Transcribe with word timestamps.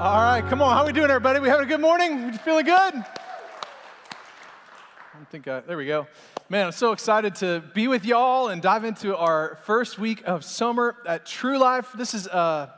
All 0.00 0.22
right, 0.22 0.42
come 0.48 0.62
on. 0.62 0.74
How 0.74 0.86
we 0.86 0.94
doing, 0.94 1.10
everybody? 1.10 1.40
We 1.40 1.50
having 1.50 1.66
a 1.66 1.68
good 1.68 1.78
morning? 1.78 2.32
You 2.32 2.38
feeling 2.38 2.64
good? 2.64 2.94
I 2.94 3.04
think 5.30 5.46
I, 5.46 5.60
there 5.60 5.76
we 5.76 5.84
go. 5.84 6.06
Man, 6.48 6.64
I'm 6.64 6.72
so 6.72 6.92
excited 6.92 7.34
to 7.34 7.62
be 7.74 7.86
with 7.86 8.06
y'all 8.06 8.48
and 8.48 8.62
dive 8.62 8.84
into 8.84 9.14
our 9.14 9.58
first 9.66 9.98
week 9.98 10.22
of 10.24 10.42
summer 10.42 10.96
at 11.06 11.26
True 11.26 11.58
Life. 11.58 11.92
This 11.94 12.14
is 12.14 12.26
uh, 12.28 12.70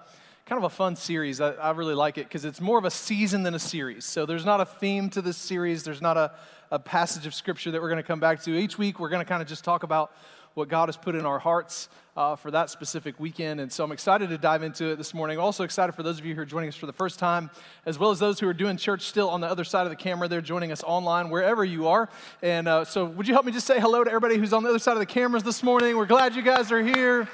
kind 0.46 0.58
of 0.58 0.64
a 0.64 0.74
fun 0.74 0.96
series. 0.96 1.40
I, 1.40 1.52
I 1.52 1.70
really 1.70 1.94
like 1.94 2.18
it 2.18 2.24
because 2.24 2.44
it's 2.44 2.60
more 2.60 2.76
of 2.76 2.84
a 2.84 2.90
season 2.90 3.44
than 3.44 3.54
a 3.54 3.60
series. 3.60 4.04
So 4.04 4.26
there's 4.26 4.44
not 4.44 4.60
a 4.60 4.66
theme 4.66 5.08
to 5.10 5.22
this 5.22 5.36
series. 5.36 5.84
There's 5.84 6.02
not 6.02 6.16
a, 6.16 6.32
a 6.72 6.80
passage 6.80 7.24
of 7.24 7.34
scripture 7.34 7.70
that 7.70 7.80
we're 7.80 7.88
going 7.88 8.02
to 8.02 8.02
come 8.02 8.18
back 8.18 8.42
to. 8.42 8.58
Each 8.58 8.78
week, 8.78 8.98
we're 8.98 9.10
going 9.10 9.24
to 9.24 9.28
kind 9.28 9.40
of 9.40 9.46
just 9.46 9.62
talk 9.62 9.84
about 9.84 10.10
what 10.54 10.68
God 10.68 10.88
has 10.88 10.96
put 10.96 11.14
in 11.14 11.24
our 11.24 11.38
hearts 11.38 11.88
uh, 12.16 12.36
for 12.36 12.50
that 12.50 12.68
specific 12.68 13.18
weekend. 13.18 13.60
And 13.60 13.72
so 13.72 13.84
I'm 13.84 13.92
excited 13.92 14.28
to 14.28 14.38
dive 14.38 14.62
into 14.62 14.86
it 14.86 14.96
this 14.96 15.14
morning. 15.14 15.38
Also 15.38 15.64
excited 15.64 15.92
for 15.92 16.02
those 16.02 16.18
of 16.18 16.26
you 16.26 16.34
who 16.34 16.42
are 16.42 16.46
joining 16.46 16.68
us 16.68 16.76
for 16.76 16.86
the 16.86 16.92
first 16.92 17.18
time, 17.18 17.50
as 17.86 17.98
well 17.98 18.10
as 18.10 18.18
those 18.18 18.38
who 18.38 18.46
are 18.48 18.54
doing 18.54 18.76
church 18.76 19.02
still 19.02 19.30
on 19.30 19.40
the 19.40 19.46
other 19.46 19.64
side 19.64 19.84
of 19.84 19.90
the 19.90 19.96
camera. 19.96 20.28
They're 20.28 20.40
joining 20.42 20.72
us 20.72 20.82
online, 20.82 21.30
wherever 21.30 21.64
you 21.64 21.88
are. 21.88 22.08
And 22.42 22.68
uh, 22.68 22.84
so 22.84 23.06
would 23.06 23.26
you 23.26 23.34
help 23.34 23.46
me 23.46 23.52
just 23.52 23.66
say 23.66 23.80
hello 23.80 24.04
to 24.04 24.10
everybody 24.10 24.36
who's 24.36 24.52
on 24.52 24.62
the 24.62 24.68
other 24.68 24.78
side 24.78 24.92
of 24.92 25.00
the 25.00 25.06
cameras 25.06 25.42
this 25.42 25.62
morning? 25.62 25.96
We're 25.96 26.06
glad 26.06 26.36
you 26.36 26.42
guys 26.42 26.70
are 26.70 26.82
here. 26.82 27.28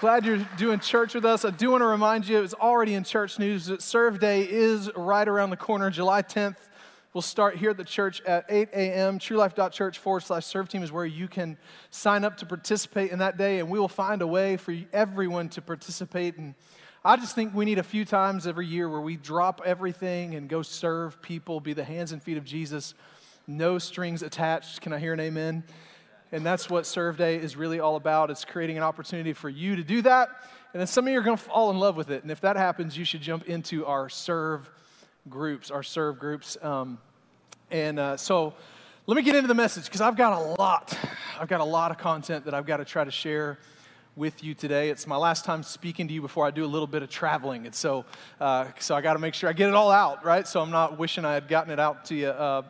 Glad 0.00 0.24
you're 0.24 0.46
doing 0.56 0.78
church 0.78 1.14
with 1.14 1.24
us. 1.24 1.44
I 1.44 1.50
do 1.50 1.72
want 1.72 1.82
to 1.82 1.86
remind 1.86 2.28
you, 2.28 2.40
it's 2.40 2.54
already 2.54 2.94
in 2.94 3.02
church 3.02 3.38
news 3.38 3.66
that 3.66 3.82
Serve 3.82 4.20
Day 4.20 4.42
is 4.42 4.88
right 4.94 5.26
around 5.26 5.50
the 5.50 5.56
corner, 5.56 5.90
July 5.90 6.22
10th. 6.22 6.54
We'll 7.18 7.22
start 7.22 7.56
here 7.56 7.70
at 7.70 7.76
the 7.76 7.82
church 7.82 8.20
at 8.20 8.44
8 8.48 8.68
a.m. 8.72 9.18
TrueLife.church 9.18 9.98
forward 9.98 10.20
slash 10.20 10.46
serve 10.46 10.68
team 10.68 10.84
is 10.84 10.92
where 10.92 11.04
you 11.04 11.26
can 11.26 11.58
sign 11.90 12.22
up 12.22 12.36
to 12.36 12.46
participate 12.46 13.10
in 13.10 13.18
that 13.18 13.36
day, 13.36 13.58
and 13.58 13.68
we 13.68 13.80
will 13.80 13.88
find 13.88 14.22
a 14.22 14.26
way 14.28 14.56
for 14.56 14.72
everyone 14.92 15.48
to 15.48 15.60
participate. 15.60 16.36
And 16.36 16.54
I 17.04 17.16
just 17.16 17.34
think 17.34 17.56
we 17.56 17.64
need 17.64 17.80
a 17.80 17.82
few 17.82 18.04
times 18.04 18.46
every 18.46 18.66
year 18.66 18.88
where 18.88 19.00
we 19.00 19.16
drop 19.16 19.60
everything 19.64 20.36
and 20.36 20.48
go 20.48 20.62
serve 20.62 21.20
people, 21.20 21.58
be 21.58 21.72
the 21.72 21.82
hands 21.82 22.12
and 22.12 22.22
feet 22.22 22.36
of 22.36 22.44
Jesus, 22.44 22.94
no 23.48 23.78
strings 23.78 24.22
attached. 24.22 24.80
Can 24.80 24.92
I 24.92 25.00
hear 25.00 25.12
an 25.12 25.18
amen? 25.18 25.64
And 26.30 26.46
that's 26.46 26.70
what 26.70 26.86
Serve 26.86 27.16
Day 27.16 27.34
is 27.34 27.56
really 27.56 27.80
all 27.80 27.96
about. 27.96 28.30
It's 28.30 28.44
creating 28.44 28.76
an 28.76 28.84
opportunity 28.84 29.32
for 29.32 29.48
you 29.48 29.74
to 29.74 29.82
do 29.82 30.02
that. 30.02 30.28
And 30.72 30.78
then 30.78 30.86
some 30.86 31.04
of 31.04 31.12
you 31.12 31.18
are 31.18 31.24
going 31.24 31.36
to 31.36 31.42
fall 31.42 31.72
in 31.72 31.80
love 31.80 31.96
with 31.96 32.10
it. 32.10 32.22
And 32.22 32.30
if 32.30 32.42
that 32.42 32.54
happens, 32.54 32.96
you 32.96 33.04
should 33.04 33.22
jump 33.22 33.48
into 33.48 33.86
our 33.86 34.08
Serve 34.08 34.70
groups, 35.28 35.72
our 35.72 35.82
Serve 35.82 36.20
groups. 36.20 36.56
Um, 36.62 37.00
and 37.70 37.98
uh, 37.98 38.16
so 38.16 38.54
let 39.06 39.16
me 39.16 39.22
get 39.22 39.34
into 39.34 39.48
the 39.48 39.54
message 39.54 39.84
because 39.84 40.00
I've 40.00 40.16
got 40.16 40.32
a 40.32 40.60
lot. 40.60 40.96
I've 41.38 41.48
got 41.48 41.60
a 41.60 41.64
lot 41.64 41.90
of 41.90 41.98
content 41.98 42.46
that 42.46 42.54
I've 42.54 42.66
got 42.66 42.78
to 42.78 42.84
try 42.84 43.04
to 43.04 43.10
share 43.10 43.58
with 44.16 44.42
you 44.42 44.54
today. 44.54 44.88
It's 44.88 45.06
my 45.06 45.16
last 45.16 45.44
time 45.44 45.62
speaking 45.62 46.08
to 46.08 46.14
you 46.14 46.22
before 46.22 46.46
I 46.46 46.50
do 46.50 46.64
a 46.64 46.66
little 46.66 46.86
bit 46.86 47.02
of 47.02 47.10
traveling. 47.10 47.66
And 47.66 47.74
so, 47.74 48.06
uh, 48.40 48.66
so 48.78 48.94
I 48.96 49.00
got 49.00 49.12
to 49.12 49.18
make 49.18 49.34
sure 49.34 49.50
I 49.50 49.52
get 49.52 49.68
it 49.68 49.74
all 49.74 49.90
out, 49.90 50.24
right? 50.24 50.48
So 50.48 50.60
I'm 50.60 50.70
not 50.70 50.98
wishing 50.98 51.24
I 51.24 51.34
had 51.34 51.46
gotten 51.46 51.70
it 51.70 51.78
out 51.78 52.06
to 52.06 52.14
you 52.14 52.28
uh, 52.28 52.62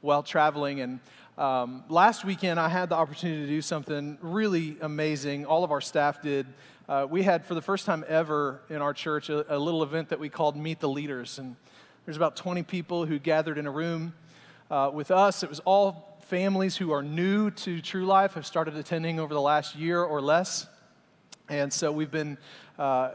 while 0.00 0.22
traveling. 0.22 0.80
And 0.80 1.00
um, 1.36 1.84
last 1.88 2.24
weekend, 2.24 2.58
I 2.58 2.68
had 2.68 2.88
the 2.88 2.96
opportunity 2.96 3.42
to 3.42 3.46
do 3.46 3.60
something 3.60 4.16
really 4.22 4.78
amazing. 4.80 5.44
All 5.44 5.64
of 5.64 5.70
our 5.70 5.82
staff 5.82 6.22
did. 6.22 6.46
Uh, 6.88 7.06
we 7.08 7.22
had, 7.22 7.44
for 7.44 7.54
the 7.54 7.62
first 7.62 7.84
time 7.84 8.04
ever 8.08 8.62
in 8.70 8.82
our 8.82 8.94
church, 8.94 9.28
a, 9.28 9.54
a 9.54 9.58
little 9.58 9.82
event 9.82 10.08
that 10.08 10.18
we 10.18 10.30
called 10.30 10.56
Meet 10.56 10.80
the 10.80 10.88
Leaders. 10.88 11.38
And 11.38 11.56
there's 12.06 12.16
about 12.16 12.36
20 12.36 12.62
people 12.62 13.04
who 13.04 13.18
gathered 13.18 13.58
in 13.58 13.66
a 13.66 13.70
room 13.70 14.14
uh, 14.70 14.90
with 14.92 15.10
us. 15.10 15.42
It 15.42 15.48
was 15.48 15.60
all 15.60 16.18
families 16.22 16.76
who 16.76 16.92
are 16.92 17.02
new 17.02 17.50
to 17.52 17.80
True 17.80 18.04
Life, 18.04 18.34
have 18.34 18.46
started 18.46 18.76
attending 18.76 19.20
over 19.20 19.32
the 19.32 19.40
last 19.40 19.76
year 19.76 20.02
or 20.02 20.20
less. 20.20 20.66
And 21.48 21.72
so 21.72 21.92
we've 21.92 22.10
been 22.10 22.38
uh, 22.78 23.10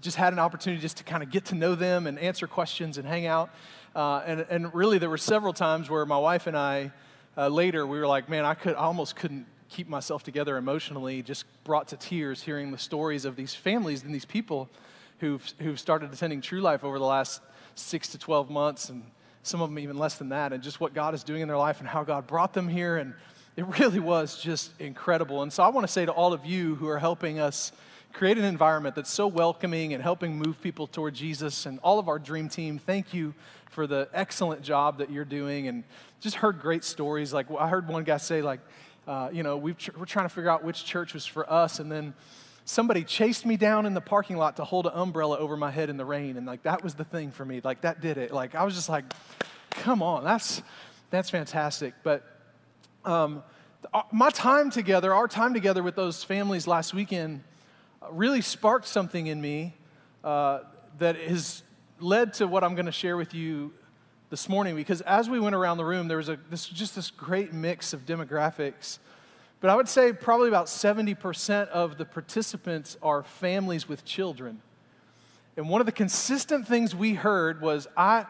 just 0.00 0.16
had 0.16 0.32
an 0.32 0.38
opportunity 0.38 0.80
just 0.80 0.98
to 0.98 1.04
kind 1.04 1.22
of 1.22 1.30
get 1.30 1.46
to 1.46 1.54
know 1.54 1.74
them 1.74 2.06
and 2.06 2.18
answer 2.18 2.46
questions 2.46 2.98
and 2.98 3.06
hang 3.06 3.26
out. 3.26 3.50
Uh, 3.94 4.22
and, 4.26 4.46
and 4.50 4.74
really, 4.74 4.98
there 4.98 5.10
were 5.10 5.18
several 5.18 5.52
times 5.52 5.90
where 5.90 6.04
my 6.06 6.18
wife 6.18 6.46
and 6.46 6.56
I, 6.56 6.92
uh, 7.36 7.48
later, 7.48 7.86
we 7.86 7.98
were 7.98 8.06
like, 8.06 8.28
man, 8.28 8.44
I, 8.44 8.54
could, 8.54 8.74
I 8.74 8.80
almost 8.80 9.16
couldn't 9.16 9.46
keep 9.68 9.88
myself 9.88 10.22
together 10.22 10.56
emotionally, 10.56 11.22
just 11.22 11.44
brought 11.64 11.88
to 11.88 11.96
tears 11.96 12.42
hearing 12.42 12.70
the 12.70 12.78
stories 12.78 13.24
of 13.24 13.36
these 13.36 13.54
families 13.54 14.02
and 14.02 14.14
these 14.14 14.24
people 14.24 14.68
who've, 15.18 15.52
who've 15.60 15.78
started 15.78 16.12
attending 16.12 16.40
True 16.40 16.60
Life 16.60 16.84
over 16.84 16.98
the 16.98 17.04
last 17.04 17.40
six 17.74 18.08
to 18.08 18.18
12 18.18 18.50
months. 18.50 18.90
And 18.90 19.04
some 19.42 19.62
of 19.62 19.70
them 19.70 19.78
even 19.78 19.98
less 19.98 20.16
than 20.16 20.28
that, 20.30 20.52
and 20.52 20.62
just 20.62 20.80
what 20.80 20.94
God 20.94 21.14
is 21.14 21.24
doing 21.24 21.42
in 21.42 21.48
their 21.48 21.56
life 21.56 21.80
and 21.80 21.88
how 21.88 22.04
God 22.04 22.26
brought 22.26 22.52
them 22.52 22.68
here. 22.68 22.98
And 22.98 23.14
it 23.56 23.66
really 23.78 24.00
was 24.00 24.40
just 24.40 24.72
incredible. 24.80 25.42
And 25.42 25.52
so 25.52 25.62
I 25.62 25.68
want 25.68 25.86
to 25.86 25.92
say 25.92 26.06
to 26.06 26.12
all 26.12 26.32
of 26.32 26.46
you 26.46 26.76
who 26.76 26.88
are 26.88 26.98
helping 26.98 27.38
us 27.38 27.72
create 28.12 28.38
an 28.38 28.44
environment 28.44 28.94
that's 28.96 29.10
so 29.10 29.26
welcoming 29.26 29.94
and 29.94 30.02
helping 30.02 30.36
move 30.36 30.60
people 30.60 30.86
toward 30.86 31.14
Jesus, 31.14 31.66
and 31.66 31.78
all 31.80 31.98
of 31.98 32.08
our 32.08 32.18
dream 32.18 32.48
team, 32.48 32.78
thank 32.78 33.14
you 33.14 33.34
for 33.70 33.86
the 33.86 34.08
excellent 34.12 34.62
job 34.62 34.98
that 34.98 35.10
you're 35.10 35.24
doing. 35.24 35.68
And 35.68 35.84
just 36.20 36.36
heard 36.36 36.60
great 36.60 36.84
stories. 36.84 37.32
Like 37.32 37.46
I 37.58 37.68
heard 37.68 37.88
one 37.88 38.04
guy 38.04 38.18
say, 38.18 38.42
like, 38.42 38.60
uh, 39.06 39.30
you 39.32 39.42
know, 39.42 39.56
we 39.56 39.72
are 39.72 40.06
trying 40.06 40.26
to 40.26 40.34
figure 40.34 40.50
out 40.50 40.64
which 40.64 40.84
church 40.84 41.14
was 41.14 41.24
for 41.24 41.50
us, 41.50 41.78
and 41.78 41.90
then 41.90 42.14
somebody 42.64 43.04
chased 43.04 43.44
me 43.44 43.56
down 43.56 43.86
in 43.86 43.94
the 43.94 44.00
parking 44.00 44.36
lot 44.36 44.56
to 44.56 44.64
hold 44.64 44.86
an 44.86 44.92
umbrella 44.94 45.38
over 45.38 45.56
my 45.56 45.70
head 45.70 45.90
in 45.90 45.96
the 45.96 46.04
rain 46.04 46.36
and 46.36 46.46
like 46.46 46.62
that 46.62 46.82
was 46.82 46.94
the 46.94 47.04
thing 47.04 47.30
for 47.30 47.44
me. 47.44 47.60
Like 47.62 47.82
that 47.82 48.00
did 48.00 48.18
it. 48.18 48.32
Like 48.32 48.54
i 48.54 48.64
was 48.64 48.74
just 48.74 48.88
like 48.88 49.04
come 49.70 50.02
on 50.02 50.24
that's 50.24 50.62
that's 51.10 51.30
fantastic. 51.30 51.94
But 52.02 52.24
um, 53.04 53.42
uh, 53.92 54.02
my 54.12 54.30
time 54.30 54.70
together 54.70 55.12
our 55.12 55.26
time 55.26 55.54
together 55.54 55.82
with 55.82 55.96
those 55.96 56.22
families 56.22 56.66
last 56.66 56.94
weekend 56.94 57.42
really 58.10 58.40
sparked 58.40 58.86
something 58.86 59.26
in 59.26 59.40
me 59.40 59.74
uh, 60.22 60.60
that 60.98 61.16
has 61.16 61.62
led 61.98 62.32
to 62.34 62.46
what 62.46 62.64
i'm 62.64 62.74
going 62.74 62.86
to 62.86 62.92
share 62.92 63.16
with 63.16 63.34
you 63.34 63.72
this 64.30 64.48
morning. 64.48 64.76
Because 64.76 65.00
as 65.02 65.28
we 65.28 65.40
went 65.40 65.56
around 65.56 65.78
the 65.78 65.84
room 65.84 66.08
there 66.08 66.16
was 66.16 66.28
a, 66.28 66.38
this, 66.50 66.66
just 66.66 66.94
this 66.94 67.10
great 67.10 67.52
mix 67.52 67.92
of 67.92 68.06
demographics 68.06 68.98
but 69.60 69.70
I 69.70 69.76
would 69.76 69.88
say 69.88 70.12
probably 70.12 70.48
about 70.48 70.66
70% 70.66 71.68
of 71.68 71.98
the 71.98 72.04
participants 72.04 72.96
are 73.02 73.22
families 73.22 73.88
with 73.88 74.04
children. 74.04 74.62
And 75.56 75.68
one 75.68 75.80
of 75.80 75.86
the 75.86 75.92
consistent 75.92 76.66
things 76.66 76.94
we 76.94 77.14
heard 77.14 77.60
was, 77.60 77.86
I, 77.96 78.24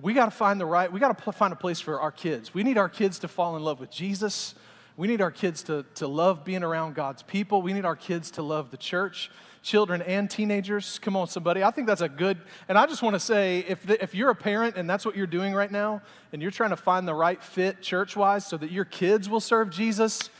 we 0.00 0.14
got 0.14 0.26
to 0.26 0.30
find 0.30 0.60
the 0.60 0.66
right, 0.66 0.92
we 0.92 1.00
got 1.00 1.16
to 1.16 1.32
find 1.32 1.52
a 1.52 1.56
place 1.56 1.80
for 1.80 2.00
our 2.00 2.12
kids. 2.12 2.54
We 2.54 2.62
need 2.62 2.78
our 2.78 2.88
kids 2.88 3.18
to 3.20 3.28
fall 3.28 3.56
in 3.56 3.64
love 3.64 3.80
with 3.80 3.90
Jesus. 3.90 4.54
We 4.96 5.08
need 5.08 5.20
our 5.20 5.30
kids 5.30 5.62
to, 5.64 5.84
to 5.96 6.06
love 6.06 6.44
being 6.44 6.62
around 6.62 6.94
God's 6.94 7.22
people. 7.22 7.62
We 7.62 7.72
need 7.72 7.84
our 7.84 7.96
kids 7.96 8.30
to 8.32 8.42
love 8.42 8.70
the 8.70 8.76
church, 8.76 9.30
children 9.62 10.02
and 10.02 10.30
teenagers. 10.30 10.98
Come 11.00 11.16
on, 11.16 11.26
somebody. 11.28 11.64
I 11.64 11.70
think 11.70 11.86
that's 11.86 12.02
a 12.02 12.08
good, 12.08 12.38
and 12.68 12.76
I 12.76 12.86
just 12.86 13.02
want 13.02 13.14
to 13.14 13.20
say 13.20 13.64
if, 13.66 13.84
the, 13.84 14.00
if 14.02 14.14
you're 14.14 14.30
a 14.30 14.36
parent 14.36 14.76
and 14.76 14.88
that's 14.88 15.04
what 15.04 15.16
you're 15.16 15.26
doing 15.26 15.54
right 15.54 15.70
now, 15.70 16.02
and 16.32 16.42
you're 16.42 16.50
trying 16.50 16.70
to 16.70 16.76
find 16.76 17.08
the 17.08 17.14
right 17.14 17.42
fit 17.42 17.80
church 17.80 18.16
wise 18.16 18.46
so 18.46 18.56
that 18.58 18.70
your 18.70 18.84
kids 18.84 19.28
will 19.28 19.40
serve 19.40 19.70
Jesus, 19.70 20.30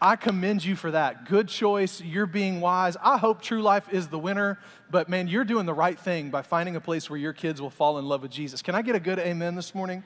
I 0.00 0.16
commend 0.16 0.64
you 0.64 0.76
for 0.76 0.90
that. 0.90 1.28
Good 1.28 1.48
choice. 1.48 2.00
You're 2.00 2.26
being 2.26 2.60
wise. 2.60 2.96
I 3.02 3.16
hope 3.16 3.40
True 3.40 3.62
Life 3.62 3.88
is 3.92 4.08
the 4.08 4.18
winner, 4.18 4.58
but 4.90 5.08
man, 5.08 5.28
you're 5.28 5.44
doing 5.44 5.66
the 5.66 5.74
right 5.74 5.98
thing 5.98 6.30
by 6.30 6.42
finding 6.42 6.76
a 6.76 6.80
place 6.80 7.08
where 7.08 7.18
your 7.18 7.32
kids 7.32 7.60
will 7.62 7.70
fall 7.70 7.98
in 7.98 8.06
love 8.06 8.22
with 8.22 8.30
Jesus. 8.30 8.60
Can 8.60 8.74
I 8.74 8.82
get 8.82 8.94
a 8.96 9.00
good 9.00 9.18
amen 9.18 9.54
this 9.54 9.74
morning? 9.74 10.04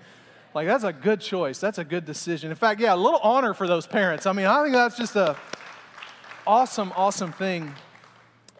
Like, 0.55 0.67
that's 0.67 0.85
a 0.85 0.93
good 0.93 1.21
choice. 1.21 1.59
That's 1.59 1.79
a 1.79 1.85
good 1.85 2.05
decision. 2.05 2.51
In 2.51 2.57
fact, 2.57 2.81
yeah, 2.81 2.95
a 2.95 2.97
little 2.97 3.21
honor 3.21 3.55
for 3.55 3.67
those 3.67 3.87
parents. 3.87 4.27
I 4.27 4.33
mean, 4.33 4.47
I 4.47 4.63
think 4.63 4.75
that's 4.75 4.97
just 4.97 5.17
a 5.17 5.37
awesome, 6.47 6.93
awesome 6.97 7.33
thing. 7.33 7.75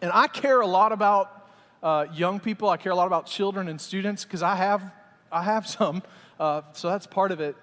And 0.01 0.11
I 0.13 0.27
care 0.27 0.61
a 0.61 0.67
lot 0.67 0.91
about 0.91 1.49
uh, 1.81 2.05
young 2.13 2.39
people. 2.39 2.69
I 2.69 2.77
care 2.77 2.91
a 2.91 2.95
lot 2.95 3.07
about 3.07 3.25
children 3.25 3.67
and 3.67 3.79
students 3.79 4.23
because 4.23 4.43
I 4.43 4.55
have, 4.55 4.83
I 5.31 5.43
have 5.43 5.67
some. 5.77 6.03
Uh, 6.39 6.61
so 6.73 6.89
that's 6.89 7.07
part 7.07 7.31
of 7.31 7.39
it. 7.39 7.55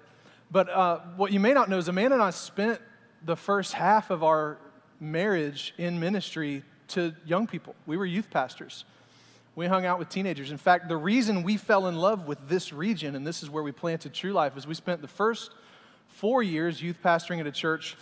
But 0.51 0.69
uh, 0.69 0.99
what 1.15 1.31
you 1.31 1.39
may 1.39 1.53
not 1.53 1.69
know 1.69 1.77
is 1.77 1.87
Amanda 1.87 2.15
and 2.15 2.23
I 2.23 2.29
spent 2.29 2.79
the 3.27 3.35
first 3.35 3.73
half 3.73 4.09
of 4.09 4.23
our 4.23 4.57
marriage 5.01 5.73
in 5.77 5.99
ministry 5.99 6.63
to 6.87 7.13
young 7.25 7.45
people. 7.45 7.75
We 7.85 7.97
were 7.97 8.05
youth 8.05 8.29
pastors. 8.31 8.85
We 9.53 9.67
hung 9.67 9.85
out 9.85 9.99
with 9.99 10.07
teenagers. 10.07 10.49
In 10.49 10.57
fact, 10.57 10.87
the 10.87 10.95
reason 10.95 11.43
we 11.43 11.57
fell 11.57 11.87
in 11.87 11.97
love 11.97 12.25
with 12.25 12.47
this 12.47 12.71
region, 12.71 13.15
and 13.15 13.27
this 13.27 13.43
is 13.43 13.49
where 13.49 13.63
we 13.63 13.73
planted 13.73 14.13
True 14.13 14.31
Life, 14.31 14.55
is 14.55 14.65
we 14.65 14.73
spent 14.73 15.01
the 15.01 15.09
first 15.09 15.51
four 16.07 16.41
years 16.41 16.81
youth 16.81 16.99
pastoring 17.03 17.41
at 17.41 17.47
a 17.47 17.51
church 17.51 17.97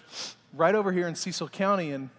right 0.53 0.75
over 0.75 0.91
here 0.91 1.07
in 1.07 1.15
Cecil 1.15 1.49
County 1.49 1.91
and 1.91 2.11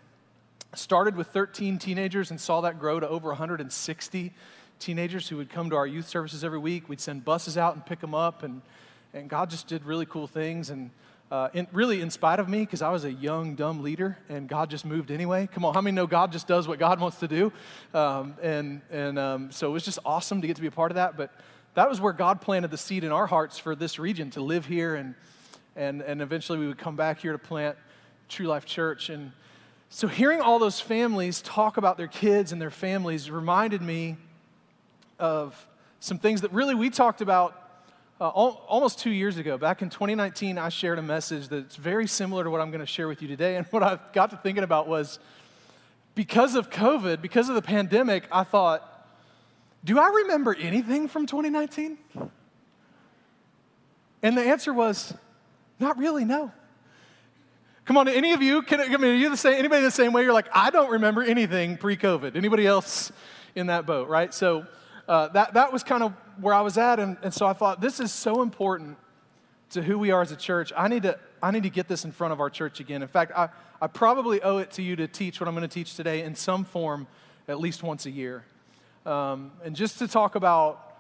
started 0.75 1.15
with 1.15 1.29
13 1.29 1.79
teenagers 1.79 2.33
and 2.33 2.41
saw 2.41 2.61
that 2.63 2.81
grow 2.81 2.99
to 2.99 3.09
over 3.09 3.29
160 3.29 4.33
teenagers 4.81 5.29
who 5.29 5.37
would 5.37 5.49
come 5.49 5.71
to 5.71 5.77
our 5.77 5.87
youth 5.87 6.09
services 6.09 6.43
every 6.43 6.59
week. 6.59 6.89
We'd 6.89 7.01
send 7.01 7.25
buses 7.25 7.57
out 7.57 7.77
and 7.77 7.87
pick 7.87 8.01
them 8.01 8.17
up, 8.17 8.43
and, 8.43 8.63
and 9.15 9.31
God 9.31 9.49
just 9.49 9.69
did 9.69 9.85
really 9.85 10.07
cool 10.07 10.27
things. 10.27 10.71
And 10.71 10.91
uh, 11.31 11.49
in, 11.53 11.67
really 11.73 12.01
in 12.01 12.11
spite 12.11 12.39
of 12.39 12.49
me 12.49 12.61
because 12.61 12.83
I 12.83 12.91
was 12.91 13.05
a 13.05 13.13
young, 13.13 13.55
dumb 13.55 13.83
leader 13.83 14.17
and 14.29 14.49
God 14.49 14.71
just 14.71 14.85
moved 14.85 15.11
anyway. 15.11 15.49
Come 15.53 15.65
on, 15.65 15.75
how 15.75 15.81
many 15.81 15.95
know 15.95 16.07
God 16.07 16.31
just 16.33 16.47
does 16.47 16.69
what 16.69 16.79
God 16.79 17.01
wants 17.01 17.19
to 17.19 17.29
do? 17.29 17.53
Um, 17.93 18.35
and 18.43 18.81
and 18.91 19.19
um, 19.19 19.51
so 19.51 19.69
it 19.69 19.73
was 19.73 19.85
just 19.85 19.99
awesome 20.05 20.41
to 20.41 20.47
get 20.47 20.57
to 20.57 20.63
be 20.63 20.69
a 20.69 20.73
part 20.73 20.91
of 20.91 20.97
that. 20.97 21.17
But 21.17 21.33
that 21.75 21.89
was 21.89 22.01
where 22.01 22.13
God 22.13 22.41
planted 22.41 22.71
the 22.71 22.79
seed 22.79 23.05
in 23.05 23.13
our 23.13 23.27
hearts 23.27 23.59
for 23.59 23.75
this 23.75 23.99
region 23.99 24.31
to 24.31 24.41
live 24.41 24.67
here 24.67 24.95
and, 24.95 25.15
and, 25.77 26.01
and 26.01 26.23
eventually 26.23 26.59
we 26.59 26.67
would 26.67 26.79
come 26.79 26.97
back 26.97 27.21
here 27.21 27.33
to 27.33 27.39
plant 27.39 27.77
True 28.29 28.47
Life 28.47 28.65
Church. 28.65 29.11
And 29.11 29.33
so 29.91 30.09
hearing 30.09 30.41
all 30.41 30.59
those 30.59 30.81
families 30.81 31.43
talk 31.43 31.77
about 31.77 31.99
their 31.99 32.09
kids 32.09 32.53
and 32.53 32.63
their 32.63 32.71
families 32.71 33.31
reminded 33.31 33.83
me 33.83 34.17
of 35.19 35.67
some 36.01 36.19
things 36.19 36.41
that 36.41 36.53
really 36.53 36.75
we 36.75 36.89
talked 36.89 37.21
about 37.21 37.66
uh, 38.21 38.25
al- 38.25 38.63
almost 38.69 38.99
two 38.99 39.11
years 39.11 39.37
ago. 39.37 39.59
Back 39.59 39.83
in 39.83 39.91
2019, 39.91 40.59
I 40.59 40.69
shared 40.69 40.99
a 40.99 41.03
message 41.03 41.49
that's 41.49 41.77
very 41.77 42.07
similar 42.07 42.45
to 42.45 42.51
what 42.51 42.61
I'm 42.61 42.71
going 42.71 42.81
to 42.81 42.87
share 42.87 43.09
with 43.09 43.23
you 43.23 43.29
today. 43.29 43.57
And 43.57 43.67
what 43.71 43.83
I 43.83 43.99
got 44.13 44.31
to 44.31 44.37
thinking 44.37 44.65
about 44.65 44.89
was 44.89 45.19
because 46.15 46.55
of 46.55 46.71
COVID, 46.71 47.21
because 47.21 47.49
of 47.49 47.55
the 47.55 47.63
pandemic, 47.63 48.25
I 48.33 48.45
thought, 48.45 48.93
do 49.85 49.99
I 49.99 50.09
remember 50.25 50.57
anything 50.59 51.09
from 51.09 51.27
2019? 51.27 51.99
And 54.23 54.37
the 54.37 54.43
answer 54.43 54.73
was, 54.73 55.15
not 55.79 55.99
really, 55.99 56.25
no. 56.25 56.51
Come 57.85 57.99
on, 57.99 58.09
any 58.09 58.33
of 58.33 58.43
you, 58.43 58.63
can, 58.63 58.81
I 58.81 58.89
mean, 58.89 59.05
are 59.05 59.15
you 59.15 59.31
the 59.31 59.37
same, 59.37 59.55
anybody 59.55 59.83
the 59.83 59.91
same 59.93 60.13
way? 60.13 60.23
You're 60.23 60.33
like, 60.33 60.49
I 60.53 60.71
don't 60.71 60.91
remember 60.91 61.23
anything 61.23 61.77
pre-COVID. 61.77 62.35
Anybody 62.35 62.67
else 62.67 63.13
in 63.55 63.69
that 63.69 63.87
boat, 63.87 64.09
right? 64.09 64.35
So 64.35 64.67
uh, 65.07 65.29
that, 65.29 65.55
that 65.55 65.73
was 65.73 65.85
kind 65.85 66.03
of 66.03 66.13
where 66.41 66.55
I 66.55 66.61
was 66.61 66.79
at. 66.79 66.99
And, 66.99 67.17
and 67.23 67.33
so 67.33 67.47
I 67.47 67.53
thought, 67.53 67.81
this 67.81 68.01
is 68.01 68.13
so 68.13 68.43
important 68.43 68.97
to 69.71 69.83
who 69.83 69.99
we 69.99 70.11
are 70.11 70.23
as 70.23 70.33
a 70.33 70.37
church. 70.37 70.73
I 70.77 70.89
need 70.89 71.03
to, 71.03 71.19
I 71.43 71.51
need 71.51 71.65
to 71.65 71.71
get 71.71 71.89
this 71.89 72.05
in 72.05 72.13
front 72.13 72.33
of 72.33 72.41
our 72.41 72.51
church 72.51 72.81
again. 72.81 73.03
In 73.03 73.09
fact, 73.09 73.33
I, 73.37 73.49
I 73.81 73.87
probably 73.87 74.43
owe 74.43 74.59
it 74.59 74.71
to 74.73 74.83
you 74.83 74.97
to 74.97 75.09
teach 75.09 75.41
what 75.41 75.49
I'm 75.49 75.55
going 75.55 75.69
to 75.69 75.73
teach 75.73 75.95
today 75.95 76.23
in 76.23 76.35
some 76.35 76.65
form 76.65 77.07
at 77.49 77.61
least 77.61 77.83
once 77.83 78.07
a 78.07 78.11
year. 78.11 78.45
Um, 79.05 79.53
and 79.65 79.77
just 79.77 79.99
to 79.99 80.09
talk 80.09 80.35
about 80.35 80.97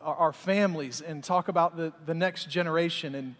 our, 0.00 0.14
our 0.16 0.32
families 0.32 1.00
and 1.00 1.22
talk 1.22 1.48
about 1.48 1.76
the, 1.76 1.92
the 2.06 2.14
next 2.14 2.48
generation. 2.48 3.14
And, 3.14 3.34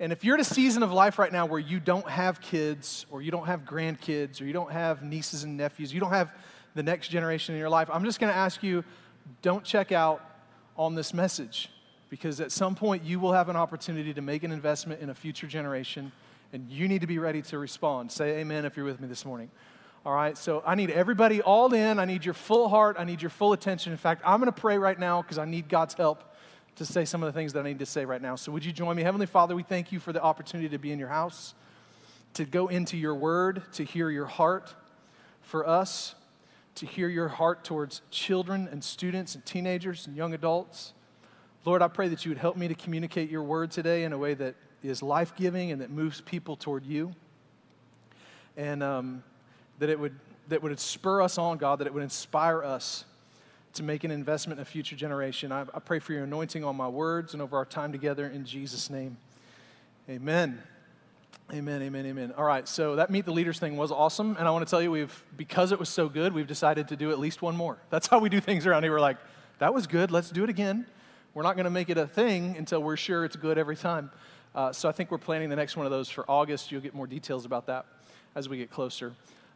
and 0.00 0.12
if 0.12 0.24
you're 0.24 0.34
at 0.34 0.40
a 0.40 0.44
season 0.44 0.82
of 0.82 0.92
life 0.92 1.18
right 1.18 1.32
now 1.32 1.46
where 1.46 1.60
you 1.60 1.80
don't 1.80 2.08
have 2.08 2.40
kids 2.40 3.06
or 3.10 3.22
you 3.22 3.30
don't 3.30 3.46
have 3.46 3.64
grandkids 3.64 4.40
or 4.40 4.44
you 4.44 4.52
don't 4.52 4.72
have 4.72 5.02
nieces 5.02 5.44
and 5.44 5.56
nephews, 5.56 5.92
you 5.92 6.00
don't 6.00 6.10
have 6.10 6.34
the 6.74 6.82
next 6.82 7.08
generation 7.08 7.54
in 7.54 7.58
your 7.58 7.70
life, 7.70 7.88
I'm 7.90 8.04
just 8.04 8.20
going 8.20 8.32
to 8.32 8.38
ask 8.38 8.62
you 8.62 8.84
don't 9.40 9.64
check 9.64 9.92
out 9.92 10.35
on 10.76 10.94
this 10.94 11.12
message 11.14 11.68
because 12.08 12.40
at 12.40 12.52
some 12.52 12.74
point 12.74 13.04
you 13.04 13.18
will 13.18 13.32
have 13.32 13.48
an 13.48 13.56
opportunity 13.56 14.14
to 14.14 14.20
make 14.20 14.42
an 14.42 14.52
investment 14.52 15.00
in 15.00 15.10
a 15.10 15.14
future 15.14 15.46
generation 15.46 16.12
and 16.52 16.70
you 16.70 16.88
need 16.88 17.00
to 17.00 17.06
be 17.06 17.18
ready 17.18 17.42
to 17.42 17.58
respond. 17.58 18.12
Say 18.12 18.38
amen 18.38 18.64
if 18.64 18.76
you're 18.76 18.86
with 18.86 19.00
me 19.00 19.08
this 19.08 19.24
morning. 19.24 19.50
All 20.04 20.14
right, 20.14 20.38
so 20.38 20.62
I 20.64 20.76
need 20.76 20.90
everybody 20.90 21.42
all 21.42 21.74
in. 21.74 21.98
I 21.98 22.04
need 22.04 22.24
your 22.24 22.34
full 22.34 22.68
heart. 22.68 22.94
I 22.96 23.04
need 23.04 23.20
your 23.20 23.30
full 23.30 23.52
attention. 23.52 23.90
In 23.90 23.98
fact, 23.98 24.22
I'm 24.24 24.38
going 24.38 24.52
to 24.52 24.60
pray 24.60 24.78
right 24.78 24.98
now 24.98 25.20
because 25.20 25.36
I 25.36 25.44
need 25.46 25.68
God's 25.68 25.94
help 25.94 26.22
to 26.76 26.86
say 26.86 27.04
some 27.04 27.24
of 27.24 27.26
the 27.26 27.36
things 27.36 27.54
that 27.54 27.60
I 27.60 27.68
need 27.68 27.80
to 27.80 27.86
say 27.86 28.04
right 28.04 28.22
now. 28.22 28.36
So, 28.36 28.52
would 28.52 28.64
you 28.64 28.72
join 28.72 28.94
me? 28.96 29.02
Heavenly 29.02 29.26
Father, 29.26 29.56
we 29.56 29.64
thank 29.64 29.90
you 29.90 29.98
for 29.98 30.12
the 30.12 30.22
opportunity 30.22 30.68
to 30.68 30.78
be 30.78 30.92
in 30.92 31.00
your 31.00 31.08
house, 31.08 31.54
to 32.34 32.44
go 32.44 32.68
into 32.68 32.96
your 32.96 33.16
word, 33.16 33.62
to 33.72 33.84
hear 33.84 34.08
your 34.08 34.26
heart 34.26 34.72
for 35.42 35.66
us, 35.66 36.14
to 36.76 36.86
hear 36.86 37.08
your 37.08 37.28
heart 37.28 37.64
towards 37.64 38.02
children 38.10 38.68
and 38.70 38.82
students 38.82 39.34
and 39.34 39.44
teenagers 39.44 40.06
and 40.06 40.16
young 40.16 40.34
adults. 40.34 40.92
Lord, 41.64 41.82
I 41.82 41.88
pray 41.88 42.08
that 42.08 42.24
you 42.24 42.30
would 42.30 42.38
help 42.38 42.56
me 42.56 42.68
to 42.68 42.74
communicate 42.74 43.30
your 43.30 43.42
word 43.42 43.70
today 43.70 44.04
in 44.04 44.12
a 44.12 44.18
way 44.18 44.34
that 44.34 44.54
is 44.82 45.02
life 45.02 45.34
giving 45.36 45.72
and 45.72 45.80
that 45.80 45.90
moves 45.90 46.20
people 46.20 46.56
toward 46.56 46.86
you. 46.86 47.14
And 48.56 48.82
um, 48.82 49.24
that 49.78 49.90
it 49.90 49.98
would, 49.98 50.14
that 50.48 50.62
would 50.62 50.78
spur 50.78 51.22
us 51.22 51.38
on, 51.38 51.58
God, 51.58 51.80
that 51.80 51.86
it 51.86 51.94
would 51.94 52.02
inspire 52.02 52.62
us 52.62 53.04
to 53.74 53.82
make 53.82 54.04
an 54.04 54.10
investment 54.10 54.58
in 54.58 54.62
a 54.62 54.64
future 54.64 54.96
generation. 54.96 55.52
I, 55.52 55.62
I 55.62 55.80
pray 55.80 55.98
for 55.98 56.12
your 56.12 56.24
anointing 56.24 56.64
on 56.64 56.76
my 56.76 56.88
words 56.88 57.32
and 57.32 57.42
over 57.42 57.56
our 57.56 57.66
time 57.66 57.92
together 57.92 58.28
in 58.28 58.44
Jesus' 58.44 58.88
name. 58.88 59.16
Amen. 60.08 60.62
Amen, 61.52 61.82
amen, 61.82 62.06
amen. 62.06 62.34
All 62.36 62.44
right, 62.44 62.66
so 62.66 62.96
that 62.96 63.10
Meet 63.10 63.24
the 63.24 63.32
Leaders 63.32 63.58
thing 63.58 63.76
was 63.76 63.92
awesome. 63.92 64.36
And 64.38 64.48
I 64.48 64.50
want 64.50 64.66
to 64.66 64.70
tell 64.70 64.82
you, 64.82 64.90
we've, 64.90 65.24
because 65.36 65.70
it 65.72 65.78
was 65.78 65.88
so 65.88 66.08
good, 66.08 66.32
we've 66.32 66.46
decided 66.46 66.88
to 66.88 66.96
do 66.96 67.10
at 67.10 67.18
least 67.18 67.40
one 67.40 67.56
more. 67.56 67.78
That's 67.90 68.08
how 68.08 68.18
we 68.18 68.28
do 68.28 68.40
things 68.40 68.66
around 68.66 68.82
here. 68.82 68.92
We're 68.92 69.00
like, 69.00 69.18
that 69.58 69.72
was 69.72 69.86
good, 69.86 70.10
let's 70.10 70.30
do 70.30 70.42
it 70.44 70.50
again. 70.50 70.86
We're 71.34 71.44
not 71.44 71.54
going 71.54 71.64
to 71.64 71.70
make 71.70 71.88
it 71.90 71.98
a 71.98 72.06
thing 72.06 72.56
until 72.56 72.82
we're 72.82 72.96
sure 72.96 73.24
it's 73.24 73.36
good 73.36 73.58
every 73.58 73.76
time. 73.76 74.10
Uh, 74.54 74.72
so 74.72 74.88
I 74.88 74.92
think 74.92 75.10
we're 75.10 75.18
planning 75.18 75.48
the 75.48 75.56
next 75.56 75.76
one 75.76 75.86
of 75.86 75.92
those 75.92 76.08
for 76.08 76.24
August. 76.28 76.72
You'll 76.72 76.80
get 76.80 76.94
more 76.94 77.06
details 77.06 77.44
about 77.44 77.66
that 77.66 77.86
as 78.34 78.48
we 78.48 78.56
get 78.56 78.70
closer. 78.70 79.12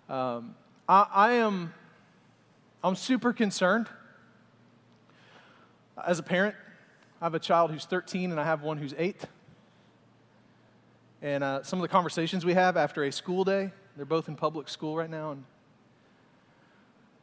Um, 0.08 0.54
I, 0.88 1.06
I 1.12 1.32
am 1.32 1.72
I'm 2.82 2.96
super 2.96 3.32
concerned. 3.34 3.88
As 6.06 6.18
a 6.18 6.22
parent, 6.22 6.54
I 7.20 7.26
have 7.26 7.34
a 7.34 7.38
child 7.38 7.70
who's 7.70 7.84
13 7.84 8.30
and 8.30 8.40
I 8.40 8.44
have 8.44 8.62
one 8.62 8.78
who's 8.78 8.94
8. 8.96 9.24
And 11.22 11.44
uh, 11.44 11.62
some 11.62 11.78
of 11.78 11.82
the 11.82 11.88
conversations 11.88 12.44
we 12.44 12.54
have 12.54 12.76
after 12.76 13.04
a 13.04 13.12
school 13.12 13.44
day, 13.44 13.72
they're 13.96 14.06
both 14.06 14.28
in 14.28 14.36
public 14.36 14.68
school 14.68 14.96
right 14.96 15.10
now. 15.10 15.32
And 15.32 15.44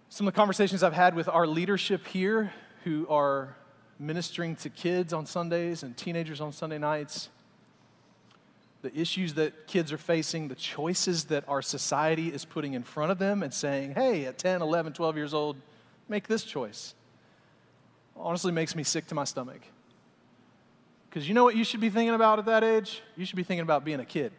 some 0.09 0.27
of 0.27 0.33
the 0.33 0.37
conversations 0.37 0.83
I've 0.83 0.93
had 0.93 1.15
with 1.15 1.27
our 1.27 1.47
leadership 1.47 2.05
here 2.07 2.53
who 2.83 3.07
are 3.09 3.55
ministering 3.99 4.55
to 4.57 4.69
kids 4.69 5.13
on 5.13 5.25
Sundays 5.25 5.81
and 5.81 5.97
teenagers 5.97 6.39
on 6.39 6.51
Sunday 6.51 6.77
nights, 6.77 7.29
the 8.83 8.95
issues 8.95 9.33
that 9.33 9.65
kids 9.65 9.91
are 9.91 9.97
facing, 9.97 10.47
the 10.47 10.55
choices 10.55 11.25
that 11.25 11.43
our 11.47 11.63
society 11.63 12.27
is 12.27 12.45
putting 12.45 12.73
in 12.73 12.83
front 12.83 13.11
of 13.11 13.17
them 13.17 13.41
and 13.41 13.51
saying, 13.53 13.95
hey, 13.95 14.25
at 14.25 14.37
10, 14.37 14.61
11, 14.61 14.93
12 14.93 15.17
years 15.17 15.33
old, 15.33 15.57
make 16.07 16.27
this 16.27 16.43
choice, 16.43 16.93
honestly 18.15 18.51
makes 18.51 18.75
me 18.75 18.83
sick 18.83 19.07
to 19.07 19.15
my 19.15 19.23
stomach. 19.23 19.61
Because 21.17 21.27
you 21.27 21.33
know 21.33 21.43
what 21.43 21.55
you 21.55 21.63
should 21.63 21.79
be 21.79 21.89
thinking 21.89 22.13
about 22.13 22.37
at 22.37 22.45
that 22.45 22.63
age? 22.63 23.01
You 23.15 23.25
should 23.25 23.37
be 23.37 23.43
thinking 23.43 23.63
about 23.63 23.83
being 23.83 23.99
a 23.99 24.05
kid. 24.05 24.31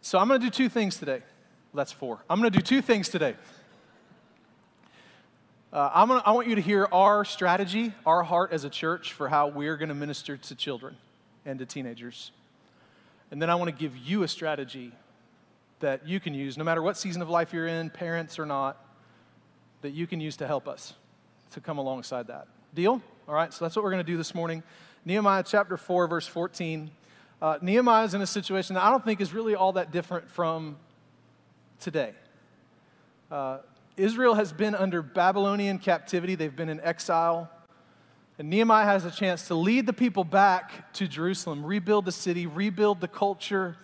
So 0.00 0.18
I'm 0.18 0.26
going 0.28 0.40
to 0.40 0.46
do 0.46 0.50
two 0.50 0.70
things 0.70 0.96
today. 0.96 1.20
That's 1.74 1.92
four. 1.92 2.20
I'm 2.30 2.40
going 2.40 2.50
to 2.50 2.58
do 2.58 2.62
two 2.62 2.80
things 2.80 3.10
today. 3.10 3.34
Uh, 5.74 6.06
gonna, 6.06 6.22
I 6.24 6.30
want 6.30 6.48
you 6.48 6.54
to 6.54 6.62
hear 6.62 6.88
our 6.90 7.26
strategy, 7.26 7.92
our 8.06 8.22
heart 8.22 8.50
as 8.50 8.64
a 8.64 8.70
church 8.70 9.12
for 9.12 9.28
how 9.28 9.48
we're 9.48 9.76
going 9.76 9.90
to 9.90 9.94
minister 9.94 10.38
to 10.38 10.54
children 10.54 10.96
and 11.44 11.58
to 11.58 11.66
teenagers. 11.66 12.30
And 13.30 13.42
then 13.42 13.50
I 13.50 13.56
want 13.56 13.68
to 13.68 13.76
give 13.76 13.94
you 13.94 14.22
a 14.22 14.28
strategy 14.28 14.92
that 15.80 16.08
you 16.08 16.18
can 16.18 16.32
use, 16.32 16.56
no 16.56 16.64
matter 16.64 16.80
what 16.80 16.96
season 16.96 17.20
of 17.20 17.28
life 17.28 17.52
you're 17.52 17.66
in, 17.66 17.90
parents 17.90 18.38
or 18.38 18.46
not, 18.46 18.82
that 19.82 19.90
you 19.90 20.06
can 20.06 20.18
use 20.18 20.38
to 20.38 20.46
help 20.46 20.66
us 20.66 20.94
to 21.50 21.60
come 21.60 21.76
alongside 21.76 22.28
that. 22.28 22.48
Deal? 22.74 23.00
All 23.28 23.34
right, 23.34 23.52
so 23.52 23.64
that's 23.64 23.76
what 23.76 23.84
we're 23.84 23.92
going 23.92 24.04
to 24.04 24.12
do 24.12 24.16
this 24.16 24.34
morning. 24.34 24.64
Nehemiah 25.04 25.44
chapter 25.46 25.76
4, 25.76 26.08
verse 26.08 26.26
14. 26.26 26.90
Uh, 27.40 27.56
Nehemiah 27.62 28.04
is 28.04 28.14
in 28.14 28.20
a 28.20 28.26
situation 28.26 28.74
that 28.74 28.82
I 28.82 28.90
don't 28.90 29.04
think 29.04 29.20
is 29.20 29.32
really 29.32 29.54
all 29.54 29.74
that 29.74 29.92
different 29.92 30.28
from 30.28 30.76
today. 31.78 32.14
Uh, 33.30 33.58
Israel 33.96 34.34
has 34.34 34.52
been 34.52 34.74
under 34.74 35.02
Babylonian 35.02 35.78
captivity, 35.78 36.34
they've 36.34 36.54
been 36.54 36.68
in 36.68 36.80
exile. 36.80 37.48
And 38.40 38.50
Nehemiah 38.50 38.86
has 38.86 39.04
a 39.04 39.10
chance 39.12 39.46
to 39.46 39.54
lead 39.54 39.86
the 39.86 39.92
people 39.92 40.24
back 40.24 40.92
to 40.94 41.06
Jerusalem, 41.06 41.64
rebuild 41.64 42.06
the 42.06 42.12
city, 42.12 42.48
rebuild 42.48 43.00
the 43.00 43.06
culture, 43.06 43.76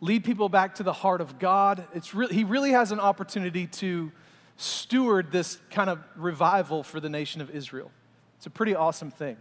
lead 0.00 0.22
people 0.22 0.48
back 0.48 0.76
to 0.76 0.84
the 0.84 0.92
heart 0.92 1.20
of 1.20 1.40
God. 1.40 1.88
It's 1.92 2.14
really, 2.14 2.36
he 2.36 2.44
really 2.44 2.70
has 2.70 2.92
an 2.92 3.00
opportunity 3.00 3.66
to 3.66 4.12
steward 4.56 5.32
this 5.32 5.58
kind 5.72 5.90
of 5.90 5.98
revival 6.14 6.84
for 6.84 7.00
the 7.00 7.08
nation 7.08 7.40
of 7.40 7.50
Israel. 7.50 7.90
It's 8.38 8.46
a 8.46 8.50
pretty 8.50 8.74
awesome 8.74 9.10
thing. 9.10 9.36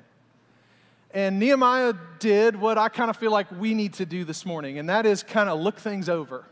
And 1.11 1.39
Nehemiah 1.39 1.93
did 2.19 2.59
what 2.59 2.77
I 2.77 2.89
kind 2.89 3.09
of 3.09 3.15
feel 3.15 3.31
like 3.31 3.49
we 3.51 3.73
need 3.73 3.93
to 3.93 4.05
do 4.05 4.25
this 4.25 4.45
morning, 4.45 4.77
and 4.77 4.89
that 4.89 5.05
is 5.05 5.23
kind 5.23 5.49
of 5.49 5.59
look 5.59 5.77
things 5.77 6.09
over. 6.09 6.45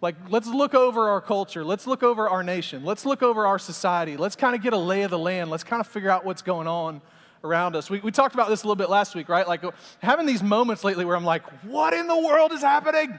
Like, 0.00 0.16
let's 0.28 0.48
look 0.48 0.74
over 0.74 1.08
our 1.08 1.20
culture. 1.20 1.64
Let's 1.64 1.86
look 1.86 2.02
over 2.02 2.28
our 2.28 2.42
nation. 2.42 2.84
Let's 2.84 3.06
look 3.06 3.22
over 3.22 3.46
our 3.46 3.58
society. 3.58 4.16
Let's 4.16 4.34
kind 4.34 4.56
of 4.56 4.62
get 4.62 4.72
a 4.72 4.78
lay 4.78 5.02
of 5.02 5.12
the 5.12 5.18
land. 5.18 5.48
Let's 5.48 5.62
kind 5.62 5.80
of 5.80 5.86
figure 5.86 6.10
out 6.10 6.24
what's 6.24 6.42
going 6.42 6.66
on 6.66 7.00
around 7.44 7.76
us. 7.76 7.88
We, 7.88 8.00
we 8.00 8.10
talked 8.10 8.34
about 8.34 8.48
this 8.48 8.64
a 8.64 8.66
little 8.66 8.76
bit 8.76 8.90
last 8.90 9.14
week, 9.14 9.28
right? 9.28 9.46
Like, 9.46 9.62
having 10.00 10.26
these 10.26 10.42
moments 10.42 10.82
lately 10.82 11.04
where 11.04 11.16
I'm 11.16 11.24
like, 11.24 11.48
what 11.62 11.94
in 11.94 12.08
the 12.08 12.18
world 12.18 12.50
is 12.50 12.62
happening? 12.62 13.16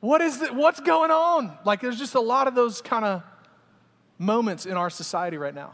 What 0.00 0.20
is 0.20 0.42
it? 0.42 0.54
What's 0.54 0.80
going 0.80 1.10
on? 1.10 1.56
Like, 1.64 1.80
there's 1.80 1.98
just 1.98 2.14
a 2.14 2.20
lot 2.20 2.46
of 2.46 2.54
those 2.54 2.82
kind 2.82 3.06
of 3.06 3.22
moments 4.18 4.66
in 4.66 4.76
our 4.76 4.90
society 4.90 5.38
right 5.38 5.54
now. 5.54 5.72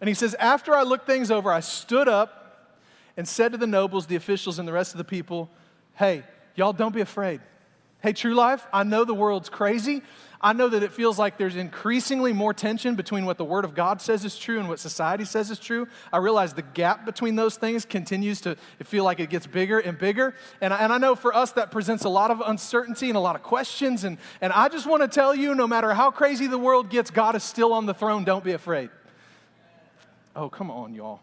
And 0.00 0.08
he 0.08 0.14
says, 0.14 0.34
After 0.34 0.74
I 0.74 0.82
looked 0.82 1.06
things 1.06 1.30
over, 1.30 1.52
I 1.52 1.60
stood 1.60 2.08
up 2.08 2.76
and 3.16 3.28
said 3.28 3.52
to 3.52 3.58
the 3.58 3.66
nobles, 3.66 4.06
the 4.06 4.16
officials, 4.16 4.58
and 4.58 4.66
the 4.66 4.72
rest 4.72 4.92
of 4.92 4.98
the 4.98 5.04
people, 5.04 5.50
Hey, 5.94 6.24
y'all 6.54 6.72
don't 6.72 6.94
be 6.94 7.00
afraid. 7.00 7.40
Hey, 8.02 8.14
True 8.14 8.34
Life, 8.34 8.66
I 8.72 8.82
know 8.82 9.04
the 9.04 9.14
world's 9.14 9.50
crazy. 9.50 10.02
I 10.40 10.54
know 10.54 10.68
that 10.68 10.82
it 10.82 10.92
feels 10.92 11.18
like 11.18 11.36
there's 11.36 11.56
increasingly 11.56 12.32
more 12.32 12.54
tension 12.54 12.94
between 12.94 13.26
what 13.26 13.36
the 13.36 13.44
Word 13.44 13.66
of 13.66 13.74
God 13.74 14.00
says 14.00 14.24
is 14.24 14.38
true 14.38 14.58
and 14.58 14.70
what 14.70 14.78
society 14.78 15.26
says 15.26 15.50
is 15.50 15.58
true. 15.58 15.86
I 16.10 16.16
realize 16.16 16.54
the 16.54 16.62
gap 16.62 17.04
between 17.04 17.36
those 17.36 17.56
things 17.56 17.84
continues 17.84 18.40
to 18.42 18.56
feel 18.84 19.04
like 19.04 19.20
it 19.20 19.28
gets 19.28 19.46
bigger 19.46 19.78
and 19.78 19.98
bigger. 19.98 20.34
And 20.62 20.72
I, 20.72 20.78
and 20.78 20.94
I 20.94 20.96
know 20.96 21.14
for 21.14 21.36
us 21.36 21.52
that 21.52 21.70
presents 21.70 22.04
a 22.04 22.08
lot 22.08 22.30
of 22.30 22.40
uncertainty 22.40 23.10
and 23.10 23.18
a 23.18 23.20
lot 23.20 23.36
of 23.36 23.42
questions. 23.42 24.04
And, 24.04 24.16
and 24.40 24.50
I 24.50 24.70
just 24.70 24.86
want 24.86 25.02
to 25.02 25.08
tell 25.08 25.34
you 25.34 25.54
no 25.54 25.66
matter 25.66 25.92
how 25.92 26.10
crazy 26.10 26.46
the 26.46 26.56
world 26.58 26.88
gets, 26.88 27.10
God 27.10 27.36
is 27.36 27.44
still 27.44 27.74
on 27.74 27.84
the 27.84 27.94
throne. 27.94 28.24
Don't 28.24 28.42
be 28.42 28.52
afraid. 28.52 28.88
Oh, 30.40 30.48
come 30.48 30.70
on, 30.70 30.94
y'all. 30.94 31.20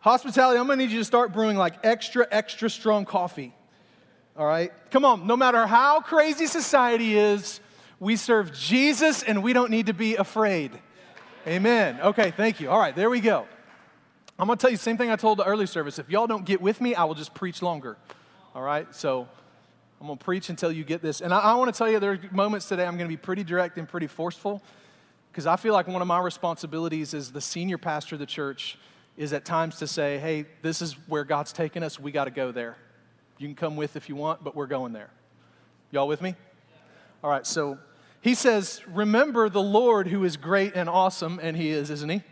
Hospitality, 0.00 0.60
I'm 0.60 0.66
to 0.68 0.76
need 0.76 0.90
you 0.90 0.98
to 0.98 1.04
start 1.04 1.32
brewing 1.32 1.56
like 1.56 1.74
extra, 1.82 2.26
extra 2.30 2.68
strong 2.68 3.04
coffee 3.04 3.54
all 4.36 4.46
right? 4.46 4.72
Come 4.90 5.04
on, 5.04 5.26
no 5.26 5.36
matter 5.36 5.66
how 5.66 6.00
crazy 6.00 6.46
society 6.46 7.16
is, 7.16 7.60
We 8.00 8.16
serve 8.16 8.52
Jesus 8.52 9.22
and 9.22 9.42
we 9.42 9.52
don't 9.52 9.70
need 9.70 9.86
to 9.86 9.94
be 9.94 10.16
afraid. 10.16 10.72
Amen. 11.46 12.00
Okay, 12.02 12.32
thank 12.32 12.60
you. 12.60 12.68
All 12.68 12.78
right, 12.78 12.94
there 12.94 13.08
we 13.08 13.20
go. 13.20 13.46
I'm 14.38 14.46
going 14.46 14.58
to 14.58 14.60
tell 14.60 14.70
you 14.70 14.76
the 14.76 14.82
same 14.82 14.98
thing 14.98 15.10
I 15.10 15.16
told 15.16 15.38
the 15.38 15.44
early 15.44 15.66
service. 15.66 15.98
If 15.98 16.10
y'all 16.10 16.26
don't 16.26 16.44
get 16.44 16.60
with 16.60 16.80
me, 16.80 16.94
I 16.96 17.04
will 17.04 17.14
just 17.14 17.32
preach 17.34 17.62
longer. 17.62 17.96
All 18.54 18.62
right? 18.62 18.92
So 18.94 19.28
I'm 20.00 20.06
going 20.08 20.18
to 20.18 20.24
preach 20.24 20.50
until 20.50 20.72
you 20.72 20.84
get 20.84 21.00
this. 21.00 21.20
And 21.22 21.32
I, 21.32 21.38
I 21.38 21.54
want 21.54 21.72
to 21.72 21.78
tell 21.78 21.88
you 21.88 21.98
there 22.00 22.12
are 22.12 22.20
moments 22.32 22.68
today 22.68 22.84
I'm 22.84 22.98
going 22.98 23.08
to 23.08 23.16
be 23.16 23.16
pretty 23.16 23.44
direct 23.44 23.78
and 23.78 23.88
pretty 23.88 24.08
forceful 24.08 24.60
because 25.34 25.48
I 25.48 25.56
feel 25.56 25.72
like 25.72 25.88
one 25.88 26.00
of 26.00 26.06
my 26.06 26.20
responsibilities 26.20 27.12
as 27.12 27.32
the 27.32 27.40
senior 27.40 27.76
pastor 27.76 28.14
of 28.14 28.20
the 28.20 28.26
church 28.26 28.78
is 29.16 29.32
at 29.32 29.44
times 29.44 29.78
to 29.78 29.86
say, 29.88 30.16
hey, 30.18 30.46
this 30.62 30.80
is 30.80 30.92
where 31.08 31.24
God's 31.24 31.52
taking 31.52 31.82
us. 31.82 31.98
We 31.98 32.12
got 32.12 32.26
to 32.26 32.30
go 32.30 32.52
there. 32.52 32.76
You 33.38 33.48
can 33.48 33.56
come 33.56 33.74
with 33.74 33.96
if 33.96 34.08
you 34.08 34.14
want, 34.14 34.44
but 34.44 34.54
we're 34.54 34.68
going 34.68 34.92
there. 34.92 35.10
Y'all 35.90 36.06
with 36.06 36.22
me? 36.22 36.36
All 37.24 37.30
right, 37.30 37.44
so 37.44 37.78
he 38.20 38.36
says, 38.36 38.80
Remember 38.86 39.48
the 39.48 39.60
Lord 39.60 40.06
who 40.06 40.22
is 40.22 40.36
great 40.36 40.76
and 40.76 40.88
awesome, 40.88 41.40
and 41.42 41.56
he 41.56 41.70
is, 41.70 41.90
isn't 41.90 42.10
he? 42.10 42.22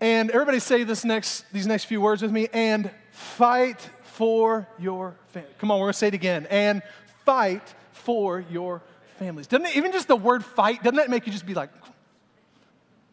And 0.00 0.30
everybody 0.30 0.60
say 0.60 0.84
this 0.84 1.04
next, 1.04 1.44
these 1.52 1.66
next 1.66 1.86
few 1.86 2.00
words 2.00 2.22
with 2.22 2.30
me, 2.30 2.46
and 2.52 2.88
fight 3.10 3.90
for 4.02 4.68
your 4.78 5.16
family. 5.26 5.50
Come 5.58 5.72
on, 5.72 5.80
we're 5.80 5.86
gonna 5.86 5.94
say 5.94 6.06
it 6.06 6.14
again. 6.14 6.46
And 6.50 6.82
fight 7.24 7.74
for 7.90 8.44
your 8.48 8.80
families. 9.20 9.46
Doesn't 9.46 9.66
it, 9.66 9.76
even 9.76 9.92
just 9.92 10.08
the 10.08 10.16
word 10.16 10.42
fight, 10.42 10.82
doesn't 10.82 10.96
that 10.96 11.10
make 11.10 11.26
you 11.26 11.32
just 11.32 11.44
be 11.44 11.52
like, 11.52 11.68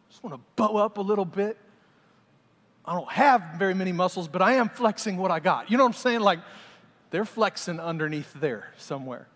just 0.09 0.23
wanna 0.23 0.39
bow 0.55 0.77
up 0.77 0.97
a 0.97 1.01
little 1.01 1.25
bit? 1.25 1.57
I 2.85 2.93
don't 2.93 3.11
have 3.11 3.43
very 3.59 3.73
many 3.73 3.91
muscles, 3.91 4.29
but 4.29 4.41
I 4.41 4.53
am 4.53 4.69
flexing 4.69 5.17
what 5.17 5.31
I 5.31 5.41
got. 5.41 5.69
You 5.69 5.75
know 5.75 5.83
what 5.83 5.89
I'm 5.89 6.01
saying? 6.01 6.21
Like, 6.21 6.39
they're 7.11 7.25
flexing 7.25 7.81
underneath 7.81 8.33
there 8.39 8.71
somewhere. 8.77 9.27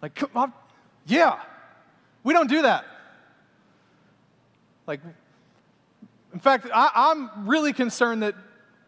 Like, 0.00 0.22
on. 0.36 0.52
Yeah, 1.06 1.40
we 2.22 2.32
don't 2.32 2.48
do 2.48 2.62
that. 2.62 2.84
Like, 4.86 5.00
in 6.32 6.38
fact, 6.38 6.68
I, 6.72 7.10
am 7.10 7.48
really 7.48 7.72
concerned 7.72 8.22
that 8.22 8.36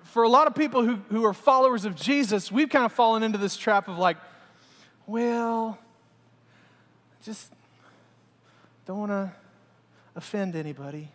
for 0.02 0.22
a 0.22 0.28
lot 0.28 0.46
of 0.46 0.54
people 0.54 0.84
who, 0.84 0.96
who 1.10 1.24
are 1.24 1.34
followers 1.34 1.84
of 1.84 1.96
Jesus, 1.96 2.52
we've 2.52 2.68
kind 2.68 2.84
of 2.84 2.92
fallen 2.92 3.24
into 3.24 3.38
this 3.38 3.56
trap 3.56 3.88
of 3.88 3.98
like, 3.98 4.18
well, 5.06 5.78
just 7.22 7.52
don't 8.86 8.98
want 8.98 9.10
to 9.10 9.32
offend 10.14 10.56
anybody. 10.56 11.10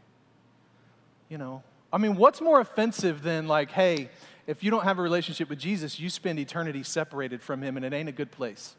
You 1.30 1.38
know, 1.38 1.64
I 1.92 1.98
mean, 1.98 2.16
what's 2.16 2.42
more 2.42 2.60
offensive 2.60 3.24
than 3.24 3.48
like, 3.48 3.72
hey, 3.72 4.10
if 4.48 4.64
you 4.64 4.72
don't 4.72 4.84
have 4.84 5.00
a 5.00 5.02
relationship 5.02 5.50
with 5.50 5.60
Jesus, 5.60 6.00
you 6.00 6.10
spend 6.10 6.40
eternity 6.40 6.84
separated 6.84 7.42
from 7.42 7.62
him 7.62 7.78
and 7.78 7.86
it 7.86 7.94
ain't 7.94 8.10
a 8.10 8.14
good 8.14 8.32
place. 8.32 8.76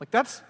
Like, 0.00 0.10
that's, 0.10 0.42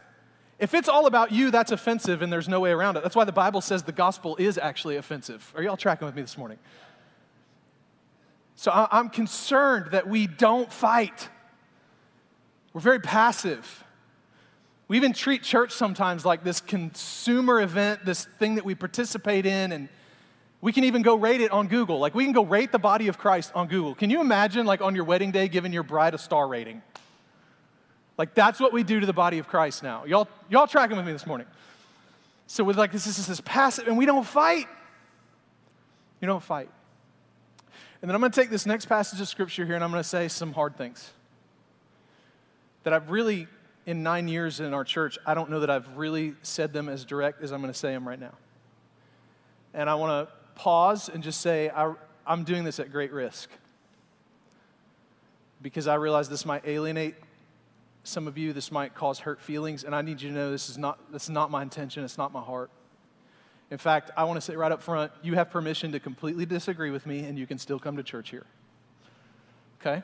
if 0.58 0.74
it's 0.74 0.88
all 0.88 1.06
about 1.06 1.32
you, 1.32 1.50
that's 1.50 1.72
offensive 1.72 2.22
and 2.22 2.32
there's 2.32 2.48
no 2.48 2.60
way 2.60 2.70
around 2.70 2.96
it. 2.96 3.02
That's 3.02 3.16
why 3.16 3.24
the 3.24 3.32
Bible 3.32 3.60
says 3.60 3.82
the 3.82 3.92
gospel 3.92 4.36
is 4.36 4.58
actually 4.58 4.96
offensive. 4.96 5.52
Are 5.56 5.62
y'all 5.62 5.76
tracking 5.76 6.06
with 6.06 6.14
me 6.14 6.22
this 6.22 6.38
morning? 6.38 6.58
So 8.54 8.70
I'm 8.74 9.08
concerned 9.08 9.92
that 9.92 10.06
we 10.06 10.26
don't 10.26 10.70
fight. 10.70 11.28
We're 12.72 12.80
very 12.80 13.00
passive. 13.00 13.84
We 14.88 14.96
even 14.96 15.12
treat 15.12 15.42
church 15.42 15.72
sometimes 15.72 16.24
like 16.24 16.44
this 16.44 16.60
consumer 16.60 17.60
event, 17.60 18.04
this 18.04 18.26
thing 18.38 18.56
that 18.56 18.64
we 18.64 18.74
participate 18.74 19.46
in, 19.46 19.72
and 19.72 19.88
we 20.60 20.72
can 20.72 20.84
even 20.84 21.02
go 21.02 21.14
rate 21.14 21.40
it 21.40 21.50
on 21.52 21.68
Google. 21.68 21.98
Like 21.98 22.14
we 22.14 22.24
can 22.24 22.32
go 22.32 22.44
rate 22.44 22.72
the 22.72 22.78
body 22.78 23.08
of 23.08 23.18
Christ 23.18 23.52
on 23.54 23.68
Google. 23.68 23.94
Can 23.94 24.10
you 24.10 24.20
imagine, 24.20 24.66
like 24.66 24.80
on 24.80 24.94
your 24.94 25.04
wedding 25.04 25.30
day, 25.30 25.48
giving 25.48 25.72
your 25.72 25.82
bride 25.82 26.14
a 26.14 26.18
star 26.18 26.46
rating? 26.46 26.82
Like 28.18 28.34
that's 28.34 28.60
what 28.60 28.72
we 28.72 28.82
do 28.82 29.00
to 29.00 29.06
the 29.06 29.12
body 29.12 29.38
of 29.38 29.48
Christ 29.48 29.82
now. 29.82 30.04
Y'all, 30.04 30.28
y'all 30.48 30.66
tracking 30.66 30.96
with 30.96 31.06
me 31.06 31.12
this 31.12 31.26
morning. 31.26 31.46
So 32.46 32.64
with 32.64 32.76
like 32.76 32.92
this 32.92 33.06
is 33.06 33.26
this 33.26 33.40
passive, 33.40 33.88
and 33.88 33.96
we 33.96 34.06
don't 34.06 34.26
fight. 34.26 34.66
You 36.20 36.26
don't 36.26 36.42
fight. 36.42 36.68
And 38.02 38.08
then 38.08 38.14
I'm 38.14 38.20
going 38.20 38.32
to 38.32 38.40
take 38.40 38.50
this 38.50 38.66
next 38.66 38.86
passage 38.86 39.20
of 39.20 39.28
scripture 39.28 39.64
here 39.64 39.74
and 39.74 39.84
I'm 39.84 39.90
going 39.90 40.02
to 40.02 40.08
say 40.08 40.28
some 40.28 40.52
hard 40.52 40.76
things 40.76 41.12
that 42.84 42.92
I've 42.92 43.10
really, 43.10 43.46
in 43.86 44.02
nine 44.02 44.28
years 44.28 44.60
in 44.60 44.74
our 44.74 44.84
church, 44.84 45.18
I 45.26 45.34
don't 45.34 45.50
know 45.50 45.60
that 45.60 45.70
I've 45.70 45.96
really 45.96 46.34
said 46.42 46.72
them 46.72 46.88
as 46.88 47.04
direct 47.04 47.42
as 47.42 47.52
I'm 47.52 47.60
going 47.60 47.72
to 47.72 47.78
say 47.78 47.92
them 47.92 48.06
right 48.06 48.20
now. 48.20 48.34
And 49.74 49.88
I 49.88 49.94
want 49.94 50.28
to 50.28 50.34
pause 50.54 51.08
and 51.08 51.22
just 51.22 51.40
say, 51.40 51.70
I, 51.70 51.94
I'm 52.26 52.44
doing 52.44 52.64
this 52.64 52.80
at 52.80 52.90
great 52.90 53.12
risk 53.12 53.50
because 55.62 55.86
I 55.86 55.94
realize 55.94 56.28
this 56.28 56.46
might 56.46 56.66
alienate 56.66 57.14
some 58.02 58.26
of 58.26 58.38
you, 58.38 58.52
this 58.52 58.72
might 58.72 58.94
cause 58.94 59.20
hurt 59.20 59.40
feelings, 59.40 59.84
and 59.84 59.94
I 59.94 60.02
need 60.02 60.22
you 60.22 60.30
to 60.30 60.34
know 60.34 60.50
this 60.50 60.70
is 60.70 60.78
not, 60.78 61.12
this 61.12 61.24
is 61.24 61.30
not 61.30 61.50
my 61.50 61.62
intention, 61.62 62.02
it's 62.02 62.16
not 62.16 62.32
my 62.32 62.40
heart. 62.40 62.70
In 63.70 63.78
fact, 63.78 64.10
I 64.16 64.24
want 64.24 64.36
to 64.38 64.40
say 64.40 64.56
right 64.56 64.72
up 64.72 64.82
front 64.82 65.12
you 65.22 65.34
have 65.34 65.50
permission 65.50 65.92
to 65.92 66.00
completely 66.00 66.46
disagree 66.46 66.90
with 66.90 67.06
me, 67.06 67.20
and 67.20 67.38
you 67.38 67.46
can 67.46 67.58
still 67.58 67.78
come 67.78 67.96
to 67.96 68.02
church 68.02 68.30
here. 68.30 68.46
Okay? 69.80 70.02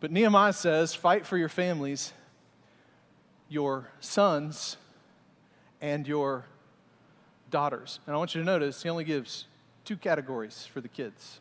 But 0.00 0.10
Nehemiah 0.10 0.54
says, 0.54 0.94
fight 0.94 1.26
for 1.26 1.36
your 1.36 1.50
families, 1.50 2.14
your 3.50 3.88
sons, 4.00 4.78
and 5.82 6.08
your 6.08 6.46
daughters. 7.50 8.00
And 8.06 8.14
I 8.14 8.18
want 8.18 8.34
you 8.34 8.40
to 8.40 8.44
notice 8.44 8.82
he 8.82 8.88
only 8.88 9.04
gives 9.04 9.44
two 9.84 9.96
categories 9.96 10.66
for 10.66 10.80
the 10.80 10.88
kids 10.88 11.40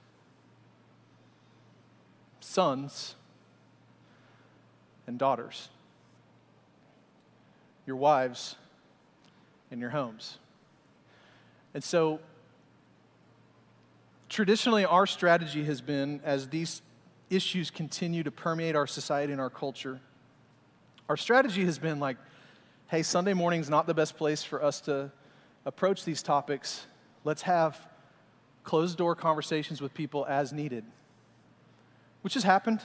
sons 2.42 3.16
and 5.06 5.20
daughters, 5.20 5.70
your 7.86 7.96
wives 7.96 8.56
and 9.72 9.80
your 9.80 9.92
homes. 9.92 10.39
And 11.74 11.84
so, 11.84 12.20
traditionally, 14.30 14.84
our 14.84 15.06
strategy 15.06 15.63
has 15.66 15.80
been 15.80 16.22
as 16.24 16.50
these 16.50 16.82
issues 17.29 17.69
continue 17.71 18.24
to 18.24 18.31
permeate 18.31 18.75
our 18.75 18.88
society 18.88 19.31
and 19.31 19.41
our 19.41 19.50
culture, 19.50 20.00
our 21.07 21.17
strategy 21.17 21.65
has 21.65 21.79
been 21.79 22.00
like, 22.00 22.17
hey, 22.88 23.03
Sunday 23.03 23.33
morning 23.33 23.62
is 23.62 23.69
not 23.69 23.88
the 23.88 23.93
best 23.93 24.17
place 24.17 24.43
for 24.43 24.63
us 24.63 24.81
to 24.81 25.12
approach 25.65 26.05
these 26.05 26.21
topics. 26.21 26.86
Let's 27.24 27.43
have 27.43 27.88
closed 28.63 28.98
door 28.98 29.15
conversations 29.15 29.81
with 29.81 29.93
people 29.93 30.25
as 30.27 30.53
needed, 30.53 30.83
which 32.21 32.36
has 32.36 32.43
happened 32.43 32.81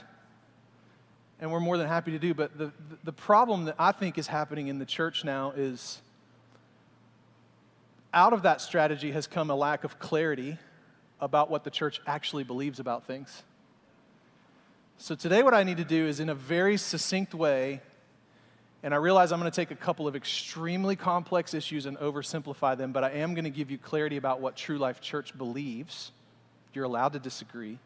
and 1.40 1.50
we're 1.50 1.60
more 1.60 1.76
than 1.76 1.86
happy 1.86 2.12
to 2.12 2.18
do. 2.18 2.34
But 2.34 2.56
the, 2.56 2.72
the 3.02 3.12
problem 3.12 3.66
that 3.66 3.74
I 3.78 3.92
think 3.92 4.18
is 4.18 4.26
happening 4.26 4.68
in 4.68 4.78
the 4.78 4.86
church 4.86 5.24
now 5.24 5.52
is 5.56 6.00
out 8.12 8.32
of 8.32 8.42
that 8.42 8.60
strategy 8.60 9.10
has 9.12 9.26
come 9.26 9.50
a 9.50 9.54
lack 9.54 9.84
of 9.84 9.98
clarity 9.98 10.56
about 11.20 11.50
what 11.50 11.64
the 11.64 11.70
church 11.70 12.00
actually 12.06 12.44
believes 12.44 12.80
about 12.80 13.04
things. 13.04 13.42
So 14.96 15.14
today, 15.14 15.42
what 15.42 15.54
I 15.54 15.64
need 15.64 15.76
to 15.78 15.84
do 15.84 16.06
is, 16.06 16.20
in 16.20 16.28
a 16.28 16.34
very 16.34 16.76
succinct 16.76 17.34
way, 17.34 17.82
and 18.82 18.94
I 18.94 18.98
realize 18.98 19.32
I'm 19.32 19.40
going 19.40 19.50
to 19.50 19.54
take 19.54 19.70
a 19.70 19.76
couple 19.76 20.06
of 20.06 20.14
extremely 20.14 20.94
complex 20.94 21.52
issues 21.52 21.86
and 21.86 21.98
oversimplify 21.98 22.76
them, 22.76 22.92
but 22.92 23.02
I 23.02 23.10
am 23.10 23.34
going 23.34 23.44
to 23.44 23.50
give 23.50 23.70
you 23.70 23.78
clarity 23.78 24.16
about 24.16 24.40
what 24.40 24.56
True 24.56 24.78
Life 24.78 25.00
Church 25.00 25.36
believes. 25.36 26.12
You're 26.72 26.84
allowed 26.84 27.14
to 27.14 27.18
disagree. 27.18 27.78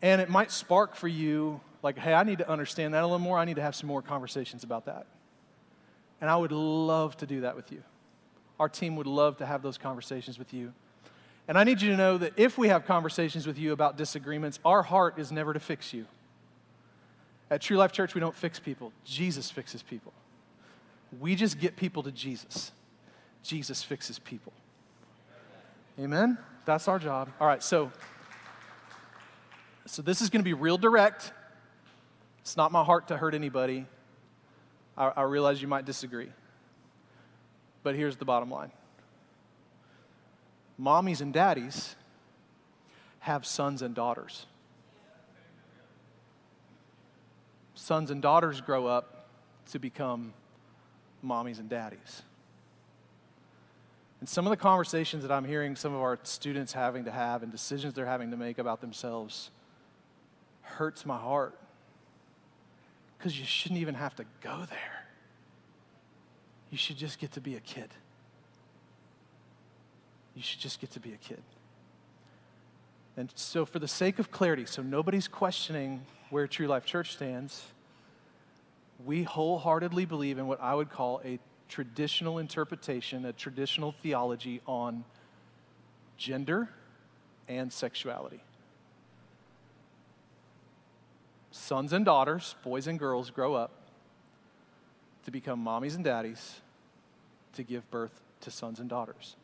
And 0.00 0.20
it 0.20 0.28
might 0.28 0.50
spark 0.50 0.96
for 0.96 1.08
you, 1.08 1.60
like, 1.82 1.98
hey, 1.98 2.14
I 2.14 2.24
need 2.24 2.38
to 2.38 2.48
understand 2.48 2.94
that 2.94 3.02
a 3.02 3.06
little 3.06 3.18
more. 3.18 3.38
I 3.38 3.44
need 3.44 3.56
to 3.56 3.62
have 3.62 3.74
some 3.74 3.86
more 3.86 4.02
conversations 4.02 4.64
about 4.64 4.86
that. 4.86 5.06
And 6.20 6.28
I 6.28 6.36
would 6.36 6.52
love 6.52 7.16
to 7.18 7.26
do 7.26 7.42
that 7.42 7.54
with 7.54 7.70
you. 7.70 7.82
Our 8.58 8.68
team 8.68 8.96
would 8.96 9.06
love 9.06 9.38
to 9.38 9.46
have 9.46 9.62
those 9.62 9.78
conversations 9.78 10.38
with 10.38 10.52
you. 10.52 10.72
And 11.48 11.58
I 11.58 11.64
need 11.64 11.82
you 11.82 11.90
to 11.90 11.96
know 11.96 12.18
that 12.18 12.32
if 12.36 12.56
we 12.56 12.68
have 12.68 12.86
conversations 12.86 13.46
with 13.46 13.58
you 13.58 13.72
about 13.72 13.96
disagreements, 13.96 14.60
our 14.64 14.82
heart 14.82 15.18
is 15.18 15.32
never 15.32 15.52
to 15.52 15.60
fix 15.60 15.92
you. 15.92 16.06
At 17.50 17.60
True 17.60 17.76
Life 17.76 17.92
Church, 17.92 18.14
we 18.14 18.20
don't 18.20 18.34
fix 18.34 18.58
people, 18.58 18.92
Jesus 19.04 19.50
fixes 19.50 19.82
people. 19.82 20.12
We 21.20 21.34
just 21.34 21.60
get 21.60 21.76
people 21.76 22.02
to 22.04 22.12
Jesus. 22.12 22.72
Jesus 23.42 23.82
fixes 23.82 24.18
people. 24.18 24.52
Amen? 25.98 26.38
That's 26.64 26.88
our 26.88 26.98
job. 26.98 27.28
All 27.40 27.46
right, 27.46 27.62
so. 27.62 27.92
So 29.84 30.00
this 30.00 30.22
is 30.22 30.30
going 30.30 30.40
to 30.40 30.44
be 30.44 30.54
real 30.54 30.78
direct. 30.78 31.32
It's 32.40 32.56
not 32.56 32.72
my 32.72 32.84
heart 32.84 33.08
to 33.08 33.16
hurt 33.16 33.34
anybody. 33.34 33.86
I, 34.96 35.08
I 35.08 35.22
realize 35.22 35.60
you 35.60 35.68
might 35.68 35.84
disagree. 35.84 36.30
But 37.82 37.96
here's 37.96 38.16
the 38.16 38.24
bottom 38.24 38.50
line 38.50 38.70
mommies 40.82 41.20
and 41.20 41.32
daddies 41.32 41.94
have 43.20 43.46
sons 43.46 43.82
and 43.82 43.94
daughters. 43.94 44.46
Sons 47.74 48.10
and 48.10 48.20
daughters 48.20 48.60
grow 48.60 48.86
up 48.86 49.28
to 49.70 49.78
become 49.78 50.34
mommies 51.24 51.58
and 51.60 51.68
daddies. 51.68 52.22
And 54.20 54.28
some 54.28 54.46
of 54.46 54.50
the 54.50 54.56
conversations 54.56 55.22
that 55.22 55.32
I'm 55.32 55.44
hearing 55.44 55.74
some 55.74 55.94
of 55.94 56.00
our 56.00 56.18
students 56.22 56.72
having 56.72 57.04
to 57.06 57.10
have 57.10 57.42
and 57.42 57.50
decisions 57.50 57.94
they're 57.94 58.06
having 58.06 58.30
to 58.30 58.36
make 58.36 58.58
about 58.58 58.80
themselves 58.80 59.50
hurts 60.62 61.04
my 61.04 61.16
heart 61.16 61.58
Because 63.18 63.38
you 63.38 63.44
shouldn't 63.44 63.80
even 63.80 63.94
have 63.94 64.16
to 64.16 64.24
go 64.40 64.64
there. 64.68 65.06
You 66.70 66.78
should 66.78 66.96
just 66.96 67.18
get 67.18 67.32
to 67.32 67.40
be 67.40 67.54
a 67.56 67.60
kid. 67.60 67.90
You 70.34 70.42
should 70.42 70.60
just 70.60 70.80
get 70.80 70.90
to 70.92 71.00
be 71.00 71.12
a 71.12 71.16
kid. 71.16 71.42
And 73.16 73.30
so, 73.34 73.66
for 73.66 73.78
the 73.78 73.88
sake 73.88 74.18
of 74.18 74.30
clarity, 74.30 74.64
so 74.64 74.82
nobody's 74.82 75.28
questioning 75.28 76.06
where 76.30 76.46
True 76.46 76.66
Life 76.66 76.86
Church 76.86 77.12
stands, 77.12 77.62
we 79.04 79.24
wholeheartedly 79.24 80.06
believe 80.06 80.38
in 80.38 80.46
what 80.46 80.60
I 80.60 80.74
would 80.74 80.90
call 80.90 81.20
a 81.24 81.38
traditional 81.68 82.38
interpretation, 82.38 83.24
a 83.26 83.32
traditional 83.32 83.92
theology 83.92 84.60
on 84.66 85.04
gender 86.16 86.70
and 87.48 87.72
sexuality. 87.72 88.40
Sons 91.50 91.92
and 91.92 92.04
daughters, 92.04 92.54
boys 92.62 92.86
and 92.86 92.98
girls, 92.98 93.30
grow 93.30 93.54
up 93.54 93.72
to 95.24 95.30
become 95.30 95.62
mommies 95.62 95.94
and 95.94 96.04
daddies 96.04 96.60
to 97.54 97.62
give 97.62 97.88
birth 97.90 98.20
to 98.40 98.50
sons 98.50 98.80
and 98.80 98.88
daughters. 98.88 99.36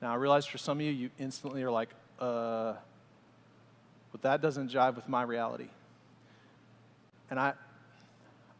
Now, 0.00 0.12
I 0.12 0.14
realize 0.14 0.46
for 0.46 0.58
some 0.58 0.78
of 0.78 0.82
you, 0.82 0.92
you 0.92 1.10
instantly 1.18 1.62
are 1.62 1.70
like, 1.70 1.90
uh, 2.18 2.74
but 4.12 4.22
that 4.22 4.40
doesn't 4.40 4.70
jive 4.70 4.96
with 4.96 5.08
my 5.08 5.22
reality. 5.22 5.68
And 7.30 7.38
I, 7.38 7.52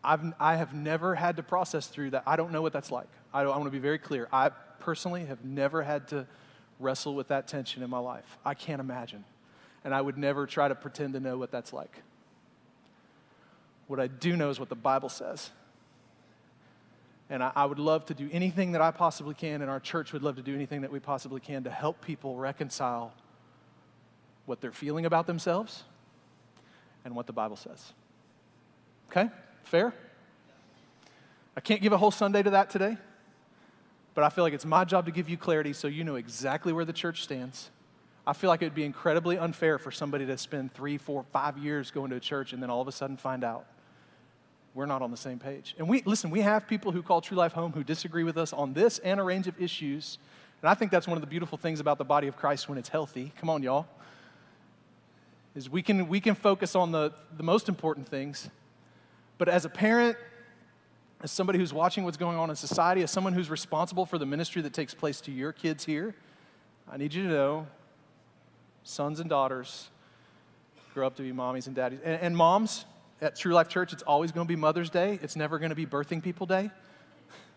I've, 0.05 0.21
I 0.39 0.57
have 0.57 0.75
never 0.75 1.15
had 1.15 1.37
to 1.37 1.43
process 1.43 1.87
through 1.87 2.11
that. 2.11 2.25
I 2.27 2.37
don't 2.37 2.53
know 2.53 2.63
what 2.63 2.73
that's 2.73 2.91
like. 2.91 3.09
I, 3.33 3.43
I 3.43 3.47
want 3.47 3.65
to 3.65 3.71
be 3.71 3.79
very 3.79 3.99
clear. 3.99 4.29
I 4.33 4.51
personally 4.81 5.27
have 5.27 5.45
never 5.45 5.83
had 5.83 6.09
to 6.09 6.27
wrestle 6.79 7.15
with 7.15 7.29
that 7.29 7.49
tension 7.49 7.83
in 7.83 7.91
my 7.91 7.99
life. 7.99 8.39
I 8.45 8.55
can't 8.55 8.81
imagine. 8.81 9.25
And 9.85 9.95
I 9.95 10.01
would 10.01 10.19
never 10.19 10.47
try 10.47 10.69
to 10.69 10.75
pretend 10.75 11.15
to 11.15 11.21
know 11.21 11.39
what 11.39 11.51
that's 11.51 11.73
like. 11.73 12.03
What 13.87 13.99
I 13.99 14.07
do 14.07 14.37
know 14.37 14.51
is 14.51 14.61
what 14.61 14.69
the 14.69 14.77
Bible 14.77 15.09
says. 15.09 15.51
And 17.31 17.45
I, 17.45 17.53
I, 17.55 17.65
would 17.65 17.79
love 17.79 18.05
to 18.07 18.15
do 18.15 18.29
anything 18.33 18.73
that 18.73 18.83
I 18.83 18.91
possibly 18.91 19.35
can, 19.35 19.63
and 19.63 19.71
our 19.71 19.79
church 19.79 20.13
would 20.13 20.23
love 20.23 20.37
to 20.37 20.43
do 20.43 20.53
anything 20.53 20.81
that 20.81 20.91
we 20.91 20.99
possibly 20.99 21.41
can 21.41 21.63
to 21.63 21.71
help 21.71 22.05
people 22.05 22.37
reconcile 22.37 23.15
what 24.47 24.61
they're 24.61 24.73
feeling 24.73 25.07
about 25.07 25.29
themselves 25.29 25.85
and 27.05 27.15
what 27.15 27.29
the 27.29 27.33
Bible 27.33 27.55
says. 27.55 27.93
Okay? 29.11 29.31
Fair? 29.63 29.95
I 31.57 31.61
can't 31.61 31.81
give 31.81 31.93
a 31.93 31.99
whole 31.99 32.11
Sunday 32.11 32.43
to 32.43 32.51
that 32.51 32.69
today, 32.69 32.97
but 34.15 34.25
I 34.25 34.29
feel 34.29 34.43
like 34.43 34.53
it's 34.53 34.67
my 34.67 34.85
job 34.85 35.07
to 35.07 35.13
give 35.13 35.29
you 35.29 35.37
clarity 35.37 35.73
so 35.73 35.87
you 35.87 36.03
know 36.03 36.17
exactly 36.17 36.73
where 36.73 36.85
the 36.85 36.93
church 36.93 37.23
stands. 37.23 37.71
I 38.27 38.33
feel 38.33 38.49
like 38.49 38.61
it 38.63 38.67
would 38.67 38.75
be 38.75 38.85
incredibly 38.85 39.39
unfair 39.39 39.79
for 39.79 39.91
somebody 39.91 40.27
to 40.27 40.37
spend 40.37 40.75
three, 40.75 40.99
four, 40.99 41.25
five 41.33 41.59
years 41.59 41.91
going 41.91 42.11
to 42.11 42.17
a 42.17 42.21
church 42.21 42.53
and 42.53 42.63
then 42.63 42.71
all 42.71 42.81
of 42.81 42.89
a 42.89 42.93
sudden 42.93 43.17
find 43.17 43.45
out 43.45 43.67
we're 44.75 44.87
not 44.87 45.03
on 45.03 45.11
the 45.11 45.17
same 45.17 45.39
page. 45.39 45.75
And 45.79 45.89
we, 45.89 46.03
listen, 46.05 46.31
we 46.31 46.41
have 46.41 46.69
people 46.69 46.93
who 46.93 47.03
call 47.03 47.21
True 47.21 47.37
Life 47.37 47.53
home 47.53 47.73
who 47.73 47.83
disagree 47.83 48.25
with 48.25 48.39
us 48.39 48.53
on 48.53 48.73
this 48.73 48.99
and 49.01 49.19
a 49.19 49.23
range 49.23 49.47
of 49.49 49.61
issues. 49.61 50.19
And 50.63 50.71
I 50.71 50.75
think 50.75 50.91
that's 50.91 51.09
one 51.09 51.17
of 51.17 51.23
the 51.23 51.27
beautiful 51.27 51.59
things 51.59 51.81
about 51.81 51.99
the 51.99 52.05
body 52.05 52.29
of 52.29 52.37
Christ 52.37 52.69
when 52.69 52.79
it's 52.79 52.89
healthy. 52.89 53.33
Come 53.41 53.51
on, 53.51 53.63
y'all. 53.63 53.87
Is 55.57 55.69
we 55.69 55.83
can, 55.83 56.07
we 56.07 56.21
can 56.21 56.35
focus 56.35 56.77
on 56.77 56.93
the, 56.93 57.13
the 57.37 57.43
most 57.43 57.69
important 57.69 58.09
things. 58.09 58.49
But 59.39 59.49
as 59.49 59.65
a 59.65 59.69
parent, 59.69 60.17
as 61.23 61.33
somebody 61.33 61.59
who's 61.59 61.73
watching 61.73 62.05
what's 62.05 62.17
going 62.17 62.39
on 62.39 62.51
in 62.51 62.57
society, 62.57 63.03
as 63.03 63.11
someone 63.11 63.33
who's 63.33 63.51
responsible 63.51 64.07
for 64.07 64.19
the 64.19 64.27
ministry 64.27 64.63
that 64.63 64.73
takes 64.73 64.95
place 64.95 65.21
to 65.23 65.33
your 65.33 65.53
kids 65.53 65.85
here, 65.85 66.15
I 66.91 66.97
need 66.97 67.13
you 67.13 67.25
to 67.25 67.29
know 67.29 67.67
sons 68.85 69.19
and 69.19 69.29
daughters 69.29 69.91
grow 70.95 71.07
up 71.07 71.17
to 71.17 71.23
be 71.23 71.33
mommies 71.33 71.67
and 71.67 71.77
daddies. 71.77 72.01
And, 72.05 72.21
and 72.21 72.37
moms, 72.37 72.85
at 73.21 73.37
True 73.37 73.53
Life 73.53 73.69
Church, 73.69 73.93
it's 73.93 74.03
always 74.03 74.33
going 74.33 74.47
to 74.47 74.49
be 74.49 74.57
Mother's 74.57 74.91
Day. 74.91 75.19
It's 75.23 75.37
never 75.37 75.59
going 75.59 75.71
to 75.71 75.77
be 75.77 75.87
Birthing 75.87 76.23
People 76.23 76.47
Day. 76.47 76.71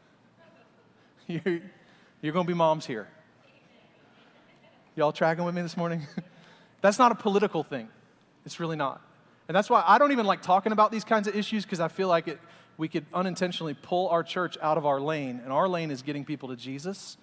you're, 1.27 1.59
you're 2.21 2.33
going 2.33 2.45
to 2.45 2.51
be 2.51 2.53
moms 2.53 2.85
here. 2.85 3.07
Y'all 4.95 5.11
tracking 5.11 5.43
with 5.43 5.55
me 5.55 5.61
this 5.61 5.77
morning? 5.77 6.05
that's 6.81 6.99
not 6.99 7.11
a 7.11 7.15
political 7.15 7.63
thing. 7.63 7.89
It's 8.45 8.59
really 8.59 8.75
not. 8.75 9.01
And 9.47 9.55
that's 9.55 9.69
why 9.69 9.83
I 9.85 9.97
don't 9.97 10.11
even 10.11 10.25
like 10.25 10.41
talking 10.41 10.71
about 10.71 10.91
these 10.91 11.03
kinds 11.03 11.27
of 11.27 11.35
issues 11.35 11.63
because 11.63 11.79
I 11.79 11.87
feel 11.87 12.07
like 12.07 12.27
it, 12.27 12.39
we 12.77 12.87
could 12.87 13.05
unintentionally 13.13 13.73
pull 13.73 14.09
our 14.09 14.23
church 14.23 14.57
out 14.61 14.77
of 14.77 14.85
our 14.85 14.99
lane. 14.99 15.41
And 15.43 15.51
our 15.51 15.67
lane 15.67 15.91
is 15.91 16.01
getting 16.01 16.25
people 16.25 16.49
to 16.49 16.55
Jesus 16.55 17.17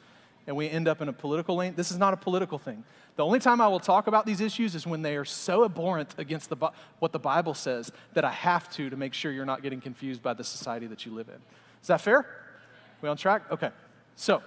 and 0.51 0.57
we 0.57 0.69
end 0.69 0.89
up 0.89 1.01
in 1.01 1.09
a 1.09 1.13
political 1.13 1.55
lane. 1.55 1.75
This 1.77 1.93
is 1.93 1.97
not 1.97 2.13
a 2.13 2.17
political 2.17 2.59
thing. 2.59 2.83
The 3.15 3.25
only 3.25 3.39
time 3.39 3.61
I 3.61 3.69
will 3.69 3.79
talk 3.79 4.09
about 4.09 4.27
these 4.27 4.41
issues 4.41 4.75
is 4.75 4.85
when 4.85 5.01
they 5.01 5.15
are 5.15 5.25
so 5.25 5.65
abhorrent 5.65 6.13
against 6.19 6.49
the, 6.49 6.57
what 6.99 7.13
the 7.13 7.21
Bible 7.21 7.55
says 7.55 7.93
that 8.15 8.25
I 8.25 8.33
have 8.33 8.69
to 8.71 8.91
to 8.91 8.97
make 8.97 9.15
sure 9.15 9.31
you're 9.31 9.45
not 9.45 9.63
getting 9.63 9.81
confused 9.81 10.25
by 10.25 10.35
the 10.35 10.43
society 10.43 10.89
that 10.89 11.07
you 11.07 11.15
live 11.15 11.29
in. 11.29 11.37
Is 11.81 11.87
that 11.87 12.01
fair? 12.01 12.27
We 13.01 13.09
on 13.09 13.17
track? 13.17 13.43
Okay. 13.53 13.71
So, 14.17 14.43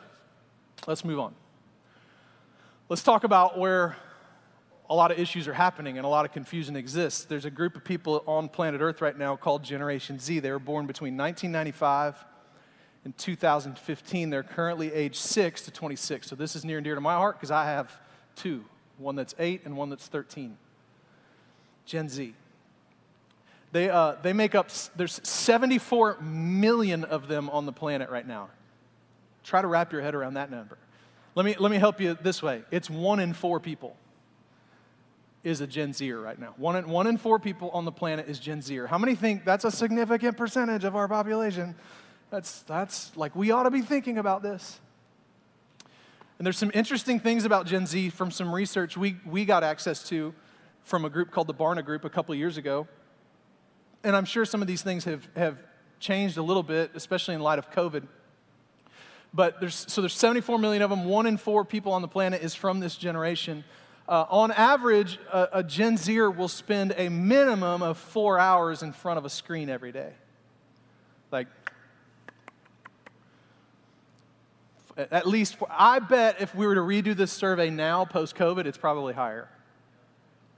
let's 0.88 1.06
move 1.06 1.20
on. 1.20 1.34
Let's 2.90 3.02
talk 3.02 3.24
about 3.24 3.58
where 3.58 3.96
a 4.90 4.96
lot 4.96 5.10
of 5.10 5.18
issues 5.18 5.48
are 5.48 5.54
happening 5.54 5.98
and 5.98 6.04
a 6.04 6.10
lot 6.10 6.26
of 6.26 6.34
confusion 6.34 6.76
exists. 6.76 7.24
There's 7.24 7.46
a 7.46 7.50
group 7.50 7.78
of 7.78 7.86
people 7.86 8.26
on 8.28 8.50
planet 8.50 8.82
Earth 8.82 9.00
right 9.00 9.18
now 9.18 9.38
called 9.38 9.64
Generation 9.64 10.20
Z. 10.20 10.40
They 10.40 10.52
were 10.52 10.60
born 10.60 10.86
between 10.86 11.16
1995 11.16 12.26
in 13.06 13.14
2015. 13.14 14.30
They're 14.30 14.44
currently 14.44 14.94
age 14.94 15.18
6 15.18 15.64
to 15.64 15.72
26. 15.72 16.28
So 16.28 16.36
this 16.36 16.56
is 16.56 16.64
near 16.64 16.78
and 16.78 16.86
dear 16.86 16.96
to 16.96 17.02
my 17.02 17.16
heart 17.16 17.38
because 17.38 17.52
I 17.52 17.66
have 17.66 17.92
two 18.36 18.66
one 18.98 19.16
that's 19.16 19.36
8 19.38 19.64
and 19.66 19.76
one 19.76 19.90
that's 19.90 20.08
13. 20.08 20.58
Gen 21.86 22.10
Z. 22.10 22.34
They, 23.72 23.90
uh, 23.90 24.16
they 24.22 24.34
make 24.34 24.56
up, 24.56 24.70
there's 24.96 25.20
74 25.28 26.22
million 26.22 27.04
of 27.04 27.28
them 27.28 27.50
on 27.50 27.66
the 27.66 27.74
planet 27.74 28.10
right 28.10 28.28
now. 28.28 28.50
Try 29.44 29.62
to 29.62 29.68
wrap 29.68 29.92
your 29.92 30.02
head 30.02 30.16
around 30.16 30.36
that 30.36 30.52
number. 30.52 30.78
Let 31.36 31.46
me, 31.46 31.56
let 31.60 31.72
me 31.72 31.78
help 31.78 32.00
you 32.00 32.16
this 32.22 32.44
way 32.44 32.64
it's 32.72 32.90
one 32.90 33.20
in 33.20 33.34
four 33.34 33.60
people 33.60 33.98
is 35.44 35.60
a 35.60 35.68
Gen 35.68 35.92
Zer 35.92 36.22
right 36.22 36.40
now. 36.40 36.54
One 36.56 36.78
in, 36.78 36.88
one 36.88 37.06
in 37.06 37.18
four 37.18 37.38
people 37.38 37.70
on 37.72 37.84
the 37.84 37.92
planet 37.92 38.30
is 38.30 38.40
Gen 38.40 38.62
Zer. 38.62 38.88
How 38.88 38.98
many 38.98 39.14
think 39.14 39.44
that's 39.44 39.66
a 39.66 39.72
significant 39.72 40.38
percentage 40.38 40.86
of 40.86 40.96
our 40.96 41.10
population? 41.10 41.76
That's, 42.34 42.64
that's 42.64 43.16
like, 43.16 43.36
we 43.36 43.52
ought 43.52 43.62
to 43.62 43.70
be 43.70 43.84
thinking 43.84 44.18
about 44.18 44.42
this. 44.42 44.80
And 46.40 46.46
there's 46.48 46.58
some 46.58 46.72
interesting 46.74 47.20
things 47.20 47.46
about 47.46 47.68
Gen 47.68 47.86
Z 47.86 48.10
from 48.10 48.32
some 48.32 48.52
research 48.52 48.98
we, 48.98 49.18
we 49.24 49.46
got 49.46 49.64
access 49.64 50.02
to 50.10 50.34
from 50.84 51.06
a 51.06 51.12
group 51.12 51.30
called 51.30 51.46
the 51.46 51.54
Barna 51.54 51.86
Group 51.86 52.06
a 52.06 52.10
couple 52.10 52.34
years 52.34 52.58
ago. 52.58 52.88
And 54.04 54.16
I'm 54.16 54.26
sure 54.26 54.46
some 54.46 54.64
of 54.64 54.68
these 54.68 54.82
things 54.82 55.04
have, 55.04 55.30
have 55.36 55.60
changed 56.00 56.38
a 56.38 56.42
little 56.42 56.64
bit, 56.64 56.90
especially 56.96 57.36
in 57.36 57.42
light 57.42 57.60
of 57.60 57.70
COVID. 57.70 58.08
But 59.32 59.60
there's, 59.60 59.86
so 59.88 60.02
there's 60.02 60.16
74 60.16 60.58
million 60.58 60.82
of 60.82 60.90
them. 60.90 61.06
One 61.06 61.28
in 61.28 61.38
four 61.38 61.64
people 61.64 61.92
on 61.92 62.02
the 62.02 62.08
planet 62.08 62.42
is 62.42 62.56
from 62.56 62.80
this 62.80 62.96
generation. 62.96 63.64
Uh, 64.10 64.26
on 64.28 64.52
average, 64.54 65.20
a, 65.32 65.50
a 65.60 65.64
Gen 65.64 65.98
Zer 65.98 66.32
will 66.32 66.48
spend 66.48 66.96
a 66.98 67.10
minimum 67.10 67.84
of 67.84 68.00
four 68.00 68.40
hours 68.40 68.82
in 68.82 68.92
front 68.92 69.20
of 69.20 69.26
a 69.26 69.30
screen 69.30 69.70
every 69.70 69.92
day. 69.92 70.14
Like, 71.32 71.46
At 74.96 75.28
least, 75.28 75.58
I 75.70 76.00
bet 76.00 76.40
if 76.40 76.54
we 76.54 76.68
were 76.68 76.76
to 76.76 76.82
redo 76.82 77.16
this 77.16 77.32
survey 77.32 77.70
now, 77.72 78.06
post 78.06 78.36
COVID, 78.36 78.66
it's 78.66 78.78
probably 78.78 79.14
higher, 79.14 79.50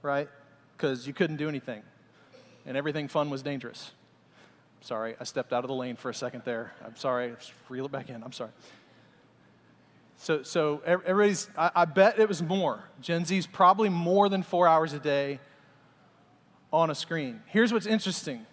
right? 0.02 0.28
Because 0.76 1.06
you 1.06 1.14
couldn't 1.14 1.36
do 1.36 1.48
anything, 1.48 1.82
and 2.66 2.76
everything 2.76 3.08
fun 3.08 3.30
was 3.30 3.42
dangerous. 3.42 3.92
Sorry, 4.82 5.16
I 5.18 5.24
stepped 5.24 5.54
out 5.54 5.64
of 5.64 5.68
the 5.68 5.74
lane 5.74 5.96
for 5.96 6.10
a 6.10 6.14
second 6.14 6.42
there. 6.44 6.72
I'm 6.84 6.96
sorry. 6.96 7.34
Reel 7.70 7.86
it 7.86 7.92
back 7.92 8.10
in. 8.10 8.22
I'm 8.22 8.32
sorry. 8.32 8.50
So, 10.18 10.42
so 10.42 10.82
everybody's, 10.84 11.48
I, 11.56 11.70
I 11.74 11.84
bet 11.86 12.18
it 12.18 12.28
was 12.28 12.42
more. 12.42 12.84
Gen 13.00 13.24
Z's 13.24 13.46
probably 13.46 13.88
more 13.88 14.28
than 14.28 14.42
four 14.42 14.68
hours 14.68 14.92
a 14.92 14.98
day 14.98 15.40
on 16.72 16.90
a 16.90 16.94
screen. 16.94 17.42
Here's 17.46 17.72
what's 17.72 17.86
interesting 17.86 18.46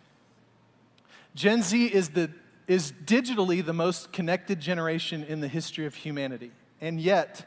Gen 1.35 1.61
Z 1.61 1.87
is 1.87 2.09
the 2.09 2.29
is 2.67 2.93
digitally 3.05 3.63
the 3.63 3.73
most 3.73 4.11
connected 4.13 4.59
generation 4.59 5.23
in 5.23 5.41
the 5.41 5.47
history 5.47 5.85
of 5.85 5.95
humanity. 5.95 6.51
And 6.79 6.99
yet, 6.99 7.45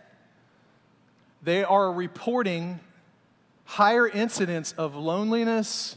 they 1.42 1.64
are 1.64 1.92
reporting 1.92 2.80
higher 3.64 4.08
incidence 4.08 4.72
of 4.72 4.94
loneliness, 4.94 5.96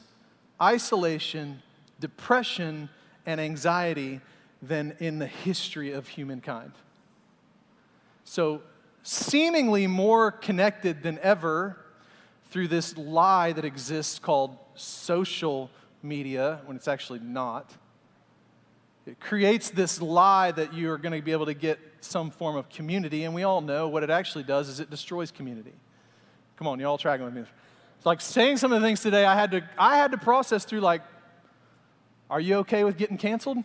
isolation, 0.62 1.62
depression, 2.00 2.90
and 3.26 3.40
anxiety 3.40 4.22
than 4.62 4.96
in 5.00 5.20
the 5.20 5.28
history 5.28 5.92
of 5.92 6.08
humankind. 6.08 6.72
So, 8.24 8.62
seemingly 9.04 9.88
more 9.88 10.32
connected 10.32 11.04
than 11.04 11.20
ever 11.20 11.78
through 12.52 12.68
this 12.68 12.98
lie 12.98 13.54
that 13.54 13.66
exists 13.66 14.20
called 14.20 14.58
social 14.76 15.70
media, 16.02 16.62
when 16.66 16.76
it's 16.76 16.88
actually 16.88 17.20
not 17.20 17.72
it 19.10 19.20
creates 19.20 19.72
this 19.72 20.00
lie 20.00 20.52
that 20.52 20.72
you 20.72 20.92
are 20.92 21.00
going 21.00 21.20
to 21.20 21.26
be 21.26 21.32
able 21.32 21.48
to 21.48 21.56
get 21.56 21.80
some 22.00 22.30
form 22.30 22.56
of 22.56 22.70
community, 22.70 23.24
and 23.24 23.34
we 23.34 23.42
all 23.42 23.60
know 23.60 23.88
what 23.88 24.04
it 24.04 24.12
actually 24.12 24.44
does 24.44 24.70
is 24.70 24.80
it 24.80 24.92
destroys 24.92 25.32
community. 25.32 25.74
Come 26.58 26.68
on, 26.68 26.80
you 26.80 26.86
all 26.86 27.00
tracking 27.00 27.26
with 27.26 27.34
me. 27.34 27.42
It's 27.98 28.06
like 28.06 28.22
saying 28.22 28.58
some 28.58 28.72
of 28.72 28.80
the 28.80 28.88
things 28.88 29.02
today 29.02 29.26
I 29.26 29.34
had 29.34 29.50
to 29.52 29.68
I 29.78 29.98
had 29.98 30.12
to 30.12 30.18
process 30.18 30.64
through 30.64 30.82
like 30.82 31.02
Are 32.30 32.40
you 32.40 32.58
okay 32.58 32.84
with 32.84 32.98
getting 32.98 33.18
canceled? 33.18 33.58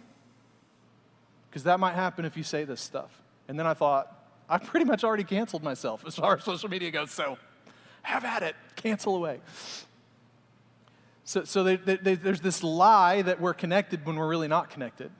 Because 1.50 1.64
that 1.64 1.78
might 1.78 1.94
happen 1.94 2.24
if 2.24 2.36
you 2.36 2.42
say 2.42 2.64
this 2.64 2.80
stuff. 2.80 3.10
And 3.46 3.58
then 3.58 3.66
I 3.66 3.74
thought, 3.74 4.12
I 4.48 4.56
pretty 4.56 4.86
much 4.86 5.04
already 5.04 5.24
canceled 5.24 5.62
myself 5.62 6.04
as 6.06 6.16
far 6.16 6.36
as 6.38 6.44
social 6.44 6.70
media 6.70 6.90
goes, 6.90 7.10
so 7.10 7.36
have 8.02 8.24
at 8.24 8.42
it, 8.42 8.56
cancel 8.76 9.14
away. 9.14 9.40
So, 11.24 11.44
so 11.44 11.62
they, 11.62 11.76
they, 11.76 12.14
there's 12.14 12.40
this 12.40 12.62
lie 12.62 13.22
that 13.22 13.40
we're 13.40 13.54
connected 13.54 14.04
when 14.06 14.16
we're 14.16 14.28
really 14.28 14.48
not 14.48 14.70
connected. 14.70 15.10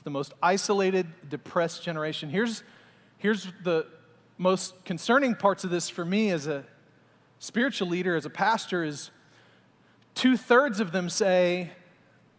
It's 0.00 0.04
the 0.06 0.10
most 0.10 0.32
isolated, 0.42 1.06
depressed 1.28 1.82
generation. 1.82 2.30
Here's, 2.30 2.62
here's 3.18 3.48
the 3.62 3.86
most 4.38 4.82
concerning 4.86 5.34
parts 5.34 5.62
of 5.62 5.68
this 5.68 5.90
for 5.90 6.06
me 6.06 6.30
as 6.30 6.46
a 6.46 6.64
spiritual 7.38 7.88
leader, 7.88 8.16
as 8.16 8.24
a 8.24 8.30
pastor, 8.30 8.82
is 8.82 9.10
two 10.14 10.38
thirds 10.38 10.80
of 10.80 10.92
them 10.92 11.10
say, 11.10 11.72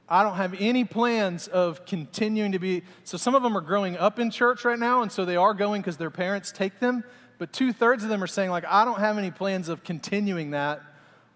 I 0.10 0.24
don't 0.24 0.38
have 0.38 0.56
any 0.60 0.86
plans 0.86 1.48
of 1.48 1.86
continuing 1.86 2.54
to 2.54 2.58
be. 2.58 2.82
So 3.04 3.16
some 3.16 3.36
of 3.36 3.44
them 3.44 3.56
are 3.56 3.62
growing 3.62 3.96
up 3.96 4.18
in 4.18 4.32
church 4.32 4.66
right 4.66 4.80
now, 4.80 5.04
and 5.04 5.12
so 5.12 5.24
they 5.24 5.38
are 5.38 5.54
going 5.54 5.84
because 5.84 5.98
their 5.98 6.10
parents 6.10 6.52
take 6.52 6.80
them. 6.80 7.04
But 7.38 7.54
two 7.54 7.74
thirds 7.74 8.02
of 8.02 8.10
them 8.10 8.24
are 8.24 8.28
saying, 8.28 8.50
like, 8.50 8.66
I 8.66 8.86
don't 8.86 9.00
have 9.00 9.20
any 9.20 9.30
plans 9.30 9.70
of 9.70 9.84
continuing 9.84 10.50
that 10.50 10.82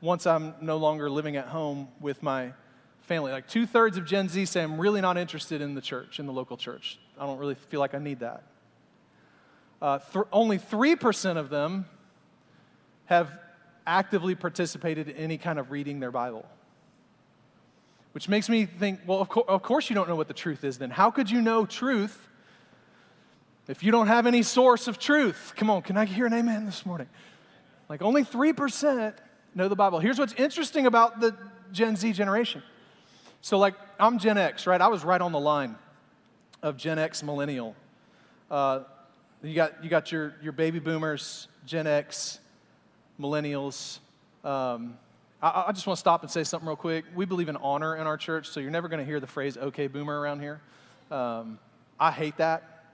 once 0.02 0.26
I'm 0.26 0.56
no 0.60 0.78
longer 0.78 1.08
living 1.08 1.36
at 1.36 1.50
home 1.50 1.90
with 2.00 2.24
my 2.24 2.54
family. 3.06 3.32
Like 3.32 3.48
two 3.48 3.66
thirds 3.66 3.98
of 3.98 4.06
Gen 4.06 4.28
Z 4.30 4.46
say, 4.46 4.64
I'm 4.64 4.80
really 4.80 5.02
not 5.02 5.18
interested 5.18 5.62
in 5.62 5.76
the 5.76 5.82
church, 5.82 6.20
in 6.20 6.26
the 6.26 6.34
local 6.34 6.58
church. 6.58 7.00
I 7.20 7.26
don't 7.26 7.38
really 7.38 7.56
feel 7.56 7.80
like 7.80 7.94
I 7.94 8.00
need 8.00 8.20
that. 8.20 8.44
Uh, 9.82 10.00
th- 10.00 10.26
only 10.32 10.58
3% 10.58 11.38
of 11.38 11.50
them 11.50 11.86
have 13.06 13.40
actively 13.86 14.34
participated 14.34 15.10
in 15.10 15.16
any 15.16 15.38
kind 15.38 15.60
of 15.60 15.72
reading 15.72 16.00
their 16.00 16.12
Bible. 16.12 16.46
Which 18.14 18.28
makes 18.28 18.50
me 18.50 18.66
think, 18.66 19.02
well, 19.06 19.22
of, 19.22 19.30
co- 19.30 19.46
of 19.48 19.62
course 19.62 19.90
you 19.90 19.96
don't 19.96 20.10
know 20.10 20.16
what 20.16 20.28
the 20.28 20.34
truth 20.34 20.64
is 20.64 20.78
then. 20.78 20.90
How 20.90 21.12
could 21.12 21.30
you 21.30 21.42
know 21.42 21.66
truth 21.66 22.30
if 23.68 23.84
you 23.84 23.92
don't 23.92 24.08
have 24.08 24.26
any 24.26 24.42
source 24.42 24.88
of 24.88 24.98
truth? 24.98 25.54
Come 25.56 25.70
on, 25.70 25.82
can 25.82 25.98
I 25.98 26.06
hear 26.06 26.26
an 26.26 26.34
amen 26.34 26.66
this 26.66 26.86
morning? 26.86 27.10
Like 27.90 28.02
only 28.02 28.24
3% 28.24 29.14
know 29.54 29.68
the 29.68 29.76
Bible. 29.76 30.00
Here's 30.00 30.18
what's 30.18 30.34
interesting 30.34 30.86
about 30.88 31.20
the 31.20 31.36
Gen 31.72 31.96
Z 31.96 32.12
generation. 32.14 32.64
So, 33.46 33.60
like, 33.60 33.76
I'm 34.00 34.18
Gen 34.18 34.40
X, 34.40 34.66
right? 34.66 34.82
I 34.82 34.88
was 34.88 35.04
right 35.04 35.22
on 35.22 35.32
the 35.32 35.40
line 35.40 35.76
of 36.64 36.78
Gen 36.78 36.98
X 36.98 37.22
millennial. 37.22 37.76
Uh, 38.50 38.80
you 39.44 39.54
got, 39.54 39.84
you 39.84 39.88
got 39.88 40.12
your, 40.12 40.34
your 40.42 40.52
baby 40.52 40.80
boomers, 40.80 41.48
Gen 41.64 41.86
X, 41.86 42.40
millennials. 43.22 44.00
Um, 44.44 44.98
I, 45.44 45.66
I 45.68 45.72
just 45.74 45.86
want 45.86 45.98
to 45.98 46.00
stop 46.00 46.24
and 46.24 46.32
say 46.32 46.44
something 46.44 46.68
real 46.68 46.76
quick. 46.76 47.06
We 47.14 47.26
believe 47.26 47.48
in 47.48 47.56
honor 47.58 47.96
in 47.96 48.08
our 48.08 48.18
church, 48.18 48.50
so 48.50 48.60
you're 48.60 48.72
never 48.72 48.88
going 48.88 48.98
to 48.98 49.06
hear 49.06 49.20
the 49.20 49.28
phrase 49.28 49.58
okay 49.58 49.86
boomer 49.86 50.20
around 50.20 50.40
here. 50.40 50.60
Um, 51.12 51.60
I 52.00 52.10
hate 52.10 52.38
that. 52.38 52.86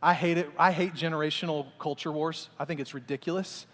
I 0.00 0.14
hate 0.14 0.38
it. 0.38 0.48
I 0.56 0.70
hate 0.70 0.94
generational 0.94 1.66
culture 1.80 2.12
wars. 2.12 2.48
I 2.60 2.64
think 2.64 2.78
it's 2.78 2.94
ridiculous. 2.94 3.66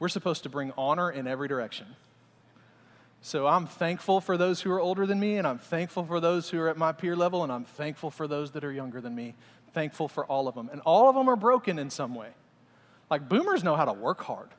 We're 0.00 0.08
supposed 0.08 0.42
to 0.42 0.48
bring 0.48 0.72
honor 0.76 1.12
in 1.12 1.28
every 1.28 1.46
direction. 1.46 1.86
So 3.26 3.48
I'm 3.48 3.66
thankful 3.66 4.20
for 4.20 4.36
those 4.36 4.60
who 4.60 4.70
are 4.70 4.78
older 4.78 5.04
than 5.04 5.18
me, 5.18 5.36
and 5.36 5.48
I'm 5.48 5.58
thankful 5.58 6.04
for 6.04 6.20
those 6.20 6.48
who 6.48 6.60
are 6.60 6.68
at 6.68 6.76
my 6.76 6.92
peer 6.92 7.16
level, 7.16 7.42
and 7.42 7.50
I'm 7.50 7.64
thankful 7.64 8.08
for 8.08 8.28
those 8.28 8.52
that 8.52 8.62
are 8.62 8.70
younger 8.70 9.00
than 9.00 9.16
me. 9.16 9.34
Thankful 9.72 10.06
for 10.06 10.24
all 10.24 10.46
of 10.46 10.54
them. 10.54 10.70
And 10.70 10.80
all 10.82 11.08
of 11.08 11.16
them 11.16 11.28
are 11.28 11.34
broken 11.34 11.76
in 11.76 11.90
some 11.90 12.14
way. 12.14 12.28
Like 13.10 13.28
boomers 13.28 13.64
know 13.64 13.74
how 13.74 13.84
to 13.84 13.92
work 13.92 14.22
hard. 14.22 14.50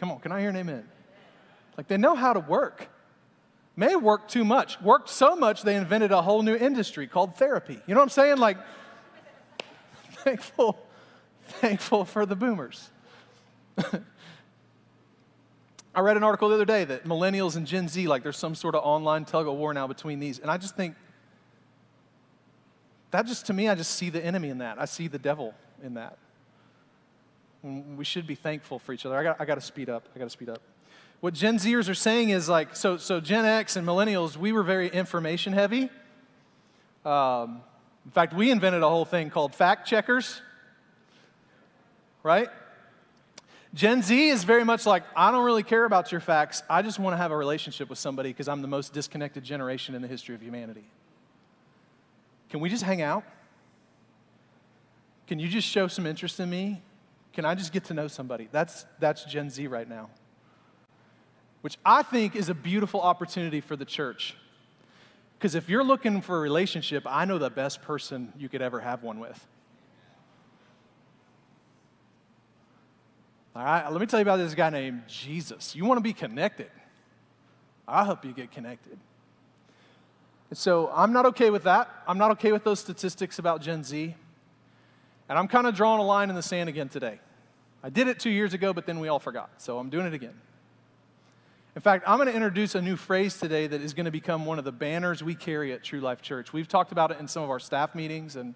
Come 0.00 0.10
on, 0.10 0.18
can 0.18 0.32
I 0.32 0.40
hear 0.40 0.48
an 0.48 0.56
amen? 0.56 0.88
Like 1.76 1.86
they 1.86 1.96
know 1.96 2.16
how 2.16 2.32
to 2.32 2.40
work. 2.40 2.88
May 3.76 3.94
work 3.94 4.26
too 4.26 4.44
much. 4.44 4.80
Worked 4.80 5.08
so 5.08 5.36
much 5.36 5.62
they 5.62 5.76
invented 5.76 6.10
a 6.10 6.22
whole 6.22 6.42
new 6.42 6.56
industry 6.56 7.06
called 7.06 7.36
therapy. 7.36 7.78
You 7.86 7.94
know 7.94 8.00
what 8.00 8.06
I'm 8.06 8.08
saying? 8.08 8.38
Like 8.38 8.56
thankful, 10.24 10.76
thankful 11.46 12.04
for 12.04 12.26
the 12.26 12.34
boomers. 12.34 12.90
I 15.94 16.00
read 16.00 16.16
an 16.16 16.22
article 16.22 16.48
the 16.48 16.54
other 16.54 16.64
day 16.64 16.84
that 16.84 17.04
millennials 17.04 17.56
and 17.56 17.66
Gen 17.66 17.88
Z, 17.88 18.06
like 18.06 18.22
there's 18.22 18.36
some 18.36 18.54
sort 18.54 18.74
of 18.74 18.84
online 18.84 19.24
tug 19.24 19.48
of 19.48 19.54
war 19.54 19.74
now 19.74 19.86
between 19.86 20.20
these. 20.20 20.38
And 20.38 20.50
I 20.50 20.56
just 20.56 20.76
think, 20.76 20.94
that 23.10 23.26
just 23.26 23.46
to 23.46 23.52
me, 23.52 23.68
I 23.68 23.74
just 23.74 23.92
see 23.92 24.08
the 24.08 24.24
enemy 24.24 24.50
in 24.50 24.58
that. 24.58 24.80
I 24.80 24.84
see 24.84 25.08
the 25.08 25.18
devil 25.18 25.52
in 25.82 25.94
that. 25.94 26.16
And 27.64 27.98
we 27.98 28.04
should 28.04 28.26
be 28.26 28.36
thankful 28.36 28.78
for 28.78 28.92
each 28.92 29.04
other. 29.04 29.16
I 29.16 29.22
got, 29.24 29.40
I 29.40 29.44
got 29.44 29.56
to 29.56 29.60
speed 29.60 29.90
up. 29.90 30.08
I 30.14 30.18
got 30.18 30.26
to 30.26 30.30
speed 30.30 30.48
up. 30.48 30.62
What 31.20 31.34
Gen 31.34 31.58
Zers 31.58 31.88
are 31.88 31.94
saying 31.94 32.30
is 32.30 32.48
like, 32.48 32.76
so, 32.76 32.96
so 32.96 33.20
Gen 33.20 33.44
X 33.44 33.76
and 33.76 33.86
millennials, 33.86 34.36
we 34.36 34.52
were 34.52 34.62
very 34.62 34.88
information 34.88 35.52
heavy. 35.52 35.90
Um, 37.04 37.62
in 38.04 38.12
fact, 38.12 38.32
we 38.32 38.50
invented 38.50 38.82
a 38.82 38.88
whole 38.88 39.04
thing 39.04 39.28
called 39.28 39.54
fact 39.54 39.86
checkers, 39.86 40.40
right? 42.22 42.48
Gen 43.72 44.02
Z 44.02 44.28
is 44.28 44.42
very 44.42 44.64
much 44.64 44.84
like, 44.84 45.04
I 45.14 45.30
don't 45.30 45.44
really 45.44 45.62
care 45.62 45.84
about 45.84 46.10
your 46.10 46.20
facts. 46.20 46.62
I 46.68 46.82
just 46.82 46.98
want 46.98 47.12
to 47.12 47.16
have 47.18 47.30
a 47.30 47.36
relationship 47.36 47.88
with 47.88 47.98
somebody 47.98 48.30
because 48.30 48.48
I'm 48.48 48.62
the 48.62 48.68
most 48.68 48.92
disconnected 48.92 49.44
generation 49.44 49.94
in 49.94 50.02
the 50.02 50.08
history 50.08 50.34
of 50.34 50.42
humanity. 50.42 50.84
Can 52.48 52.58
we 52.58 52.68
just 52.68 52.82
hang 52.82 53.00
out? 53.00 53.22
Can 55.28 55.38
you 55.38 55.46
just 55.46 55.68
show 55.68 55.86
some 55.86 56.04
interest 56.04 56.40
in 56.40 56.50
me? 56.50 56.82
Can 57.32 57.44
I 57.44 57.54
just 57.54 57.72
get 57.72 57.84
to 57.84 57.94
know 57.94 58.08
somebody? 58.08 58.48
That's, 58.50 58.86
that's 58.98 59.24
Gen 59.24 59.50
Z 59.50 59.64
right 59.68 59.88
now. 59.88 60.10
Which 61.60 61.78
I 61.84 62.02
think 62.02 62.34
is 62.34 62.48
a 62.48 62.54
beautiful 62.54 63.00
opportunity 63.00 63.60
for 63.60 63.76
the 63.76 63.84
church. 63.84 64.34
Because 65.38 65.54
if 65.54 65.68
you're 65.68 65.84
looking 65.84 66.20
for 66.22 66.36
a 66.36 66.40
relationship, 66.40 67.04
I 67.06 67.24
know 67.24 67.38
the 67.38 67.50
best 67.50 67.82
person 67.82 68.32
you 68.36 68.48
could 68.48 68.62
ever 68.62 68.80
have 68.80 69.04
one 69.04 69.20
with. 69.20 69.46
All 73.54 73.64
right, 73.64 73.90
let 73.90 74.00
me 74.00 74.06
tell 74.06 74.20
you 74.20 74.22
about 74.22 74.36
this 74.36 74.54
guy 74.54 74.70
named 74.70 75.02
Jesus. 75.08 75.74
You 75.74 75.84
want 75.84 75.98
to 75.98 76.02
be 76.02 76.12
connected? 76.12 76.70
I'll 77.88 78.04
help 78.04 78.24
you 78.24 78.32
get 78.32 78.52
connected. 78.52 78.96
And 80.50 80.58
so 80.58 80.90
I'm 80.94 81.12
not 81.12 81.26
okay 81.26 81.50
with 81.50 81.64
that. 81.64 81.88
I'm 82.06 82.18
not 82.18 82.30
okay 82.32 82.52
with 82.52 82.62
those 82.62 82.78
statistics 82.78 83.40
about 83.40 83.60
Gen 83.60 83.82
Z. 83.82 84.14
And 85.28 85.38
I'm 85.38 85.48
kind 85.48 85.66
of 85.66 85.74
drawing 85.74 86.00
a 86.00 86.04
line 86.04 86.30
in 86.30 86.36
the 86.36 86.42
sand 86.42 86.68
again 86.68 86.88
today. 86.88 87.18
I 87.82 87.90
did 87.90 88.06
it 88.08 88.20
two 88.20 88.30
years 88.30 88.54
ago, 88.54 88.72
but 88.72 88.86
then 88.86 89.00
we 89.00 89.08
all 89.08 89.18
forgot. 89.18 89.50
So 89.58 89.78
I'm 89.78 89.90
doing 89.90 90.06
it 90.06 90.14
again. 90.14 90.34
In 91.74 91.82
fact, 91.82 92.04
I'm 92.06 92.18
going 92.18 92.28
to 92.28 92.34
introduce 92.34 92.74
a 92.74 92.82
new 92.82 92.96
phrase 92.96 93.38
today 93.38 93.66
that 93.66 93.80
is 93.80 93.94
going 93.94 94.04
to 94.04 94.10
become 94.10 94.44
one 94.44 94.58
of 94.58 94.64
the 94.64 94.72
banners 94.72 95.22
we 95.22 95.34
carry 95.34 95.72
at 95.72 95.82
True 95.82 96.00
Life 96.00 96.20
Church. 96.20 96.52
We've 96.52 96.68
talked 96.68 96.92
about 96.92 97.10
it 97.10 97.18
in 97.20 97.26
some 97.26 97.42
of 97.42 97.50
our 97.50 97.60
staff 97.60 97.94
meetings 97.94 98.36
and 98.36 98.54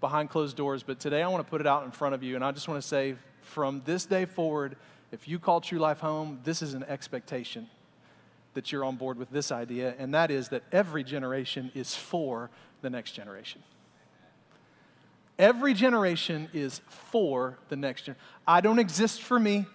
behind 0.00 0.30
closed 0.30 0.56
doors, 0.56 0.82
but 0.82 0.98
today 0.98 1.22
I 1.22 1.28
want 1.28 1.44
to 1.44 1.50
put 1.50 1.60
it 1.60 1.66
out 1.66 1.84
in 1.84 1.90
front 1.90 2.14
of 2.14 2.22
you. 2.22 2.34
And 2.34 2.44
I 2.44 2.52
just 2.52 2.68
want 2.68 2.80
to 2.80 2.86
say 2.86 3.14
from 3.50 3.82
this 3.84 4.06
day 4.06 4.24
forward, 4.24 4.76
if 5.12 5.26
you 5.28 5.38
call 5.38 5.60
True 5.60 5.78
Life 5.78 6.00
home, 6.00 6.40
this 6.44 6.62
is 6.62 6.74
an 6.74 6.84
expectation 6.84 7.68
that 8.54 8.72
you're 8.72 8.84
on 8.84 8.96
board 8.96 9.18
with 9.18 9.30
this 9.30 9.52
idea, 9.52 9.94
and 9.98 10.14
that 10.14 10.30
is 10.30 10.48
that 10.48 10.62
every 10.72 11.04
generation 11.04 11.70
is 11.74 11.94
for 11.94 12.50
the 12.82 12.90
next 12.90 13.12
generation. 13.12 13.62
Every 15.38 15.74
generation 15.74 16.48
is 16.52 16.80
for 16.88 17.58
the 17.68 17.76
next 17.76 18.02
generation. 18.02 18.22
I 18.46 18.60
don't 18.60 18.78
exist 18.78 19.22
for 19.22 19.38
me, 19.38 19.66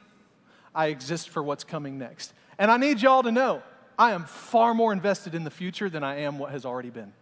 I 0.74 0.88
exist 0.88 1.30
for 1.30 1.42
what's 1.42 1.64
coming 1.64 1.98
next. 1.98 2.34
And 2.58 2.70
I 2.70 2.78
need 2.78 3.02
y'all 3.02 3.24
to 3.24 3.32
know 3.32 3.62
I 3.98 4.12
am 4.12 4.26
far 4.26 4.74
more 4.74 4.92
invested 4.92 5.36
in 5.36 5.44
the 5.44 5.52
future 5.52 5.90
than 5.90 6.04
I 6.04 6.20
am 6.20 6.38
what 6.38 6.52
has 6.52 6.66
already 6.66 6.90
been. 6.90 7.14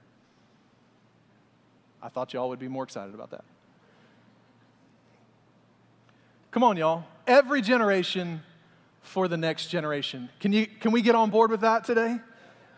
I 2.02 2.10
thought 2.10 2.34
y'all 2.34 2.50
would 2.50 2.60
be 2.60 2.68
more 2.68 2.84
excited 2.84 3.14
about 3.14 3.32
that. 3.32 3.46
Come 6.54 6.62
on, 6.62 6.78
y'all. 6.78 7.04
Every 7.26 7.64
generation 7.64 8.44
for 9.02 9.28
the 9.28 9.38
next 9.38 9.70
generation. 9.70 10.30
Can, 10.40 10.54
you, 10.54 10.68
can 10.68 10.92
we 10.92 11.02
get 11.02 11.16
on 11.16 11.32
board 11.32 11.50
with 11.50 11.62
that 11.62 11.84
today? 11.84 12.20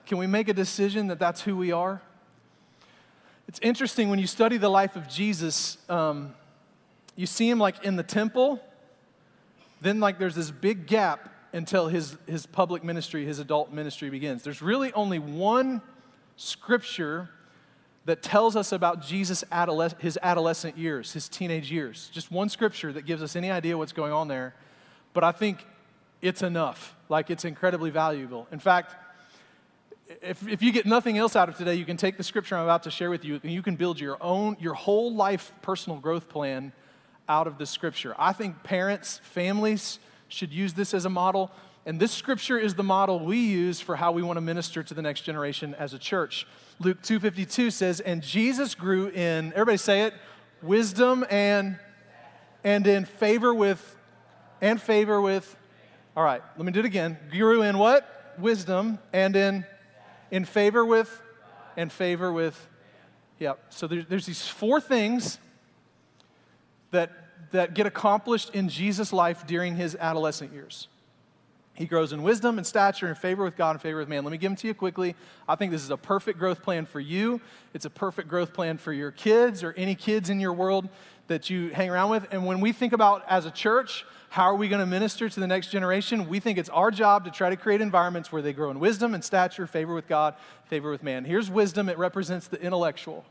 Can 0.06 0.18
we 0.18 0.28
make 0.28 0.48
a 0.48 0.54
decision 0.54 1.08
that 1.08 1.20
that's 1.20 1.42
who 1.42 1.58
we 1.58 1.74
are? 1.74 2.02
It's 3.50 3.60
interesting 3.62 4.10
when 4.10 4.18
you 4.18 4.28
study 4.28 4.56
the 4.56 4.70
life 4.70 4.96
of 4.96 5.10
Jesus, 5.10 5.78
um, 5.90 6.34
you 7.18 7.26
see 7.26 7.50
him 7.50 7.60
like 7.60 7.84
in 7.84 7.98
the 7.98 8.04
temple, 8.04 8.62
then 9.82 10.00
like 10.00 10.20
there's 10.20 10.36
this 10.36 10.52
big 10.52 10.88
gap 10.88 11.28
until 11.52 11.90
his, 11.90 12.16
his 12.28 12.46
public 12.46 12.82
ministry, 12.82 13.26
his 13.26 13.40
adult 13.40 13.74
ministry 13.74 14.10
begins. 14.10 14.42
There's 14.42 14.62
really 14.62 14.94
only 14.94 15.20
one 15.20 15.82
scripture 16.38 17.30
that 18.06 18.22
tells 18.22 18.56
us 18.56 18.72
about 18.72 19.02
Jesus' 19.02 19.44
adolesc- 19.52 20.00
his 20.00 20.18
adolescent 20.22 20.78
years, 20.78 21.14
his 21.14 21.28
teenage 21.28 21.72
years. 21.72 22.10
Just 22.14 22.32
one 22.32 22.50
scripture 22.50 22.94
that 22.94 23.06
gives 23.06 23.24
us 23.24 23.36
any 23.36 23.50
idea 23.50 23.78
what's 23.78 23.92
going 23.94 24.14
on 24.14 24.28
there. 24.28 24.54
But 25.14 25.24
I 25.24 25.32
think 25.32 25.66
it's 26.22 26.42
enough. 26.42 26.96
Like, 27.10 27.30
it's 27.30 27.46
incredibly 27.46 27.90
valuable. 27.90 28.48
In 28.52 28.60
fact, 28.60 28.96
if, 30.22 30.48
if 30.48 30.62
you 30.62 30.72
get 30.72 30.86
nothing 30.86 31.18
else 31.18 31.36
out 31.36 31.50
of 31.50 31.58
today, 31.58 31.76
you 31.76 31.86
can 31.86 31.98
take 31.98 32.18
the 32.18 32.24
scripture 32.24 32.56
I'm 32.56 32.64
about 32.64 32.84
to 32.84 32.92
share 32.92 33.10
with 33.10 33.26
you 33.26 33.40
and 33.42 33.52
you 33.52 33.64
can 33.64 33.76
build 33.76 34.00
your 34.00 34.22
own, 34.22 34.56
your 34.60 34.76
whole 34.76 35.14
life 35.14 35.52
personal 35.62 35.98
growth 35.98 36.30
plan 36.30 36.74
out 37.28 37.48
of 37.48 37.58
the 37.58 37.66
scripture. 37.66 38.14
I 38.20 38.34
think 38.34 38.62
parents, 38.64 39.20
families 39.24 40.00
should 40.28 40.54
use 40.54 40.74
this 40.74 40.94
as 40.94 41.06
a 41.06 41.10
model. 41.10 41.52
And 41.86 42.00
this 42.00 42.12
scripture 42.12 42.58
is 42.58 42.74
the 42.74 42.84
model 42.84 43.20
we 43.20 43.38
use 43.38 43.80
for 43.80 43.96
how 43.96 44.12
we 44.12 44.24
want 44.24 44.38
to 44.38 44.42
minister 44.42 44.82
to 44.82 44.94
the 44.96 45.04
next 45.04 45.22
generation 45.22 45.76
as 45.76 45.94
a 45.94 46.00
church. 46.00 46.48
Luke 46.80 47.02
2:52 47.04 47.70
says, 47.70 48.00
"And 48.00 48.24
Jesus 48.24 48.74
grew 48.74 49.10
in 49.10 49.54
everybody 49.54 49.78
say 49.78 50.04
it, 50.04 50.16
wisdom 50.64 51.26
and 51.30 51.80
and 52.64 52.88
in 52.88 53.06
favor 53.06 53.54
with 53.54 53.96
and 54.62 54.82
favor 54.82 55.22
with 55.22 55.56
All 56.18 56.24
right, 56.24 56.42
let 56.56 56.66
me 56.66 56.72
do 56.72 56.80
it 56.80 56.86
again. 56.86 57.18
Grew 57.30 57.62
in 57.62 57.78
what? 57.78 58.34
Wisdom 58.40 59.00
and 59.14 59.36
in 59.36 59.66
in 60.32 60.46
favor 60.46 60.84
with 60.86 61.22
and 61.78 61.92
favor 61.92 62.32
with 62.32 62.68
yeah. 63.38 63.54
So 63.70 63.86
there, 63.86 64.02
there's 64.02 64.26
these 64.26 64.48
four 64.48 64.82
things 64.82 65.40
that 66.92 67.12
that 67.52 67.76
get 67.76 67.86
accomplished 67.86 68.56
in 68.56 68.70
Jesus' 68.70 69.14
life 69.14 69.46
during 69.46 69.76
his 69.76 69.96
adolescent 69.96 70.52
years. 70.52 70.88
He 71.76 71.86
grows 71.86 72.14
in 72.14 72.24
wisdom 72.24 72.58
and 72.58 72.66
stature 72.66 73.08
and 73.08 73.18
favor 73.18 73.44
with 73.44 73.58
God 73.58 73.72
and 73.72 73.82
favor 73.82 74.00
with 74.00 74.08
man. 74.08 74.24
Let 74.24 74.32
me 74.32 74.38
give 74.38 74.50
them 74.50 74.56
to 74.56 74.68
you 74.68 74.74
quickly. 74.74 75.14
I 75.48 75.56
think 75.56 75.72
this 75.72 75.84
is 75.84 75.90
a 75.90 75.98
perfect 75.98 76.40
growth 76.40 76.64
plan 76.64 76.86
for 76.86 77.02
you. 77.02 77.42
It's 77.74 77.84
a 77.86 77.90
perfect 77.90 78.30
growth 78.30 78.54
plan 78.54 78.78
for 78.78 78.94
your 78.94 79.12
kids 79.12 79.62
or 79.62 79.74
any 79.74 79.94
kids 79.94 80.30
in 80.30 80.40
your 80.40 80.54
world 80.54 80.88
that 81.28 81.50
you 81.50 81.70
hang 81.70 81.90
around 81.90 82.12
with. 82.12 82.28
And 82.32 82.46
when 82.46 82.62
we 82.62 82.72
think 82.72 82.94
about 82.94 83.26
as 83.28 83.46
a 83.46 83.52
church, 83.52 84.06
how 84.30 84.44
are 84.44 84.56
we 84.56 84.70
going 84.70 84.80
to 84.80 84.86
minister 84.86 85.28
to 85.28 85.40
the 85.40 85.48
next 85.48 85.68
generation? 85.68 86.30
We 86.30 86.40
think 86.40 86.58
it's 86.58 86.70
our 86.70 86.92
job 86.92 87.26
to 87.26 87.32
try 87.32 87.50
to 87.50 87.58
create 87.58 87.82
environments 87.82 88.32
where 88.32 88.42
they 88.42 88.54
grow 88.54 88.72
in 88.72 88.80
wisdom 88.80 89.14
and 89.14 89.24
stature, 89.24 89.68
favor 89.68 89.94
with 89.94 90.08
God, 90.08 90.36
favor 90.68 90.90
with 90.90 91.04
man. 91.04 91.26
Here's 91.26 91.50
wisdom, 91.50 91.90
it 91.90 91.98
represents 91.98 92.48
the 92.48 92.62
intellectual. 92.62 93.26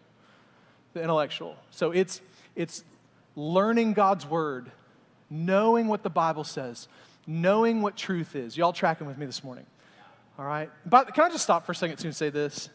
The 0.93 1.03
intellectual. 1.03 1.57
So 1.71 1.93
it's 1.93 2.21
it's 2.55 2.85
learning 3.37 3.95
God's 3.95 4.27
word, 4.27 4.71
knowing 5.29 5.89
what 5.89 6.03
the 6.03 6.11
Bible 6.11 6.45
says 6.45 6.89
knowing 7.27 7.83
what 7.83 7.97
truth 7.97 8.37
is. 8.37 8.57
Y'all 8.57 8.73
tracking 8.73 9.07
with 9.07 9.19
me 9.19 9.27
this 9.27 9.43
morning? 9.43 9.67
All 10.39 10.45
right. 10.45 10.71
But 10.85 11.15
can 11.15 11.25
I 11.25 11.31
just 11.31 11.45
stop 11.45 11.65
for 11.65 11.73
a 11.73 11.75
second 11.75 11.99
too 11.99 12.09
and 12.09 12.17
say 12.17 12.31
this? 12.31 12.69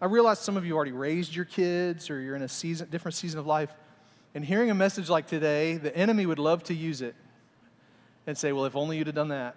I 0.00 0.06
realize 0.06 0.38
some 0.38 0.56
of 0.56 0.64
you 0.64 0.76
already 0.76 0.92
raised 0.92 1.34
your 1.34 1.44
kids 1.44 2.08
or 2.08 2.20
you're 2.20 2.36
in 2.36 2.42
a 2.42 2.48
season, 2.48 2.88
different 2.90 3.16
season 3.16 3.40
of 3.40 3.46
life. 3.46 3.74
And 4.34 4.44
hearing 4.44 4.70
a 4.70 4.74
message 4.74 5.08
like 5.08 5.26
today, 5.26 5.76
the 5.76 5.94
enemy 5.96 6.24
would 6.24 6.38
love 6.38 6.62
to 6.64 6.74
use 6.74 7.02
it 7.02 7.16
and 8.26 8.38
say, 8.38 8.52
well, 8.52 8.66
if 8.66 8.76
only 8.76 8.98
you'd 8.98 9.08
have 9.08 9.16
done 9.16 9.28
that. 9.28 9.56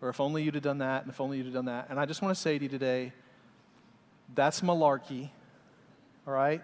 Or 0.00 0.10
if 0.10 0.20
only 0.20 0.42
you'd 0.42 0.54
have 0.54 0.62
done 0.62 0.78
that, 0.78 1.02
and 1.02 1.10
if 1.10 1.20
only 1.20 1.38
you'd 1.38 1.46
have 1.46 1.54
done 1.54 1.64
that. 1.64 1.86
And 1.88 1.98
I 1.98 2.04
just 2.04 2.20
want 2.22 2.36
to 2.36 2.40
say 2.40 2.58
to 2.58 2.64
you 2.64 2.68
today, 2.68 3.12
that's 4.34 4.60
malarkey. 4.60 5.30
All 6.26 6.34
right? 6.34 6.62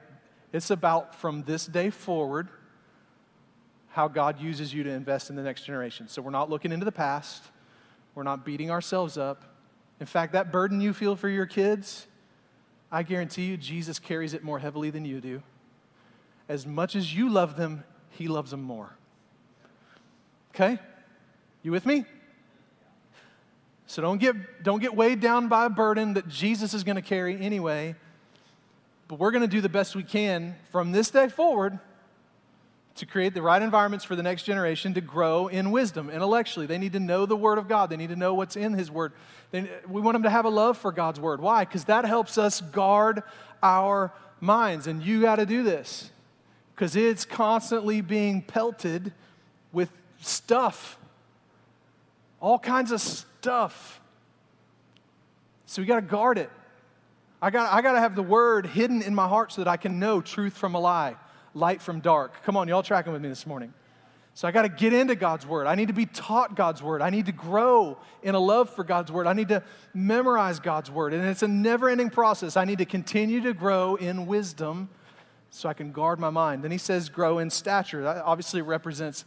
It's 0.53 0.71
about 0.71 1.15
from 1.15 1.43
this 1.45 1.67
day 1.67 1.91
forward 1.91 2.49
how 3.93 4.09
God 4.09 4.41
uses 4.41 4.73
you 4.73 4.83
to 4.83 4.91
invest 4.91 5.29
in 5.29 5.37
the 5.37 5.43
next 5.43 5.65
generation. 5.65 6.09
So 6.09 6.23
we're 6.23 6.31
not 6.31 6.49
looking 6.49 6.73
into 6.73 6.85
the 6.85 6.93
past, 6.93 7.45
we're 8.15 8.23
not 8.23 8.45
beating 8.45 8.71
ourselves 8.71 9.17
up. 9.19 9.45
In 10.01 10.07
fact, 10.07 10.33
that 10.33 10.51
burden 10.51 10.81
you 10.81 10.93
feel 10.93 11.15
for 11.15 11.29
your 11.29 11.47
kids, 11.47 12.07
I 12.91 13.03
guarantee 13.03 13.45
you, 13.45 13.57
Jesus 13.57 13.99
carries 13.99 14.35
it 14.35 14.43
more 14.43 14.59
heavily 14.59 14.91
than 14.91 15.05
you 15.05 15.21
do. 15.21 15.43
As 16.49 16.67
much 16.67 16.97
as 16.97 17.15
you 17.15 17.29
love 17.29 17.57
them, 17.57 17.85
He 18.11 18.29
loves 18.29 18.51
them 18.51 18.63
more. 18.63 18.97
Okay? 20.55 20.79
You 21.63 21.71
with 21.71 21.87
me? 21.87 22.05
So 23.87 24.01
don't 24.01 24.19
get, 24.19 24.63
don't 24.63 24.81
get 24.81 24.97
weighed 24.97 25.21
down 25.21 25.49
by 25.49 25.67
a 25.67 25.71
burden 25.71 26.15
that 26.15 26.29
Jesus 26.29 26.73
is 26.73 26.83
going 26.83 26.97
to 26.97 27.03
carry 27.03 27.39
anyway. 27.39 27.95
But 29.07 29.19
we're 29.19 29.31
going 29.31 29.43
to 29.43 29.49
do 29.49 29.61
the 29.61 29.69
best 29.69 29.95
we 29.95 30.03
can 30.03 30.57
from 30.71 30.93
this 30.93 31.11
day 31.11 31.29
forward 31.29 31.79
to 32.95 33.07
create 33.07 33.35
the 33.35 33.43
right 33.43 33.63
environments 33.63 34.05
for 34.05 34.15
the 34.17 34.23
next 34.23 34.43
generation 34.43 34.95
to 34.95 35.01
grow 35.01 35.49
in 35.49 35.71
wisdom 35.71 36.11
intellectually. 36.11 36.67
They 36.67 36.79
need 36.79 36.93
to 36.93 37.01
know 37.01 37.27
the 37.27 37.37
Word 37.37 37.59
of 37.59 37.69
God, 37.69 37.91
they 37.91 37.97
need 37.97 38.11
to 38.11 38.17
know 38.17 38.35
what's 38.35 38.57
in 38.57 38.75
His 38.75 38.91
Word. 38.91 39.13
They, 39.51 39.69
we 39.89 40.01
want 40.01 40.15
them 40.15 40.23
to 40.25 40.31
have 40.31 40.45
a 40.45 40.51
love 40.51 40.77
for 40.77 40.93
God's 40.93 41.19
Word. 41.19 41.41
Why? 41.41 41.65
Because 41.65 41.85
that 41.85 42.05
helps 42.05 42.37
us 42.37 42.61
guard 42.61 43.23
our 43.63 44.13
minds. 44.41 44.87
And 44.87 45.03
you 45.03 45.23
got 45.23 45.37
to 45.37 45.47
do 45.47 45.63
this 45.63 46.11
because 46.75 46.97
it's 46.97 47.25
constantly 47.25 48.01
being 48.01 48.43
pelted 48.43 49.13
with 49.73 49.91
stuff, 50.21 50.99
all 52.41 52.59
kinds 52.59 52.93
of 52.93 53.01
stuff. 53.01 54.01
So 55.65 55.81
we 55.81 55.87
got 55.87 55.97
to 55.97 56.03
guard 56.03 56.37
it. 56.37 56.51
I 57.41 57.51
got, 57.51 57.73
I 57.73 57.81
got 57.81 57.93
to 57.93 58.01
have 58.01 58.15
the 58.15 58.23
Word 58.23 58.67
hidden 58.67 59.01
in 59.01 59.15
my 59.15 59.27
heart 59.27 59.53
so 59.53 59.65
that 59.65 59.71
I 59.71 59.79
can 59.79 59.99
know 59.99 60.21
truth 60.21 60.53
from 60.53 60.75
a 60.75 60.81
lie 60.81 61.17
light 61.55 61.83
from 61.83 62.01
dark. 62.01 62.43
Come 62.45 62.57
on, 62.57 62.69
y'all 62.69 62.83
tracking 62.83 63.13
with 63.13 63.23
me 63.23 63.29
this 63.29 63.47
morning. 63.47 63.73
So 64.35 64.49
I 64.49 64.51
got 64.51 64.63
to 64.63 64.71
get 64.71 64.95
into 64.95 65.15
God's 65.15 65.47
word. 65.47 65.67
I 65.67 65.75
need 65.75 65.89
to 65.89 65.95
be 65.95 66.07
taught 66.07 66.57
God's 66.57 66.83
word. 66.83 67.03
I 67.03 67.11
need 67.11 67.27
to 67.27 67.33
grow 67.33 67.99
in 68.23 68.35
a 68.35 68.39
love 68.39 68.71
for 68.71 68.83
God's 68.83 69.13
word. 69.13 69.27
I 69.27 69.35
need 69.35 69.49
to 69.49 69.63
memorize 69.93 70.59
God's 70.59 70.91
word. 70.91 71.13
And 71.13 71.23
it's 71.25 71.43
a 71.43 71.49
never 71.49 71.91
ending 71.91 72.09
process. 72.09 72.57
I 72.57 72.65
need 72.65 72.79
to 72.79 72.87
continue 72.87 73.43
to 73.43 73.53
grow 73.53 73.97
in 73.97 74.27
wisdom 74.27 74.89
so 75.51 75.69
I 75.69 75.75
can 75.75 75.93
guard 75.93 76.19
my 76.19 76.31
mind. 76.31 76.65
Then 76.65 76.71
he 76.71 76.79
says, 76.79 77.11
grow 77.11 77.39
in 77.39 77.51
stature. 77.51 78.03
That 78.05 78.25
obviously 78.25 78.63
represents 78.63 79.27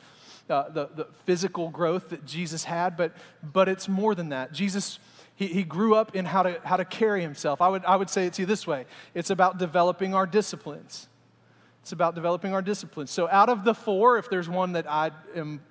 uh, 0.50 0.70
the, 0.70 0.90
the 0.96 1.06
physical 1.26 1.70
growth 1.70 2.10
that 2.10 2.26
Jesus 2.26 2.64
had, 2.64 2.98
but, 2.98 3.16
but 3.44 3.70
it's 3.70 3.88
more 3.88 4.16
than 4.16 4.30
that. 4.30 4.52
Jesus. 4.52 4.98
He, 5.36 5.48
he 5.48 5.64
grew 5.64 5.96
up 5.96 6.16
in 6.16 6.26
how 6.26 6.44
to, 6.44 6.60
how 6.64 6.78
to 6.78 6.86
carry 6.86 7.22
himself. 7.22 7.62
I 7.62 7.68
would, 7.68 7.86
I 7.86 7.96
would 7.96 8.10
say 8.10 8.26
it 8.26 8.34
to 8.34 8.42
you 8.42 8.46
this 8.46 8.66
way 8.66 8.86
it's 9.14 9.30
about 9.30 9.60
developing 9.60 10.16
our 10.16 10.26
disciplines. 10.26 11.10
It's 11.86 11.92
about 11.92 12.16
developing 12.16 12.52
our 12.52 12.64
disciplines. 12.64 13.12
So, 13.12 13.30
out 13.30 13.48
of 13.48 13.64
the 13.64 13.76
four, 13.76 14.18
if 14.18 14.28
there's 14.28 14.50
one 14.50 14.72
that 14.72 14.90
I 14.90 15.12
am 15.36 15.62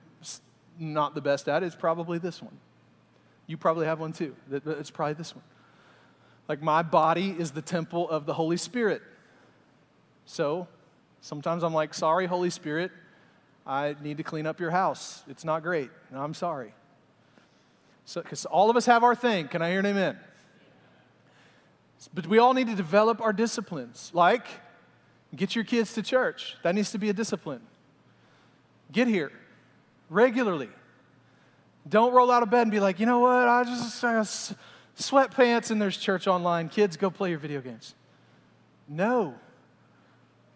not 0.78 1.16
the 1.16 1.20
best 1.20 1.48
at, 1.48 1.64
it's 1.64 1.74
probably 1.74 2.18
this 2.18 2.40
one. 2.40 2.56
You 3.48 3.56
probably 3.56 3.86
have 3.86 3.98
one 3.98 4.12
too. 4.12 4.36
It's 4.48 4.92
probably 4.92 5.14
this 5.14 5.34
one. 5.34 5.42
Like, 6.48 6.62
my 6.62 6.82
body 6.82 7.34
is 7.36 7.50
the 7.50 7.62
temple 7.62 8.08
of 8.08 8.26
the 8.26 8.34
Holy 8.34 8.56
Spirit. 8.56 9.02
So, 10.24 10.68
sometimes 11.20 11.64
I'm 11.64 11.74
like, 11.74 11.92
sorry, 11.92 12.26
Holy 12.26 12.50
Spirit, 12.50 12.92
I 13.66 13.96
need 14.00 14.18
to 14.18 14.22
clean 14.22 14.46
up 14.46 14.60
your 14.60 14.70
house. 14.70 15.24
It's 15.26 15.44
not 15.44 15.64
great. 15.64 15.90
I'm 16.14 16.32
sorry. 16.32 16.74
So, 18.04 18.22
because 18.22 18.44
all 18.44 18.70
of 18.70 18.76
us 18.76 18.86
have 18.86 19.02
our 19.02 19.16
thing. 19.16 19.48
Can 19.48 19.62
I 19.62 19.70
hear 19.70 19.80
an 19.80 19.86
amen? 19.86 20.16
But 22.14 22.28
we 22.28 22.38
all 22.38 22.54
need 22.54 22.68
to 22.68 22.76
develop 22.76 23.20
our 23.20 23.32
disciplines. 23.32 24.12
Like, 24.14 24.46
Get 25.34 25.54
your 25.54 25.64
kids 25.64 25.92
to 25.94 26.02
church. 26.02 26.56
That 26.62 26.74
needs 26.74 26.90
to 26.92 26.98
be 26.98 27.08
a 27.08 27.12
discipline. 27.12 27.60
Get 28.92 29.08
here 29.08 29.32
regularly. 30.08 30.68
Don't 31.88 32.12
roll 32.14 32.30
out 32.30 32.42
of 32.42 32.50
bed 32.50 32.62
and 32.62 32.70
be 32.70 32.80
like, 32.80 33.00
you 33.00 33.06
know 33.06 33.18
what, 33.18 33.48
I 33.48 33.64
just 33.64 34.02
uh, 34.02 34.24
sweatpants 34.96 35.70
and 35.70 35.80
there's 35.80 35.96
church 35.96 36.26
online. 36.26 36.68
Kids, 36.68 36.96
go 36.96 37.10
play 37.10 37.30
your 37.30 37.38
video 37.38 37.60
games. 37.60 37.94
No. 38.88 39.34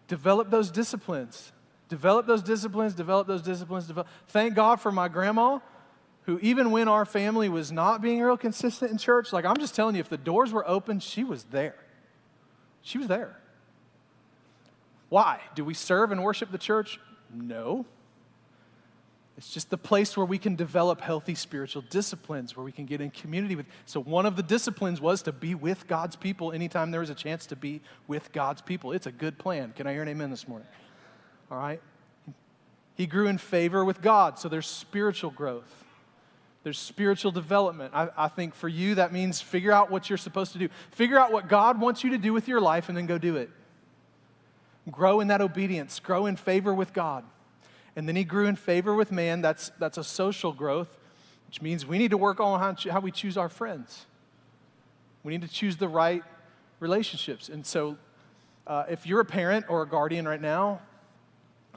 Develop 0.07 0.51
those 0.51 0.71
disciplines. 0.71 1.53
Develop 1.89 2.27
those 2.27 2.43
disciplines, 2.43 2.95
develop 2.95 3.27
those 3.27 3.43
disciplines. 3.43 3.87
Develop. 3.87 4.09
Thank 4.29 4.55
God 4.55 4.81
for 4.81 4.93
my 4.93 5.09
grandma, 5.09 5.59
who, 6.25 6.39
even 6.41 6.71
when 6.71 6.87
our 6.87 7.07
family 7.07 7.49
was 7.49 7.73
not 7.73 8.03
being 8.03 8.21
real 8.21 8.37
consistent 8.37 8.91
in 8.91 8.99
church, 8.99 9.33
like 9.33 9.47
I'm 9.47 9.57
just 9.57 9.75
telling 9.75 9.95
you, 9.95 10.01
if 10.01 10.09
the 10.09 10.19
doors 10.19 10.53
were 10.53 10.69
open, 10.69 11.01
she 11.01 11.25
was 11.25 11.45
there. 11.45 11.77
She 12.83 12.99
was 12.99 13.09
there. 13.09 13.38
Why? 15.09 15.41
Do 15.55 15.65
we 15.65 15.75
serve 15.75 16.13
and 16.13 16.23
worship 16.23 16.51
the 16.51 16.59
church? 16.59 17.01
No. 17.33 17.87
It's 19.39 19.53
just 19.55 19.71
the 19.71 19.79
place 19.79 20.17
where 20.17 20.27
we 20.27 20.37
can 20.37 20.57
develop 20.57 21.01
healthy 21.01 21.37
spiritual 21.37 21.83
disciplines, 21.83 22.57
where 22.57 22.65
we 22.65 22.73
can 22.73 22.87
get 22.87 23.01
in 23.01 23.11
community 23.11 23.55
with. 23.55 23.67
So, 23.87 24.03
one 24.03 24.27
of 24.27 24.35
the 24.35 24.43
disciplines 24.43 25.01
was 25.01 25.23
to 25.23 25.33
be 25.33 25.55
with 25.55 25.87
God's 25.87 26.17
people 26.17 26.51
anytime 26.51 26.91
there 26.91 27.01
was 27.01 27.09
a 27.09 27.15
chance 27.15 27.47
to 27.47 27.57
be 27.57 27.81
with 28.09 28.33
God's 28.33 28.61
people. 28.63 28.91
It's 28.91 29.07
a 29.07 29.13
good 29.13 29.39
plan. 29.39 29.73
Can 29.77 29.87
I 29.87 29.93
hear 29.93 30.03
an 30.03 30.09
amen 30.09 30.31
this 30.31 30.49
morning? 30.49 30.67
All 31.53 31.59
right? 31.59 31.81
He 32.97 33.07
grew 33.07 33.29
in 33.29 33.39
favor 33.39 33.85
with 33.85 34.03
God, 34.03 34.41
so 34.41 34.49
there's 34.49 34.67
spiritual 34.67 35.31
growth. 35.31 35.85
There's 36.65 36.79
spiritual 36.79 37.31
development. 37.31 37.93
I, 37.95 38.09
I 38.17 38.27
think 38.27 38.57
for 38.57 38.67
you, 38.67 38.97
that 38.97 39.13
means 39.13 39.41
figure 39.41 39.71
out 39.71 39.89
what 39.89 40.11
you're 40.11 40.19
supposed 40.19 40.53
to 40.55 40.59
do. 40.59 40.69
Figure 40.91 41.17
out 41.17 41.31
what 41.31 41.49
God 41.49 41.81
wants 41.81 42.03
you 42.03 42.11
to 42.11 42.19
do 42.19 42.33
with 42.33 42.49
your 42.49 42.61
life 42.61 42.89
and 42.89 42.99
then 42.99 43.07
go 43.07 43.19
do 43.19 43.37
it. 43.37 43.51
Grow 44.91 45.21
in 45.21 45.29
that 45.29 45.41
obedience, 45.41 46.01
grow 46.01 46.27
in 46.27 46.37
favor 46.37 46.73
with 46.73 46.93
God. 46.93 47.25
And 47.97 48.09
then 48.09 48.17
he 48.17 48.25
grew 48.25 48.47
in 48.47 48.57
favor 48.57 48.95
with 48.95 49.11
man. 49.11 49.41
That's, 49.41 49.71
that's 49.79 49.99
a 49.99 50.05
social 50.05 50.53
growth, 50.53 50.99
which 51.49 51.61
means 51.61 51.85
we 51.85 51.99
need 51.99 52.13
to 52.13 52.17
work 52.17 52.39
on 52.41 52.61
how, 52.61 52.93
how 52.93 53.01
we 53.01 53.11
choose 53.11 53.37
our 53.37 53.49
friends. 53.49 54.07
We 55.25 55.33
need 55.33 55.43
to 55.43 55.53
choose 55.53 55.77
the 55.77 55.89
right 55.89 56.23
relationships. 56.81 57.49
And 57.49 57.67
so, 57.67 57.97
uh, 58.67 58.85
if 58.89 59.07
you're 59.07 59.21
a 59.21 59.25
parent 59.25 59.67
or 59.69 59.83
a 59.83 59.89
guardian 59.89 60.29
right 60.29 60.41
now, 60.41 60.81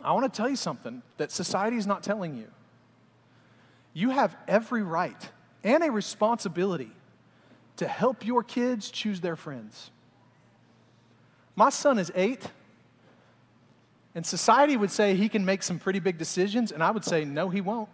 I 0.04 0.12
want 0.14 0.32
to 0.32 0.36
tell 0.36 0.50
you 0.50 0.56
something 0.56 1.02
that 1.18 1.32
society 1.32 1.78
is 1.78 1.88
not 1.88 2.04
telling 2.04 2.36
you. 2.36 2.48
You 3.94 4.12
have 4.12 4.36
every 4.48 4.84
right 4.84 5.30
and 5.64 5.84
a 5.84 5.92
responsibility 5.92 6.92
to 7.78 7.88
help 7.88 8.26
your 8.26 8.44
kids 8.44 8.92
choose 8.92 9.22
their 9.22 9.36
friends. 9.36 9.92
My 11.56 11.70
son 11.70 12.00
is 12.00 12.12
eight. 12.16 12.48
And 14.14 14.26
society 14.26 14.76
would 14.76 14.92
say 14.92 15.16
he 15.16 15.30
can 15.30 15.46
make 15.46 15.64
some 15.64 15.80
pretty 15.80 16.00
big 16.00 16.18
decisions, 16.18 16.72
and 16.72 16.84
I 16.84 16.92
would 16.92 17.06
say, 17.06 17.24
no, 17.24 17.50
he 17.50 17.62
won't. 17.62 17.90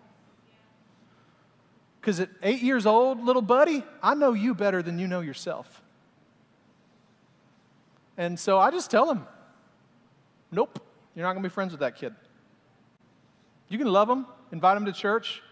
Because 2.02 2.20
at 2.20 2.30
eight 2.42 2.62
years 2.62 2.86
old, 2.86 3.24
little 3.24 3.42
buddy, 3.42 3.84
I 4.02 4.16
know 4.16 4.34
you 4.34 4.56
better 4.56 4.82
than 4.82 4.98
you 4.98 5.08
know 5.08 5.20
yourself. 5.20 5.82
And 8.18 8.40
so 8.40 8.58
I 8.58 8.72
just 8.72 8.90
tell 8.90 9.12
him, 9.12 9.28
nope, 10.52 10.80
you're 11.16 11.24
not 11.24 11.34
going 11.34 11.44
to 11.44 11.50
be 11.50 11.54
friends 11.54 11.72
with 11.72 11.82
that 11.82 11.96
kid. 11.96 12.16
You 13.70 13.78
can 13.78 13.88
love 13.88 14.08
them, 14.08 14.26
invite 14.52 14.76
them 14.76 14.86
to 14.86 14.94
church, 14.94 15.44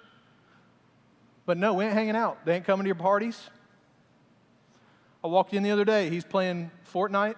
but 1.45 1.58
no, 1.58 1.75
we 1.75 1.86
ain't 1.86 1.93
hanging 1.93 2.15
out. 2.15 2.43
They 2.45 2.56
ain't 2.56 2.65
coming 2.65 2.86
to 2.86 2.88
your 2.88 2.95
parties. 2.95 3.39
I 5.23 5.28
walked 5.28 5.54
in 5.54 5.62
the 5.62 5.71
other 5.71 5.86
day, 5.86 6.10
he's 6.10 6.23
playing 6.23 6.71
Fortnite. 6.91 7.36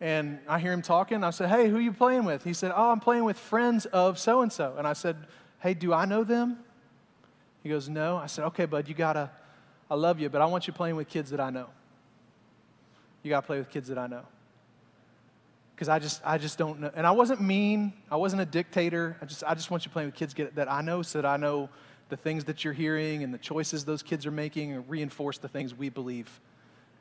And 0.00 0.38
I 0.48 0.60
hear 0.60 0.72
him 0.72 0.82
talking. 0.82 1.24
I 1.24 1.30
said, 1.30 1.48
Hey, 1.48 1.68
who 1.68 1.78
you 1.78 1.92
playing 1.92 2.24
with? 2.24 2.44
He 2.44 2.52
said, 2.52 2.72
Oh, 2.74 2.90
I'm 2.90 3.00
playing 3.00 3.24
with 3.24 3.38
friends 3.38 3.86
of 3.86 4.18
so 4.18 4.42
and 4.42 4.52
so. 4.52 4.74
And 4.78 4.86
I 4.86 4.92
said, 4.92 5.16
Hey, 5.60 5.74
do 5.74 5.92
I 5.92 6.04
know 6.04 6.24
them? 6.24 6.58
He 7.62 7.68
goes, 7.68 7.88
No. 7.88 8.16
I 8.16 8.26
said, 8.26 8.44
Okay, 8.46 8.64
bud, 8.66 8.88
you 8.88 8.94
gotta, 8.94 9.30
I 9.90 9.94
love 9.94 10.20
you, 10.20 10.28
but 10.28 10.40
I 10.40 10.46
want 10.46 10.66
you 10.66 10.72
playing 10.72 10.96
with 10.96 11.08
kids 11.08 11.30
that 11.30 11.40
I 11.40 11.50
know. 11.50 11.66
You 13.22 13.30
gotta 13.30 13.46
play 13.46 13.58
with 13.58 13.70
kids 13.70 13.88
that 13.88 13.98
I 13.98 14.06
know. 14.06 14.22
Because 15.74 15.88
I 15.88 15.98
just, 15.98 16.20
I 16.24 16.38
just 16.38 16.58
don't 16.58 16.80
know. 16.80 16.90
And 16.94 17.06
I 17.06 17.12
wasn't 17.12 17.40
mean. 17.40 17.92
I 18.10 18.16
wasn't 18.16 18.42
a 18.42 18.46
dictator. 18.46 19.16
I 19.22 19.26
just, 19.26 19.44
I 19.44 19.54
just 19.54 19.70
want 19.70 19.84
you 19.84 19.90
playing 19.90 20.08
with 20.08 20.16
kids 20.16 20.34
that 20.54 20.70
I 20.70 20.80
know 20.80 21.02
so 21.02 21.22
that 21.22 21.28
I 21.28 21.36
know 21.36 21.68
the 22.08 22.16
things 22.16 22.44
that 22.44 22.64
you're 22.64 22.72
hearing 22.72 23.22
and 23.22 23.32
the 23.32 23.38
choices 23.38 23.84
those 23.84 24.02
kids 24.02 24.26
are 24.26 24.30
making 24.30 24.72
and 24.72 24.88
reinforce 24.88 25.38
the 25.38 25.48
things 25.48 25.74
we 25.74 25.88
believe 25.88 26.40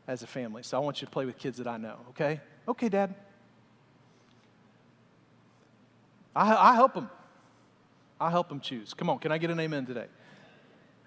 as 0.08 0.22
a 0.22 0.28
family. 0.28 0.64
So 0.64 0.78
I 0.78 0.80
want 0.80 1.02
you 1.02 1.08
to 1.08 1.12
play 1.12 1.26
with 1.26 1.38
kids 1.38 1.58
that 1.58 1.68
I 1.68 1.78
know, 1.78 1.96
okay? 2.10 2.40
Okay, 2.68 2.90
Dad. 2.90 3.16
I, 6.36 6.72
I 6.72 6.76
help 6.76 6.94
them. 6.94 7.10
I 8.20 8.30
help 8.30 8.50
them 8.50 8.60
choose. 8.60 8.94
Come 8.94 9.10
on, 9.10 9.20
can 9.20 9.32
I 9.32 9.38
get 9.38 9.50
an 9.50 9.60
amen 9.60 9.86
today? 9.86 10.06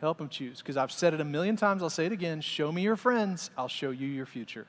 Help 0.01 0.19
them 0.19 0.29
choose. 0.29 0.59
Because 0.59 0.77
I've 0.77 0.93
said 0.93 1.13
it 1.13 1.21
a 1.21 1.25
million 1.25 1.57
times, 1.57 1.83
I'll 1.83 1.91
say 1.91 2.07
it 2.07 2.13
again. 2.13 2.41
Show 2.41 2.73
me 2.73 2.83
your 2.83 2.97
friends, 2.97 3.51
I'll 3.57 3.69
show 3.69 3.91
you 3.91 4.07
your 4.07 4.27
future. 4.27 4.67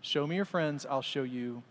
Show 0.00 0.26
me 0.26 0.36
your 0.36 0.44
friends, 0.44 0.86
I'll 0.88 1.02
show 1.02 1.22
you 1.22 1.62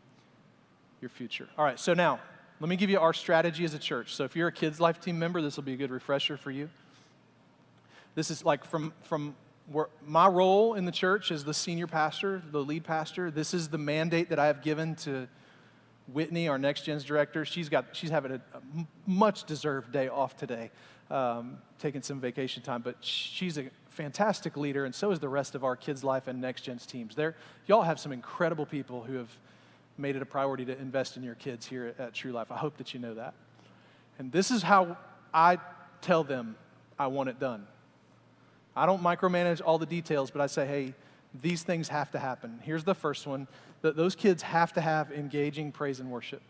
your 1.01 1.09
future. 1.09 1.47
All 1.57 1.65
right, 1.65 1.79
so 1.79 1.93
now, 1.93 2.19
let 2.59 2.69
me 2.69 2.75
give 2.75 2.89
you 2.89 2.99
our 2.99 3.13
strategy 3.13 3.63
as 3.65 3.73
a 3.73 3.79
church. 3.79 4.15
So 4.15 4.23
if 4.23 4.35
you're 4.35 4.47
a 4.47 4.51
kids' 4.51 4.79
life 4.79 4.99
team 4.99 5.19
member, 5.19 5.41
this 5.41 5.55
will 5.55 5.63
be 5.63 5.73
a 5.73 5.77
good 5.77 5.91
refresher 5.91 6.37
for 6.37 6.49
you. 6.49 6.69
This 8.15 8.31
is 8.31 8.43
like 8.43 8.65
from, 8.65 8.93
from 9.03 9.35
my 10.05 10.27
role 10.27 10.73
in 10.75 10.85
the 10.85 10.91
church 10.91 11.31
as 11.31 11.43
the 11.43 11.53
senior 11.53 11.87
pastor, 11.87 12.41
the 12.51 12.63
lead 12.63 12.83
pastor. 12.83 13.29
This 13.31 13.53
is 13.53 13.69
the 13.69 13.77
mandate 13.77 14.29
that 14.29 14.39
I 14.39 14.47
have 14.47 14.61
given 14.61 14.95
to 14.97 15.27
Whitney, 16.07 16.47
our 16.47 16.57
next 16.57 16.83
gen's 16.83 17.03
director. 17.03 17.43
She's 17.43 17.67
got 17.67 17.87
she's 17.91 18.09
having 18.09 18.31
a, 18.31 18.41
a 18.53 18.61
much 19.05 19.43
deserved 19.43 19.91
day 19.91 20.07
off 20.07 20.37
today, 20.37 20.71
um, 21.11 21.57
taking 21.79 22.01
some 22.01 22.19
vacation 22.19 22.63
time. 22.63 22.81
But 22.81 22.95
she's 23.01 23.57
a 23.57 23.65
fantastic 23.89 24.55
leader, 24.55 24.85
and 24.85 24.95
so 24.95 25.11
is 25.11 25.19
the 25.19 25.29
rest 25.29 25.53
of 25.53 25.63
our 25.65 25.75
kids' 25.75 26.03
life 26.03 26.27
and 26.27 26.39
next 26.39 26.61
gen's 26.61 26.85
teams. 26.85 27.15
There, 27.15 27.35
y'all 27.65 27.81
have 27.81 27.99
some 27.99 28.13
incredible 28.13 28.65
people 28.65 29.03
who 29.03 29.15
have 29.15 29.29
made 29.97 30.15
it 30.15 30.21
a 30.21 30.25
priority 30.25 30.63
to 30.65 30.77
invest 30.79 31.17
in 31.17 31.23
your 31.23 31.35
kids 31.35 31.65
here 31.65 31.87
at, 31.87 31.99
at 31.99 32.13
True 32.13 32.31
Life. 32.31 32.51
I 32.51 32.57
hope 32.57 32.77
that 32.77 32.93
you 32.93 32.99
know 32.99 33.15
that. 33.15 33.33
And 34.19 34.31
this 34.31 34.49
is 34.49 34.63
how 34.63 34.97
I 35.33 35.57
tell 36.01 36.23
them 36.23 36.55
I 36.97 37.07
want 37.07 37.29
it 37.29 37.39
done. 37.39 37.67
I 38.77 38.85
don't 38.85 39.01
micromanage 39.01 39.61
all 39.65 39.77
the 39.77 39.85
details, 39.85 40.31
but 40.31 40.41
I 40.41 40.47
say, 40.47 40.65
hey, 40.65 40.93
these 41.41 41.63
things 41.63 41.89
have 41.89 42.11
to 42.11 42.19
happen. 42.19 42.59
Here's 42.63 42.83
the 42.83 42.95
first 42.95 43.27
one 43.27 43.47
that 43.81 43.95
those 43.95 44.15
kids 44.15 44.41
have 44.43 44.73
to 44.73 44.81
have 44.81 45.11
engaging 45.11 45.71
praise 45.71 45.99
and 45.99 46.09
worship. 46.09 46.41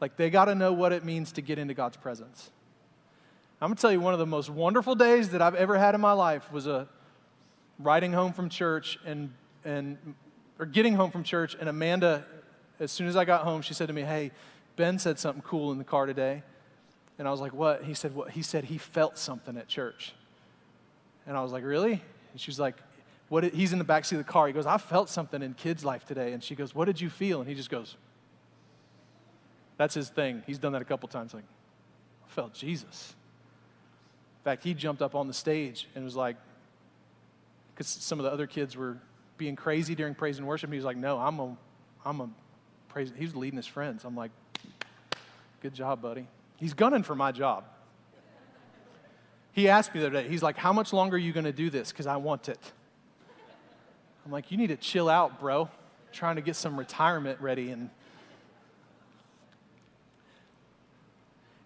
Like 0.00 0.16
they 0.16 0.30
got 0.30 0.46
to 0.46 0.54
know 0.54 0.72
what 0.72 0.92
it 0.92 1.04
means 1.04 1.32
to 1.32 1.40
get 1.42 1.58
into 1.58 1.74
God's 1.74 1.96
presence. 1.96 2.50
I'm 3.60 3.68
going 3.68 3.76
to 3.76 3.80
tell 3.80 3.92
you 3.92 4.00
one 4.00 4.12
of 4.12 4.20
the 4.20 4.26
most 4.26 4.48
wonderful 4.48 4.94
days 4.94 5.30
that 5.30 5.42
I've 5.42 5.56
ever 5.56 5.76
had 5.76 5.94
in 5.94 6.00
my 6.00 6.12
life 6.12 6.52
was 6.52 6.66
a 6.66 6.88
riding 7.78 8.12
home 8.12 8.32
from 8.32 8.48
church 8.48 8.98
and 9.04 9.32
and 9.64 9.98
or 10.58 10.66
getting 10.66 10.94
home 10.94 11.10
from 11.10 11.22
church, 11.22 11.56
and 11.58 11.68
Amanda, 11.68 12.24
as 12.80 12.90
soon 12.90 13.06
as 13.06 13.16
I 13.16 13.24
got 13.24 13.44
home, 13.44 13.62
she 13.62 13.74
said 13.74 13.86
to 13.88 13.92
me, 13.92 14.02
Hey, 14.02 14.32
Ben 14.76 14.98
said 14.98 15.18
something 15.18 15.42
cool 15.42 15.72
in 15.72 15.78
the 15.78 15.84
car 15.84 16.06
today. 16.06 16.42
And 17.18 17.26
I 17.26 17.30
was 17.30 17.40
like, 17.40 17.52
What? 17.52 17.84
He 17.84 17.94
said, 17.94 18.14
What? 18.14 18.30
He 18.30 18.42
said 18.42 18.64
he 18.64 18.78
felt 18.78 19.18
something 19.18 19.56
at 19.56 19.68
church. 19.68 20.14
And 21.28 21.36
I 21.36 21.42
was 21.42 21.52
like, 21.52 21.62
Really? 21.62 22.02
And 22.32 22.40
she's 22.40 22.58
like, 22.58 22.74
what 23.28 23.42
did, 23.42 23.54
he's 23.54 23.72
in 23.72 23.78
the 23.78 23.84
back 23.84 24.04
seat 24.04 24.16
of 24.16 24.26
the 24.26 24.32
car. 24.32 24.46
He 24.46 24.52
goes, 24.52 24.66
I 24.66 24.78
felt 24.78 25.08
something 25.08 25.42
in 25.42 25.54
kids' 25.54 25.84
life 25.84 26.06
today. 26.06 26.32
And 26.32 26.42
she 26.42 26.54
goes, 26.54 26.74
What 26.74 26.86
did 26.86 27.00
you 27.00 27.10
feel? 27.10 27.40
And 27.40 27.48
he 27.48 27.54
just 27.54 27.70
goes, 27.70 27.96
That's 29.76 29.94
his 29.94 30.08
thing. 30.08 30.42
He's 30.46 30.58
done 30.58 30.72
that 30.72 30.82
a 30.82 30.86
couple 30.86 31.08
times. 31.08 31.34
Like, 31.34 31.44
I 32.26 32.30
felt 32.30 32.54
Jesus. 32.54 33.14
In 34.40 34.44
fact, 34.44 34.64
he 34.64 34.72
jumped 34.72 35.02
up 35.02 35.14
on 35.14 35.28
the 35.28 35.34
stage 35.34 35.88
and 35.94 36.04
was 36.04 36.16
like, 36.16 36.36
because 37.74 37.86
some 37.86 38.18
of 38.18 38.24
the 38.24 38.32
other 38.32 38.46
kids 38.46 38.76
were 38.76 38.96
being 39.36 39.56
crazy 39.56 39.94
during 39.94 40.14
praise 40.14 40.38
and 40.38 40.46
worship. 40.46 40.70
He 40.70 40.76
was 40.76 40.84
like, 40.84 40.96
no, 40.96 41.18
I'm 41.18 41.38
a, 41.38 41.56
I'm 42.04 42.20
a 42.20 42.28
praise. 42.88 43.12
He 43.16 43.24
was 43.24 43.36
leading 43.36 43.56
his 43.56 43.66
friends. 43.66 44.04
I'm 44.04 44.16
like, 44.16 44.30
good 45.60 45.74
job, 45.74 46.02
buddy. 46.02 46.26
He's 46.56 46.74
gunning 46.74 47.02
for 47.02 47.14
my 47.14 47.30
job. 47.30 47.64
He 49.58 49.68
asked 49.68 49.92
me 49.92 50.00
the 50.00 50.06
other 50.06 50.22
day, 50.22 50.28
he's 50.28 50.40
like, 50.40 50.56
how 50.56 50.72
much 50.72 50.92
longer 50.92 51.16
are 51.16 51.18
you 51.18 51.32
going 51.32 51.42
to 51.42 51.52
do 51.52 51.68
this? 51.68 51.90
Because 51.90 52.06
I 52.06 52.14
want 52.18 52.48
it. 52.48 52.60
I'm 54.24 54.30
like, 54.30 54.52
you 54.52 54.56
need 54.56 54.68
to 54.68 54.76
chill 54.76 55.08
out, 55.08 55.40
bro. 55.40 55.62
I'm 55.62 55.68
trying 56.12 56.36
to 56.36 56.42
get 56.42 56.54
some 56.54 56.78
retirement 56.78 57.40
ready 57.40 57.72
and 57.72 57.90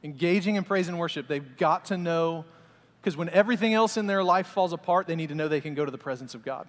engaging 0.03 0.57
in 0.57 0.65
praise 0.65 0.89
and 0.89 0.99
worship. 0.99 1.29
They've 1.29 1.59
got 1.59 1.85
to 1.87 1.99
know, 1.99 2.47
because 3.03 3.15
when 3.15 3.29
everything 3.29 3.75
else 3.75 3.99
in 3.99 4.07
their 4.07 4.25
life 4.25 4.47
falls 4.47 4.73
apart, 4.73 5.07
they 5.07 5.15
need 5.15 5.29
to 5.29 5.35
know 5.35 5.49
they 5.49 5.61
can 5.61 5.75
go 5.75 5.85
to 5.85 5.91
the 5.91 5.99
presence 5.99 6.35
of 6.35 6.43
God. 6.43 6.67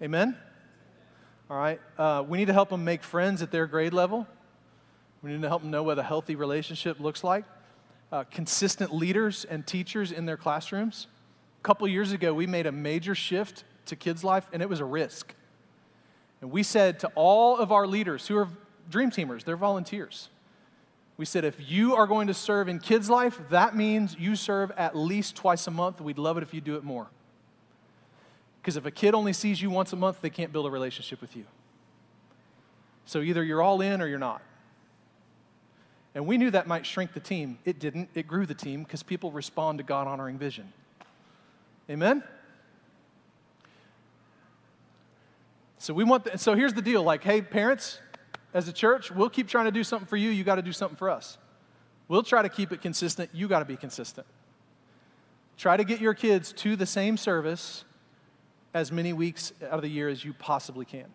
Amen? 0.00 0.36
All 1.50 1.58
right. 1.58 1.80
Uh, 1.98 2.22
we 2.24 2.38
need 2.38 2.46
to 2.46 2.52
help 2.52 2.68
them 2.68 2.84
make 2.84 3.02
friends 3.02 3.42
at 3.42 3.50
their 3.50 3.66
grade 3.66 3.92
level. 3.92 4.28
We 5.22 5.32
need 5.32 5.42
to 5.42 5.48
help 5.48 5.62
them 5.62 5.72
know 5.72 5.82
what 5.82 5.98
a 5.98 6.04
healthy 6.04 6.36
relationship 6.36 7.00
looks 7.00 7.24
like. 7.24 7.44
Uh, 8.10 8.24
consistent 8.24 8.94
leaders 8.94 9.44
and 9.44 9.66
teachers 9.66 10.12
in 10.12 10.24
their 10.24 10.36
classrooms. 10.36 11.08
A 11.60 11.62
couple 11.62 11.86
years 11.86 12.12
ago, 12.12 12.32
we 12.32 12.46
made 12.46 12.66
a 12.66 12.72
major 12.72 13.14
shift 13.14 13.64
to 13.86 13.96
kids' 13.96 14.24
life, 14.24 14.48
and 14.52 14.62
it 14.62 14.68
was 14.68 14.80
a 14.80 14.84
risk. 14.84 15.34
And 16.40 16.50
we 16.50 16.62
said 16.62 17.00
to 17.00 17.08
all 17.14 17.58
of 17.58 17.70
our 17.70 17.86
leaders 17.86 18.26
who 18.26 18.38
are 18.38 18.48
dream 18.88 19.10
teamers, 19.10 19.44
they're 19.44 19.56
volunteers. 19.56 20.30
We 21.18 21.24
said, 21.24 21.44
if 21.44 21.56
you 21.70 21.96
are 21.96 22.06
going 22.06 22.28
to 22.28 22.34
serve 22.34 22.68
in 22.68 22.78
kids' 22.78 23.10
life, 23.10 23.40
that 23.50 23.76
means 23.76 24.16
you 24.18 24.36
serve 24.36 24.70
at 24.76 24.96
least 24.96 25.34
twice 25.36 25.66
a 25.66 25.70
month. 25.70 26.00
We'd 26.00 26.16
love 26.16 26.38
it 26.38 26.42
if 26.42 26.54
you 26.54 26.60
do 26.60 26.76
it 26.76 26.84
more. 26.84 27.08
Because 28.62 28.76
if 28.76 28.86
a 28.86 28.90
kid 28.90 29.14
only 29.14 29.32
sees 29.32 29.60
you 29.60 29.68
once 29.68 29.92
a 29.92 29.96
month, 29.96 30.20
they 30.20 30.30
can't 30.30 30.52
build 30.52 30.66
a 30.66 30.70
relationship 30.70 31.20
with 31.20 31.34
you. 31.34 31.44
So 33.04 33.20
either 33.20 33.42
you're 33.42 33.62
all 33.62 33.80
in 33.80 34.00
or 34.00 34.06
you're 34.06 34.18
not. 34.18 34.42
And 36.14 36.26
we 36.26 36.38
knew 36.38 36.50
that 36.50 36.66
might 36.66 36.86
shrink 36.86 37.12
the 37.12 37.20
team. 37.20 37.58
It 37.64 37.78
didn't. 37.78 38.08
It 38.14 38.26
grew 38.26 38.46
the 38.46 38.54
team 38.54 38.82
because 38.82 39.02
people 39.02 39.30
respond 39.30 39.78
to 39.78 39.84
God 39.84 40.06
honoring 40.06 40.38
vision. 40.38 40.72
Amen? 41.90 42.22
So 45.78 45.94
we 45.94 46.04
want 46.04 46.24
the, 46.24 46.36
so 46.38 46.54
here's 46.54 46.74
the 46.74 46.82
deal 46.82 47.02
like 47.02 47.22
hey 47.22 47.40
parents 47.40 48.00
as 48.52 48.68
a 48.68 48.72
church 48.72 49.10
we'll 49.10 49.30
keep 49.30 49.46
trying 49.46 49.66
to 49.66 49.70
do 49.70 49.84
something 49.84 50.08
for 50.08 50.16
you 50.16 50.30
you 50.30 50.42
got 50.42 50.56
to 50.56 50.62
do 50.62 50.72
something 50.72 50.96
for 50.96 51.08
us. 51.08 51.38
We'll 52.08 52.22
try 52.22 52.42
to 52.42 52.48
keep 52.48 52.72
it 52.72 52.82
consistent 52.82 53.30
you 53.32 53.48
got 53.48 53.60
to 53.60 53.64
be 53.64 53.76
consistent. 53.76 54.26
Try 55.56 55.76
to 55.76 55.84
get 55.84 56.00
your 56.00 56.14
kids 56.14 56.52
to 56.54 56.76
the 56.76 56.86
same 56.86 57.16
service 57.16 57.84
as 58.74 58.92
many 58.92 59.12
weeks 59.12 59.52
out 59.64 59.74
of 59.74 59.82
the 59.82 59.88
year 59.88 60.08
as 60.08 60.24
you 60.24 60.32
possibly 60.32 60.84
can 60.84 61.06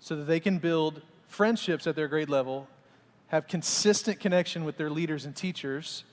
so 0.00 0.16
that 0.16 0.24
they 0.24 0.40
can 0.40 0.58
build 0.58 1.02
friendships 1.26 1.86
at 1.86 1.96
their 1.96 2.08
grade 2.08 2.28
level, 2.28 2.68
have 3.28 3.48
consistent 3.48 4.20
connection 4.20 4.64
with 4.64 4.76
their 4.76 4.90
leaders 4.90 5.24
and 5.24 5.34
teachers, 5.34 6.04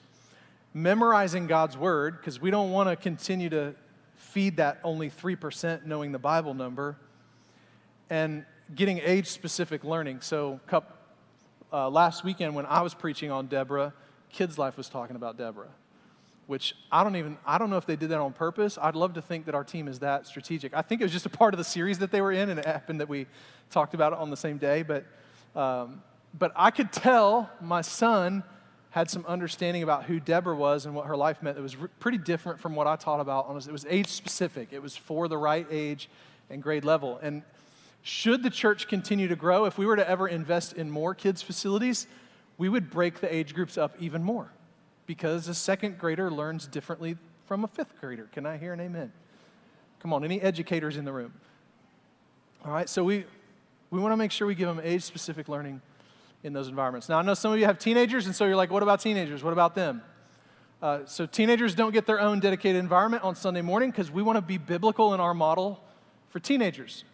memorizing 0.74 1.48
God's 1.48 1.78
word, 1.78 2.18
because 2.18 2.42
we 2.42 2.52
don't 2.52 2.72
want 2.72 2.90
to 2.90 2.96
continue 2.96 3.50
to 3.50 3.76
feed 4.16 4.58
that 4.58 4.80
only 4.84 5.10
3% 5.10 5.86
knowing 5.86 6.12
the 6.12 6.20
Bible 6.20 6.54
number, 6.54 6.98
and 8.10 8.46
getting 8.74 9.00
age 9.00 9.28
specific 9.28 9.84
learning. 9.84 10.22
So, 10.22 10.60
uh, 11.72 11.90
last 11.90 12.24
weekend 12.24 12.56
when 12.56 12.66
I 12.66 12.82
was 12.82 12.94
preaching 12.94 13.32
on 13.32 13.48
Deborah, 13.48 13.94
Kids 14.32 14.58
Life 14.58 14.78
was 14.78 14.90
talking 14.90 15.16
about 15.16 15.38
Deborah 15.38 15.70
which 16.48 16.76
I 16.92 17.04
don't 17.04 17.16
even, 17.16 17.38
I 17.46 17.58
don't 17.58 17.70
know 17.70 17.78
if 17.78 17.86
they 17.86 17.96
did 17.96 18.10
that 18.10 18.20
on 18.20 18.34
purpose. 18.34 18.78
I'd 18.82 18.96
love 18.96 19.14
to 19.14 19.22
think 19.22 19.46
that 19.46 19.56
our 19.56 19.64
team 19.64 19.88
is 19.88 20.00
that 20.00 20.28
strategic. 20.28 20.74
I 20.74 20.82
think 20.82 21.02
it 21.02 21.06
was 21.06 21.14
just 21.14 21.26
a 21.26 21.30
part 21.30 21.54
of 21.54 21.58
the 21.58 21.64
series 21.64 22.00
that 22.00 22.12
they 22.12 22.22
were 22.22 22.32
in, 22.32 22.50
and 22.50 22.60
it 22.60 22.66
happened 22.66 23.00
that 23.00 23.10
we 23.10 23.28
talked 23.72 23.94
about 23.94 24.14
it 24.14 24.20
on 24.20 24.30
the 24.30 24.38
same 24.38 24.58
day. 24.58 24.84
But, 24.84 25.06
um, 25.56 26.02
but 26.38 26.52
I 26.56 26.72
could 26.72 26.92
tell 26.92 27.50
my 27.62 27.82
son 27.82 28.44
had 28.90 29.10
some 29.10 29.26
understanding 29.28 29.82
about 29.82 30.04
who 30.04 30.20
Deborah 30.20 30.56
was 30.56 30.86
and 30.86 30.94
what 30.96 31.08
her 31.08 31.18
life 31.18 31.42
meant. 31.42 31.58
It 31.58 31.62
was 31.62 31.76
re- 31.76 31.90
pretty 32.00 32.20
different 32.20 32.60
from 32.60 32.76
what 32.76 32.86
I 32.86 32.96
taught 32.96 33.20
about. 33.20 33.50
It 33.50 33.72
was 33.72 33.86
age 33.90 34.08
specific, 34.08 34.70
it 34.72 34.82
was 34.82 34.96
for 34.96 35.28
the 35.28 35.38
right 35.38 35.66
age 35.72 36.10
and 36.50 36.62
grade 36.62 36.86
level. 36.86 37.20
And 37.22 37.44
should 38.04 38.44
the 38.44 38.50
church 38.50 38.88
continue 38.88 39.28
to 39.30 39.36
grow, 39.36 39.66
if 39.66 39.78
we 39.78 39.86
were 39.86 39.96
to 39.96 40.08
ever 40.08 40.28
invest 40.28 40.74
in 40.74 40.92
more 40.92 41.16
kids' 41.16 41.42
facilities, 41.42 42.06
we 42.58 42.70
would 42.70 42.90
break 42.90 43.20
the 43.20 43.34
age 43.34 43.54
groups 43.54 43.78
up 43.78 43.96
even 44.00 44.24
more 44.24 44.52
because 45.06 45.48
a 45.48 45.54
second 45.54 45.98
grader 45.98 46.30
learns 46.30 46.68
differently 46.68 47.18
from 47.48 47.64
a 47.64 47.68
fifth 47.68 48.00
grader. 48.00 48.30
Can 48.32 48.46
I 48.46 48.58
hear 48.58 48.74
an 48.74 48.80
amen? 48.80 49.12
Come 50.00 50.14
on, 50.14 50.24
any 50.24 50.42
educators 50.42 50.98
in 50.98 51.06
the 51.06 51.14
room? 51.14 51.34
All 52.66 52.72
right, 52.72 52.90
so 52.90 53.04
we, 53.04 53.26
we 53.90 54.00
want 54.00 54.12
to 54.12 54.18
make 54.18 54.32
sure 54.32 54.48
we 54.48 54.56
give 54.56 54.68
them 54.68 54.82
age 54.84 55.04
specific 55.04 55.48
learning 55.50 55.82
in 56.44 56.54
those 56.54 56.68
environments. 56.68 57.08
Now, 57.10 57.20
I 57.20 57.22
know 57.22 57.34
some 57.34 57.54
of 57.54 57.60
you 57.60 57.66
have 57.66 57.80
teenagers, 57.80 58.26
and 58.26 58.36
so 58.36 58.46
you're 58.46 58.56
like, 58.56 58.70
what 58.70 58.84
about 58.84 59.00
teenagers? 59.00 59.44
What 59.44 59.54
about 59.54 59.76
them? 59.76 60.02
Uh, 60.82 61.06
so, 61.06 61.26
teenagers 61.26 61.74
don't 61.76 61.94
get 61.94 62.06
their 62.06 62.20
own 62.20 62.42
dedicated 62.42 62.78
environment 62.78 63.24
on 63.24 63.36
Sunday 63.36 63.62
morning 63.62 63.90
because 63.90 64.12
we 64.12 64.22
want 64.22 64.36
to 64.36 64.42
be 64.42 64.58
biblical 64.58 65.14
in 65.14 65.22
our 65.22 65.34
model 65.34 65.82
for 66.30 66.40
teenagers. 66.40 67.06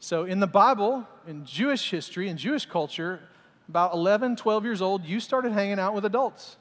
So, 0.00 0.24
in 0.24 0.40
the 0.40 0.48
Bible, 0.48 1.06
in 1.28 1.44
Jewish 1.44 1.90
history, 1.90 2.28
in 2.28 2.36
Jewish 2.36 2.66
culture, 2.66 3.20
about 3.68 3.94
11, 3.94 4.34
12 4.34 4.64
years 4.64 4.82
old, 4.82 5.04
you 5.04 5.20
started 5.20 5.52
hanging 5.52 5.78
out 5.78 5.94
with 5.94 6.04
adults. 6.04 6.56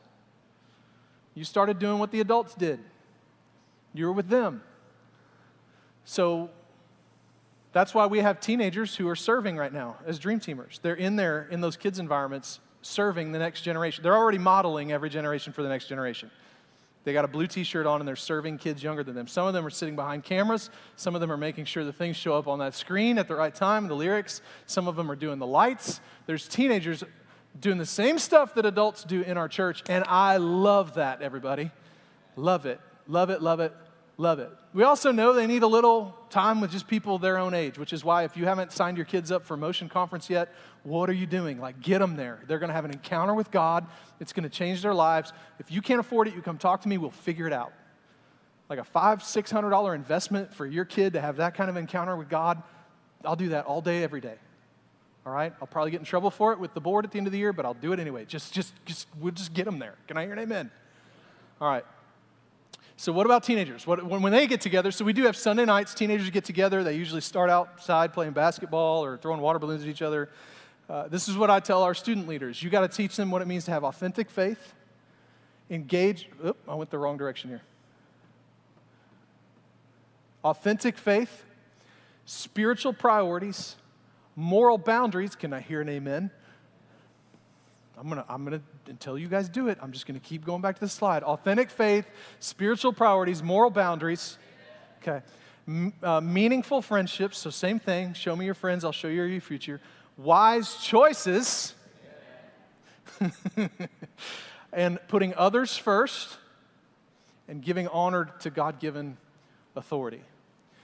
You 1.33 1.43
started 1.43 1.79
doing 1.79 1.97
what 1.97 2.11
the 2.11 2.19
adults 2.19 2.53
did, 2.53 2.79
you 3.95 4.05
were 4.05 4.13
with 4.13 4.27
them. 4.27 4.61
So, 6.05 6.51
that's 7.71 7.93
why 7.93 8.07
we 8.07 8.19
have 8.19 8.39
teenagers 8.39 8.95
who 8.95 9.07
are 9.07 9.15
serving 9.15 9.57
right 9.57 9.71
now 9.71 9.97
as 10.05 10.19
dream 10.19 10.39
teamers. 10.39 10.81
They're 10.81 10.95
in 10.95 11.15
there 11.15 11.47
in 11.51 11.61
those 11.61 11.77
kids' 11.77 11.99
environments 11.99 12.59
serving 12.81 13.31
the 13.31 13.39
next 13.39 13.61
generation. 13.61 14.03
They're 14.03 14.17
already 14.17 14.37
modeling 14.37 14.91
every 14.91 15.09
generation 15.09 15.53
for 15.53 15.61
the 15.61 15.69
next 15.69 15.87
generation. 15.87 16.31
They 17.03 17.13
got 17.13 17.25
a 17.25 17.29
blue 17.29 17.47
t 17.47 17.63
shirt 17.63 17.85
on 17.85 18.01
and 18.01 18.07
they're 18.07 18.15
serving 18.15 18.57
kids 18.57 18.83
younger 18.83 19.03
than 19.03 19.15
them. 19.15 19.27
Some 19.27 19.47
of 19.47 19.53
them 19.53 19.65
are 19.65 19.69
sitting 19.69 19.95
behind 19.95 20.23
cameras. 20.23 20.69
Some 20.95 21.15
of 21.15 21.21
them 21.21 21.31
are 21.31 21.37
making 21.37 21.65
sure 21.65 21.83
the 21.83 21.93
things 21.93 22.15
show 22.15 22.35
up 22.35 22.47
on 22.47 22.59
that 22.59 22.73
screen 22.73 23.17
at 23.17 23.27
the 23.27 23.35
right 23.35 23.53
time, 23.53 23.87
the 23.87 23.95
lyrics. 23.95 24.41
Some 24.65 24.87
of 24.87 24.95
them 24.95 25.09
are 25.09 25.15
doing 25.15 25.39
the 25.39 25.47
lights. 25.47 26.01
There's 26.25 26.47
teenagers 26.47 27.03
doing 27.59 27.77
the 27.77 27.85
same 27.85 28.19
stuff 28.19 28.53
that 28.55 28.65
adults 28.65 29.03
do 29.03 29.21
in 29.21 29.37
our 29.37 29.47
church, 29.47 29.83
and 29.89 30.03
I 30.07 30.37
love 30.37 30.95
that, 30.95 31.21
everybody. 31.21 31.71
Love 32.35 32.65
it. 32.65 32.79
Love 33.09 33.31
it, 33.31 33.41
love 33.41 33.59
it, 33.59 33.73
love 34.19 34.37
it. 34.39 34.51
We 34.73 34.83
also 34.83 35.11
know 35.11 35.31
they 35.31 35.47
need 35.47 35.63
a 35.63 35.67
little 35.67 36.13
time 36.29 36.59
with 36.59 36.71
just 36.71 36.87
people 36.87 37.17
their 37.17 37.37
own 37.37 37.53
age, 37.53 37.79
which 37.79 37.93
is 37.93 38.03
why 38.03 38.25
if 38.25 38.35
you 38.35 38.45
haven't 38.45 38.73
signed 38.73 38.97
your 38.97 39.05
kids 39.05 39.31
up 39.31 39.45
for 39.45 39.55
Motion 39.55 39.87
Conference 39.87 40.29
yet, 40.29 40.53
what 40.83 41.09
are 41.09 41.13
you 41.13 41.25
doing? 41.25 41.59
Like, 41.59 41.79
get 41.79 41.99
them 41.99 42.17
there. 42.17 42.43
They're 42.45 42.59
going 42.59 42.67
to 42.67 42.73
have 42.73 42.83
an 42.83 42.91
encounter 42.91 43.33
with 43.33 43.49
God. 43.49 43.87
It's 44.19 44.33
going 44.33 44.43
to 44.43 44.49
change 44.49 44.81
their 44.81 44.93
lives. 44.93 45.31
If 45.57 45.71
you 45.71 45.81
can't 45.81 46.01
afford 46.01 46.27
it, 46.27 46.35
you 46.35 46.41
come 46.41 46.57
talk 46.57 46.81
to 46.81 46.89
me. 46.89 46.97
We'll 46.97 47.11
figure 47.11 47.47
it 47.47 47.53
out. 47.53 47.71
Like 48.69 48.79
a 48.79 48.83
five, 48.83 49.23
six 49.23 49.49
hundred 49.49 49.69
dollar 49.69 49.95
investment 49.95 50.53
for 50.53 50.67
your 50.67 50.85
kid 50.85 51.13
to 51.13 51.21
have 51.21 51.37
that 51.37 51.55
kind 51.55 51.69
of 51.69 51.77
encounter 51.77 52.15
with 52.15 52.29
God. 52.29 52.61
I'll 53.23 53.37
do 53.37 53.49
that 53.49 53.65
all 53.65 53.81
day, 53.81 54.03
every 54.03 54.21
day. 54.21 54.35
All 55.25 55.31
right. 55.33 55.53
I'll 55.61 55.67
probably 55.67 55.91
get 55.91 56.01
in 56.01 56.05
trouble 56.05 56.29
for 56.29 56.51
it 56.51 56.59
with 56.59 56.73
the 56.73 56.81
board 56.81 57.05
at 57.05 57.11
the 57.11 57.17
end 57.17 57.27
of 57.27 57.33
the 57.33 57.39
year, 57.39 57.53
but 57.53 57.65
I'll 57.65 57.73
do 57.73 57.93
it 57.93 57.99
anyway. 57.99 58.25
Just, 58.25 58.53
just, 58.53 58.73
just, 58.85 59.07
we'll 59.19 59.33
just 59.33 59.53
get 59.53 59.65
them 59.65 59.79
there. 59.79 59.95
Can 60.07 60.17
I 60.17 60.23
hear 60.23 60.33
an 60.33 60.39
amen? 60.39 60.71
All 61.61 61.69
right. 61.69 61.85
So, 62.99 63.13
what 63.13 63.25
about 63.25 63.43
teenagers? 63.43 63.87
What, 63.87 64.03
when, 64.03 64.33
they 64.33 64.45
get 64.45 64.59
together, 64.59 64.91
so 64.91 65.05
we 65.05 65.13
do 65.13 65.23
have 65.23 65.37
Sunday 65.37 65.63
nights, 65.63 65.93
teenagers 65.93 66.29
get 66.31 66.43
together. 66.43 66.83
They 66.83 66.97
usually 66.97 67.21
start 67.21 67.49
outside 67.49 68.11
playing 68.11 68.33
basketball 68.33 69.05
or 69.05 69.15
throwing 69.15 69.39
water 69.39 69.57
balloons 69.57 69.83
at 69.83 69.87
each 69.87 70.01
other. 70.01 70.27
Uh, 70.89 71.07
this 71.07 71.29
is 71.29 71.37
what 71.37 71.49
I 71.49 71.61
tell 71.61 71.83
our 71.83 71.93
student 71.93 72.27
leaders 72.27 72.61
you 72.61 72.69
got 72.69 72.81
to 72.81 72.89
teach 72.89 73.15
them 73.15 73.31
what 73.31 73.41
it 73.41 73.47
means 73.47 73.63
to 73.65 73.71
have 73.71 73.85
authentic 73.85 74.29
faith, 74.29 74.73
engage. 75.69 76.27
Oop, 76.45 76.57
I 76.67 76.75
went 76.75 76.89
the 76.89 76.97
wrong 76.97 77.15
direction 77.15 77.49
here. 77.49 77.61
Authentic 80.43 80.97
faith, 80.97 81.45
spiritual 82.25 82.91
priorities, 82.91 83.77
moral 84.35 84.77
boundaries. 84.77 85.37
Can 85.37 85.53
I 85.53 85.61
hear 85.61 85.79
an 85.79 85.87
amen? 85.87 86.31
I'm 87.99 88.07
gonna, 88.07 88.23
I'm 88.29 88.45
gonna, 88.45 88.61
until 88.87 89.17
you 89.17 89.27
guys 89.27 89.49
do 89.49 89.67
it, 89.67 89.77
I'm 89.81 89.91
just 89.91 90.07
gonna 90.07 90.21
keep 90.21 90.45
going 90.45 90.61
back 90.61 90.75
to 90.75 90.81
the 90.81 90.87
slide. 90.87 91.21
Authentic 91.21 91.69
faith, 91.69 92.05
spiritual 92.39 92.93
priorities, 92.93 93.43
moral 93.43 93.69
boundaries. 93.69 94.37
Okay. 95.01 95.21
M- 95.67 95.91
uh, 96.01 96.21
meaningful 96.21 96.81
friendships, 96.81 97.37
so 97.37 97.49
same 97.49 97.77
thing. 97.77 98.13
Show 98.13 98.37
me 98.37 98.45
your 98.45 98.53
friends, 98.53 98.85
I'll 98.85 98.93
show 98.93 99.09
you 99.09 99.23
your 99.23 99.41
future. 99.41 99.81
Wise 100.15 100.75
choices. 100.77 101.75
and 104.71 104.97
putting 105.09 105.33
others 105.35 105.75
first 105.75 106.37
and 107.49 107.61
giving 107.61 107.89
honor 107.89 108.29
to 108.39 108.49
God 108.49 108.79
given 108.79 109.17
authority. 109.75 110.21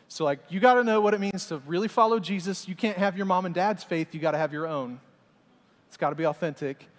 So, 0.09 0.25
like, 0.25 0.39
you 0.49 0.59
got 0.59 0.73
to 0.73 0.83
know 0.83 0.99
what 0.99 1.13
it 1.13 1.21
means 1.21 1.45
to 1.47 1.59
really 1.59 1.87
follow 1.87 2.19
Jesus. 2.19 2.67
You 2.67 2.75
can't 2.75 2.97
have 2.97 3.15
your 3.15 3.25
mom 3.25 3.45
and 3.45 3.55
dad's 3.55 3.85
faith, 3.85 4.13
you 4.13 4.19
got 4.19 4.31
to 4.31 4.37
have 4.37 4.51
your 4.51 4.67
own. 4.67 4.99
It's 5.87 5.97
got 5.97 6.09
to 6.09 6.15
be 6.15 6.25
authentic. 6.25 6.89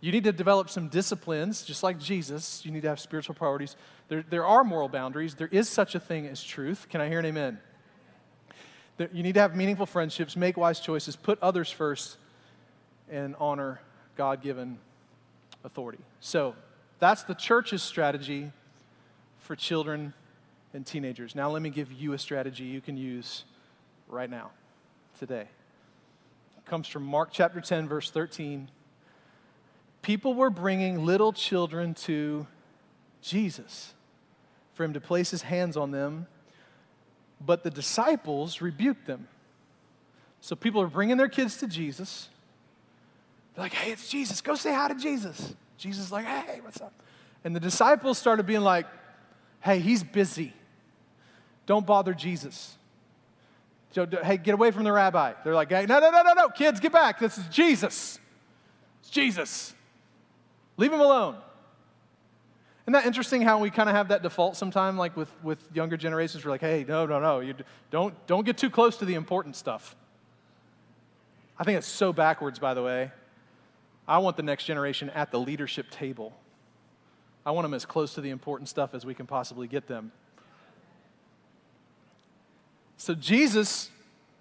You 0.00 0.12
need 0.12 0.24
to 0.24 0.32
develop 0.32 0.70
some 0.70 0.88
disciplines, 0.88 1.62
just 1.62 1.82
like 1.82 1.98
Jesus. 1.98 2.64
You 2.64 2.70
need 2.70 2.82
to 2.82 2.88
have 2.88 3.00
spiritual 3.00 3.34
priorities. 3.34 3.76
There, 4.08 4.24
there 4.28 4.46
are 4.46 4.62
moral 4.62 4.88
boundaries. 4.88 5.34
There 5.34 5.48
is 5.48 5.68
such 5.68 5.94
a 5.94 6.00
thing 6.00 6.26
as 6.26 6.42
truth. 6.42 6.86
Can 6.88 7.00
I 7.00 7.08
hear 7.08 7.18
an 7.18 7.26
amen? 7.26 7.58
There, 8.96 9.08
you 9.12 9.24
need 9.24 9.34
to 9.34 9.40
have 9.40 9.56
meaningful 9.56 9.86
friendships, 9.86 10.36
make 10.36 10.56
wise 10.56 10.78
choices, 10.78 11.16
put 11.16 11.40
others 11.42 11.70
first, 11.70 12.16
and 13.10 13.34
honor 13.40 13.80
God 14.16 14.40
given 14.40 14.78
authority. 15.64 16.02
So 16.20 16.54
that's 17.00 17.24
the 17.24 17.34
church's 17.34 17.82
strategy 17.82 18.52
for 19.40 19.56
children 19.56 20.14
and 20.74 20.86
teenagers. 20.86 21.34
Now, 21.34 21.50
let 21.50 21.62
me 21.62 21.70
give 21.70 21.90
you 21.92 22.12
a 22.12 22.18
strategy 22.18 22.64
you 22.64 22.80
can 22.80 22.96
use 22.96 23.44
right 24.06 24.30
now, 24.30 24.50
today. 25.18 25.48
It 26.56 26.64
comes 26.66 26.86
from 26.86 27.02
Mark 27.02 27.30
chapter 27.32 27.60
10, 27.60 27.88
verse 27.88 28.10
13 28.10 28.68
people 30.02 30.34
were 30.34 30.50
bringing 30.50 31.04
little 31.04 31.32
children 31.32 31.94
to 31.94 32.46
Jesus 33.20 33.94
for 34.74 34.84
him 34.84 34.92
to 34.92 35.00
place 35.00 35.30
his 35.30 35.42
hands 35.42 35.76
on 35.76 35.90
them, 35.90 36.26
but 37.40 37.62
the 37.62 37.70
disciples 37.70 38.60
rebuked 38.60 39.06
them. 39.06 39.28
So 40.40 40.54
people 40.54 40.80
are 40.80 40.86
bringing 40.86 41.16
their 41.16 41.28
kids 41.28 41.56
to 41.58 41.66
Jesus. 41.66 42.28
They're 43.54 43.64
like, 43.64 43.72
hey, 43.72 43.92
it's 43.92 44.08
Jesus. 44.08 44.40
Go 44.40 44.54
say 44.54 44.72
hi 44.72 44.88
to 44.88 44.94
Jesus. 44.94 45.54
Jesus 45.76 46.06
is 46.06 46.12
like, 46.12 46.26
hey, 46.26 46.60
what's 46.62 46.80
up? 46.80 46.92
And 47.44 47.54
the 47.54 47.60
disciples 47.60 48.18
started 48.18 48.46
being 48.46 48.62
like, 48.62 48.86
hey, 49.60 49.80
he's 49.80 50.02
busy. 50.02 50.52
Don't 51.66 51.86
bother 51.86 52.14
Jesus. 52.14 52.76
So, 53.92 54.06
hey, 54.22 54.36
get 54.36 54.54
away 54.54 54.70
from 54.70 54.84
the 54.84 54.92
rabbi. 54.92 55.32
They're 55.44 55.54
like, 55.54 55.70
hey, 55.70 55.86
no, 55.86 55.98
no, 55.98 56.10
no, 56.10 56.22
no, 56.22 56.32
no, 56.34 56.48
kids, 56.48 56.78
get 56.78 56.92
back. 56.92 57.18
This 57.18 57.38
is 57.38 57.46
Jesus. 57.48 58.18
It's 59.00 59.10
Jesus. 59.10 59.74
Leave 60.78 60.92
him 60.92 61.00
alone. 61.00 61.36
Isn't 62.84 62.94
that 62.94 63.04
interesting 63.04 63.42
how 63.42 63.58
we 63.58 63.68
kind 63.68 63.90
of 63.90 63.94
have 63.94 64.08
that 64.08 64.22
default 64.22 64.56
sometime, 64.56 64.96
like 64.96 65.14
with, 65.14 65.30
with 65.42 65.58
younger 65.74 65.98
generations? 65.98 66.42
We're 66.42 66.52
like, 66.52 66.62
hey, 66.62 66.86
no, 66.88 67.04
no, 67.04 67.20
no, 67.20 67.40
you 67.40 67.54
don't, 67.90 68.14
don't 68.26 68.46
get 68.46 68.56
too 68.56 68.70
close 68.70 68.96
to 68.96 69.04
the 69.04 69.14
important 69.14 69.56
stuff. 69.56 69.94
I 71.58 71.64
think 71.64 71.76
it's 71.76 71.86
so 71.86 72.14
backwards, 72.14 72.58
by 72.58 72.72
the 72.72 72.82
way. 72.82 73.10
I 74.06 74.18
want 74.18 74.38
the 74.38 74.42
next 74.42 74.64
generation 74.64 75.10
at 75.10 75.30
the 75.30 75.38
leadership 75.38 75.90
table. 75.90 76.32
I 77.44 77.50
want 77.50 77.66
them 77.66 77.74
as 77.74 77.84
close 77.84 78.14
to 78.14 78.22
the 78.22 78.30
important 78.30 78.70
stuff 78.70 78.94
as 78.94 79.04
we 79.04 79.12
can 79.12 79.26
possibly 79.26 79.66
get 79.68 79.86
them. 79.86 80.12
So 82.96 83.14
Jesus 83.14 83.90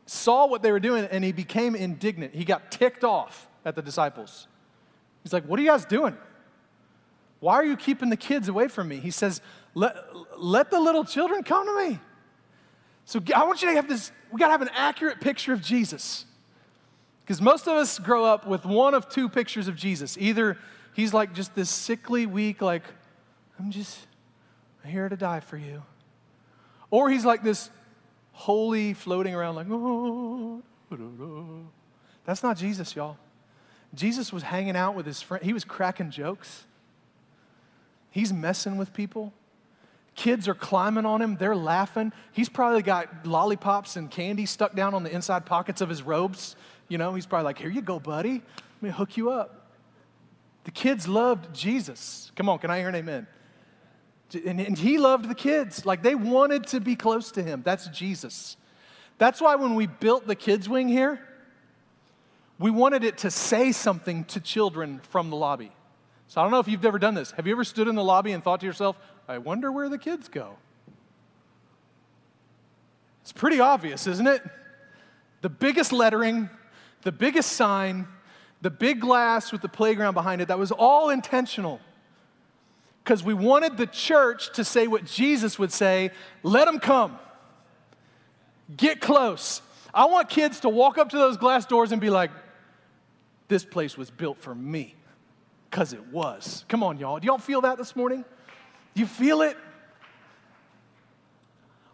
saw 0.06 0.48
what 0.48 0.62
they 0.62 0.72
were 0.72 0.80
doing 0.80 1.06
and 1.12 1.24
he 1.24 1.32
became 1.32 1.76
indignant. 1.76 2.34
He 2.34 2.46
got 2.46 2.72
ticked 2.72 3.04
off 3.04 3.50
at 3.66 3.76
the 3.76 3.82
disciples. 3.82 4.48
He's 5.24 5.34
like, 5.34 5.44
What 5.44 5.60
are 5.60 5.64
you 5.64 5.70
guys 5.70 5.84
doing? 5.84 6.16
Why 7.40 7.56
are 7.56 7.66
you 7.66 7.78
keeping 7.78 8.10
the 8.10 8.18
kids 8.18 8.48
away 8.48 8.68
from 8.68 8.88
me? 8.88 8.98
He 8.98 9.12
says, 9.12 9.42
Let, 9.74 9.96
let 10.38 10.72
the 10.72 10.80
little 10.80 11.06
children 11.06 11.44
come 11.44 11.66
to 11.66 11.90
me. 11.90 12.00
So 13.06 13.22
I 13.34 13.44
want 13.46 13.62
you 13.62 13.70
to 13.70 13.76
have 13.76 13.88
this, 13.88 14.12
we 14.32 14.40
got 14.40 14.48
to 14.48 14.52
have 14.52 14.62
an 14.62 14.72
accurate 14.76 15.22
picture 15.22 15.54
of 15.54 15.62
Jesus. 15.62 16.26
Because 17.22 17.42
most 17.42 17.68
of 17.68 17.74
us 17.74 18.00
grow 18.00 18.26
up 18.26 18.48
with 18.48 18.66
one 18.66 18.94
of 18.94 19.10
two 19.10 19.30
pictures 19.30 19.68
of 19.68 19.76
Jesus. 19.76 20.18
Either 20.18 20.58
he's 20.94 21.14
like 21.14 21.34
just 21.34 21.56
this 21.56 21.70
sickly, 21.70 22.26
weak, 22.26 22.62
like, 22.62 22.84
I'm 23.60 23.72
just 23.72 23.98
here 24.86 25.10
to 25.10 25.18
die 25.18 25.40
for 25.40 25.58
you. 25.58 25.84
Or 26.90 27.10
he's 27.10 27.26
like 27.26 27.44
this 27.44 27.70
holy, 28.32 28.94
floating 28.94 29.36
around, 29.36 29.56
like, 29.56 29.68
oh, 29.70 30.62
that's 32.26 32.44
not 32.44 32.58
Jesus, 32.58 32.96
y'all. 32.96 33.18
Jesus 33.94 34.32
was 34.32 34.44
hanging 34.44 34.76
out 34.76 34.96
with 34.96 35.06
his 35.06 35.22
friend, 35.22 35.44
he 35.44 35.54
was 35.54 35.64
cracking 35.64 36.12
jokes. 36.12 36.66
He's 38.18 38.34
messing 38.34 38.78
with 38.78 38.94
people. 38.94 39.32
Kids 40.16 40.48
are 40.48 40.56
climbing 40.56 41.06
on 41.06 41.22
him, 41.22 41.38
they're 41.38 41.56
laughing. 41.56 42.12
He's 42.32 42.50
probably 42.50 42.82
got 42.82 43.28
lollipops 43.28 43.96
and 43.96 44.10
candy 44.10 44.48
stuck 44.48 44.74
down 44.74 44.96
on 44.96 45.04
the 45.04 45.12
inside 45.14 45.46
pockets 45.46 45.82
of 45.82 45.90
his 45.90 46.02
robes. 46.02 46.56
You 46.88 46.98
know, 46.98 47.14
he's 47.14 47.28
probably 47.28 47.44
like, 47.44 47.60
Here 47.60 47.70
you 47.70 47.84
go, 47.84 48.00
buddy. 48.00 48.42
Let 48.42 48.82
me 48.82 48.90
hook 48.90 49.18
you 49.18 49.30
up. 49.30 49.70
The 50.64 50.72
kids 50.72 51.08
loved 51.08 51.54
Jesus. 51.54 52.32
Come 52.36 52.50
on, 52.50 52.58
can 52.58 52.72
I 52.72 52.80
hear 52.80 52.90
an 52.90 52.96
amen? 52.96 53.28
And, 54.34 54.60
and 54.62 54.76
he 54.76 54.98
loved 54.98 55.30
the 55.30 55.36
kids. 55.36 55.86
Like 55.86 56.02
they 56.02 56.16
wanted 56.16 56.66
to 56.70 56.80
be 56.80 56.96
close 56.96 57.30
to 57.34 57.44
him. 57.44 57.62
That's 57.64 57.88
Jesus. 57.90 58.58
That's 59.20 59.40
why 59.40 59.54
when 59.58 59.76
we 59.76 59.86
built 59.86 60.26
the 60.26 60.36
kids' 60.36 60.68
wing 60.68 60.88
here, 60.88 61.22
we 62.58 62.72
wanted 62.72 63.04
it 63.04 63.20
to 63.20 63.30
say 63.30 63.72
something 63.72 64.24
to 64.26 64.40
children 64.40 65.02
from 65.04 65.30
the 65.30 65.36
lobby. 65.36 65.72
So 66.28 66.42
I 66.42 66.44
don't 66.44 66.52
know 66.52 66.60
if 66.60 66.68
you've 66.68 66.86
ever 66.86 67.00
done 67.00 67.14
this. 67.14 67.32
Have 67.32 67.48
you 67.48 67.54
ever 67.54 67.64
stood 67.64 67.88
in 67.88 67.96
the 67.96 68.04
lobby 68.04 68.32
and 68.34 68.44
thought 68.44 68.60
to 68.60 68.66
yourself, 68.66 68.98
I 69.28 69.38
wonder 69.38 69.72
where 69.72 69.90
the 69.90 69.98
kids 69.98 70.28
go? 70.28 70.58
It's 73.22 73.32
pretty 73.32 73.60
obvious, 73.60 74.08
isn't 74.08 74.28
it? 74.28 74.42
The 75.42 75.50
biggest 75.50 75.92
lettering, 75.94 76.50
the 77.04 77.12
biggest 77.12 77.54
sign, 77.54 78.08
the 78.62 78.70
big 78.70 79.02
glass 79.02 79.52
with 79.52 79.62
the 79.62 79.70
playground 79.70 80.14
behind 80.14 80.42
it, 80.42 80.48
that 80.50 80.60
was 80.60 80.72
all 80.72 81.10
intentional. 81.10 81.80
Because 83.04 83.24
we 83.24 83.34
wanted 83.34 83.78
the 83.78 83.88
church 83.88 84.52
to 84.54 84.66
say 84.66 84.88
what 84.88 85.06
Jesus 85.06 85.58
would 85.58 85.72
say 85.72 86.12
let 86.44 86.66
them 86.66 86.80
come. 86.80 87.18
Get 88.76 89.00
close. 89.00 89.62
I 89.94 90.06
want 90.06 90.30
kids 90.30 90.60
to 90.62 90.70
walk 90.70 90.98
up 90.98 91.10
to 91.12 91.18
those 91.18 91.38
glass 91.38 91.66
doors 91.66 91.94
and 91.94 92.02
be 92.02 92.10
like, 92.10 92.32
this 93.48 93.64
place 93.64 93.98
was 93.98 94.12
built 94.12 94.38
for 94.38 94.54
me. 94.54 94.97
Because 95.78 95.94
it 95.94 96.08
was. 96.08 96.66
Come 96.70 96.82
on, 96.82 96.98
y'all. 96.98 97.20
Do 97.20 97.28
y'all 97.28 97.38
feel 97.38 97.62
that 97.62 97.78
this 97.78 97.96
morning? 97.96 98.26
Do 98.96 99.00
you 99.00 99.06
feel 99.06 99.44
it? 99.44 99.56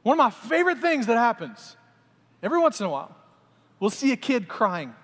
One 0.04 0.18
of 0.18 0.24
my 0.24 0.30
favorite 0.30 0.78
things 0.78 1.06
that 1.08 1.18
happens 1.18 1.76
every 2.42 2.60
once 2.60 2.80
in 2.80 2.86
a 2.86 2.90
while, 2.90 3.14
we'll 3.82 3.90
see 3.90 4.14
a 4.14 4.16
kid 4.16 4.48
crying. 4.48 4.96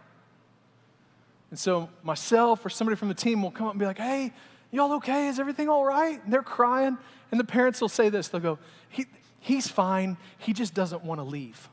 And 1.49 1.59
so 1.59 1.89
myself 2.03 2.65
or 2.65 2.69
somebody 2.69 2.95
from 2.95 3.09
the 3.09 3.13
team 3.13 3.41
will 3.41 3.51
come 3.51 3.67
up 3.67 3.73
and 3.73 3.82
be 3.82 3.86
like, 3.86 3.97
hey, 3.97 4.32
y'all 4.71 4.93
okay? 4.93 5.27
Is 5.27 5.41
everything 5.41 5.67
all 5.67 5.84
right? 5.84 6.23
And 6.23 6.32
they're 6.32 6.41
crying. 6.41 6.97
And 7.32 7.39
the 7.39 7.43
parents 7.43 7.82
will 7.82 7.89
say 7.89 8.07
this 8.07 8.30
they'll 8.30 8.39
go, 8.39 8.59
he, 8.88 9.07
he's 9.41 9.67
fine. 9.67 10.15
He 10.38 10.53
just 10.53 10.73
doesn't 10.73 11.03
want 11.03 11.19
to 11.19 11.25
leave. 11.25 11.67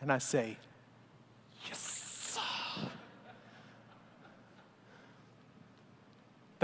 And 0.00 0.12
I 0.12 0.18
say, 0.18 0.56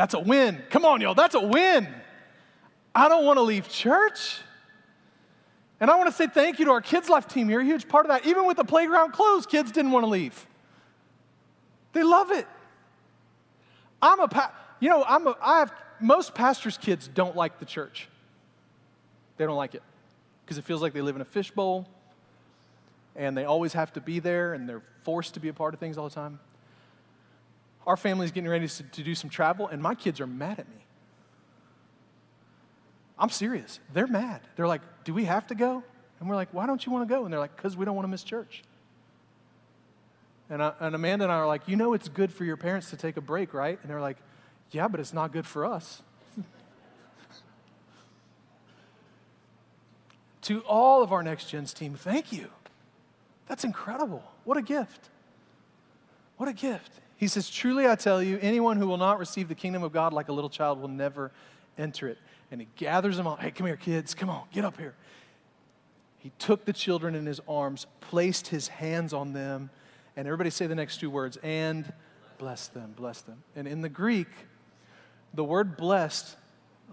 That's 0.01 0.15
a 0.15 0.19
win. 0.19 0.63
Come 0.71 0.87
on, 0.87 1.03
y'all. 1.03 1.15
That's 1.15 1.35
a 1.35 1.47
win. 1.47 1.87
I 2.95 3.11
don't 3.11 3.27
want 3.27 3.37
to 3.37 3.43
leave 3.43 3.69
church. 3.69 4.39
And 5.79 5.91
I 5.91 5.97
want 5.97 6.09
to 6.09 6.17
say 6.17 6.27
thank 6.27 6.59
you 6.59 6.65
to 6.65 6.71
our 6.71 6.81
Kids 6.81 7.11
Life 7.11 7.29
team. 7.29 7.51
You're 7.51 7.61
a 7.61 7.65
huge 7.67 7.87
part 7.87 8.07
of 8.07 8.09
that. 8.09 8.27
Even 8.27 8.47
with 8.47 8.57
the 8.57 8.65
playground 8.65 9.13
closed, 9.13 9.51
kids 9.51 9.71
didn't 9.71 9.91
want 9.91 10.05
to 10.05 10.09
leave. 10.09 10.47
They 11.93 12.03
love 12.03 12.31
it. 12.31 12.47
I'm 14.01 14.21
a, 14.21 14.29
pa- 14.29 14.55
you 14.81 14.89
know, 14.89 15.05
I'm 15.07 15.27
a, 15.27 15.37
I 15.39 15.59
have, 15.59 15.73
most 16.01 16.35
pastors' 16.35 16.79
kids 16.79 17.07
don't 17.07 17.37
like 17.37 17.59
the 17.59 17.67
church. 17.67 18.09
They 19.37 19.45
don't 19.45 19.59
like 19.59 19.75
it 19.75 19.83
because 20.47 20.57
it 20.57 20.65
feels 20.65 20.81
like 20.81 20.95
they 20.95 21.03
live 21.03 21.17
in 21.17 21.21
a 21.21 21.27
fishbowl 21.27 21.87
and 23.17 23.37
they 23.37 23.45
always 23.45 23.75
have 23.75 23.93
to 23.93 24.01
be 24.01 24.19
there 24.19 24.55
and 24.55 24.67
they're 24.67 24.83
forced 25.03 25.35
to 25.35 25.41
be 25.41 25.49
a 25.49 25.53
part 25.53 25.75
of 25.75 25.79
things 25.79 25.99
all 25.99 26.09
the 26.09 26.15
time. 26.15 26.41
Our 27.87 27.97
family's 27.97 28.31
getting 28.31 28.51
ready 28.51 28.69
to, 28.69 28.83
to 28.83 29.03
do 29.03 29.15
some 29.15 29.31
travel 29.31 29.69
and 29.69 29.83
my 29.83 29.95
kids 29.95 30.21
are 30.21 30.27
mad 30.27 30.59
at 30.59 30.69
me. 30.69 30.85
I'm 33.21 33.31
serious. 33.31 33.81
They're 33.93 34.07
mad. 34.07 34.41
They're 34.57 34.67
like, 34.67 34.81
Do 35.05 35.13
we 35.13 35.27
have 35.27 35.47
to 35.49 35.55
go? 35.55 35.83
And 36.19 36.29
we're 36.29 36.37
like, 36.37 36.53
Why 36.53 36.67
don't 36.67 36.85
you 36.85 36.91
want 36.91 37.09
to 37.09 37.15
go? 37.15 37.25
And 37.25 37.33
they're 37.33 37.41
like, 37.41 37.55
Because 37.55 37.77
we 37.77 37.85
don't 37.85 37.95
want 37.95 38.05
to 38.05 38.11
miss 38.11 38.23
church. 38.23 38.63
And, 40.49 40.63
I, 40.63 40.73
and 40.81 40.95
Amanda 40.95 41.25
and 41.25 41.33
I 41.33 41.37
are 41.37 41.47
like, 41.47 41.69
You 41.69 41.77
know, 41.77 41.93
it's 41.93 42.09
good 42.09 42.33
for 42.33 42.45
your 42.45 42.57
parents 42.57 42.89
to 42.91 42.97
take 42.97 43.19
a 43.19 43.21
break, 43.21 43.53
right? 43.53 43.79
And 43.83 43.91
they're 43.91 44.01
like, 44.01 44.17
Yeah, 44.71 44.89
but 44.89 45.01
it's 45.01 45.13
not 45.13 45.33
good 45.33 45.47
for 45.47 45.67
us. 45.67 46.03
to 50.43 50.61
all 50.61 51.03
of 51.03 51.13
our 51.13 51.23
Next 51.23 51.51
Gens 51.51 51.75
team, 51.75 51.95
thank 51.95 52.33
you. 52.33 52.49
That's 53.49 53.65
incredible. 53.65 54.23
What 54.45 54.57
a 54.57 54.63
gift. 54.63 55.11
What 56.39 56.49
a 56.49 56.55
gift. 56.55 56.93
He 57.21 57.29
says, 57.29 57.49
Truly 57.49 57.87
I 57.87 57.95
tell 57.95 58.21
you, 58.21 58.41
anyone 58.43 58.79
who 58.79 58.89
will 58.89 58.97
not 58.97 59.21
receive 59.21 59.47
the 59.47 59.55
kingdom 59.55 59.85
of 59.85 59.93
God 59.93 60.13
like 60.13 60.29
a 60.29 60.33
little 60.33 60.51
child 60.51 60.81
will 60.81 60.89
never 60.89 61.31
enter 61.79 62.09
it 62.09 62.19
and 62.51 62.61
he 62.61 62.69
gathers 62.77 63.17
them 63.17 63.27
all. 63.27 63.37
Hey, 63.37 63.51
come 63.51 63.67
here, 63.67 63.77
kids. 63.77 64.15
Come 64.15 64.29
on, 64.29 64.43
get 64.53 64.65
up 64.65 64.77
here. 64.77 64.95
He 66.19 66.33
took 66.39 66.65
the 66.65 66.73
children 66.73 67.15
in 67.15 67.27
his 67.27 67.41
arms, 67.49 67.87
placed 68.01 68.49
his 68.49 68.69
hands 68.69 69.13
on 69.13 69.33
them, 69.33 69.71
and 70.17 70.27
everybody 70.27 70.51
say 70.51 70.67
the 70.67 70.75
next 70.75 70.99
two 70.99 71.11
words 71.11 71.39
and 71.43 71.91
bless 72.39 72.69
them, 72.69 72.93
bless 72.97 73.23
them. 73.23 73.43
And 73.55 73.67
in 73.67 73.81
the 73.81 73.89
Greek, 73.89 74.29
the 75.33 75.45
word 75.45 75.77
blessed 75.77 76.37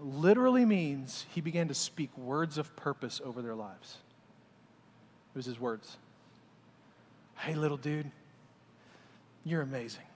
literally 0.00 0.64
means 0.64 1.26
he 1.30 1.40
began 1.40 1.68
to 1.68 1.74
speak 1.74 2.16
words 2.16 2.56
of 2.56 2.74
purpose 2.76 3.20
over 3.24 3.42
their 3.42 3.56
lives. 3.56 3.98
It 5.34 5.38
was 5.38 5.46
his 5.46 5.58
words. 5.58 5.96
Hey, 7.36 7.54
little 7.54 7.76
dude, 7.76 8.10
you're 9.44 9.62
amazing. 9.62 10.07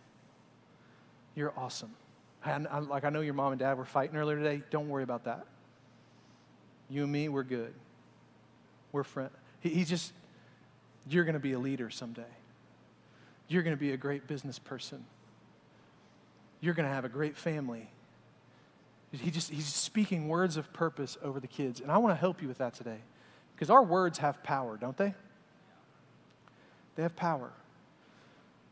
You're 1.35 1.53
awesome. 1.57 1.95
And 2.45 2.67
I, 2.69 2.79
like 2.79 3.05
I 3.05 3.11
know 3.11 3.21
your 3.21 3.35
mom 3.35 3.53
and 3.53 3.59
dad 3.59 3.79
were 3.79 3.85
fighting 3.85 4.17
earlier 4.17 4.37
today. 4.37 4.63
Don't 4.71 4.89
worry 4.89 5.03
about 5.03 5.25
that. 5.25 5.47
You 6.89 7.05
and 7.05 7.13
me, 7.13 7.29
we're 7.29 7.43
good. 7.43 7.73
We're 8.91 9.05
friends. 9.05 9.31
He, 9.61 9.71
he's 9.71 9.89
just, 9.89 10.13
you're 11.09 11.25
going 11.25 11.35
to 11.35 11.41
be 11.41 11.53
a 11.53 11.59
leader 11.59 11.89
someday. 11.89 12.23
You're 13.49 13.63
going 13.63 13.77
to 13.77 13.81
be 13.81 13.93
a 13.93 13.97
great 13.97 14.27
business 14.27 14.59
person. 14.59 15.05
You're 16.61 16.75
going 16.75 16.89
to 16.89 16.95
have 16.95 17.05
a 17.05 17.09
great 17.09 17.37
family. 17.37 17.89
He 19.11 19.31
just, 19.31 19.51
he's 19.51 19.67
speaking 19.67 20.29
words 20.29 20.57
of 20.57 20.73
purpose 20.73 21.19
over 21.23 21.39
the 21.39 21.47
kids. 21.47 21.81
And 21.81 21.91
I 21.91 21.99
want 21.99 22.15
to 22.15 22.21
help 22.21 22.41
you 22.41 22.49
with 22.49 22.59
that 22.59 22.75
today. 22.75 22.99
Because 23.55 23.71
our 23.71 23.83
words 23.83 24.19
have 24.19 24.43
power, 24.43 24.77
don't 24.77 24.97
they? 24.97 25.15
They 26.97 27.03
have 27.03 27.15
power. 27.15 27.53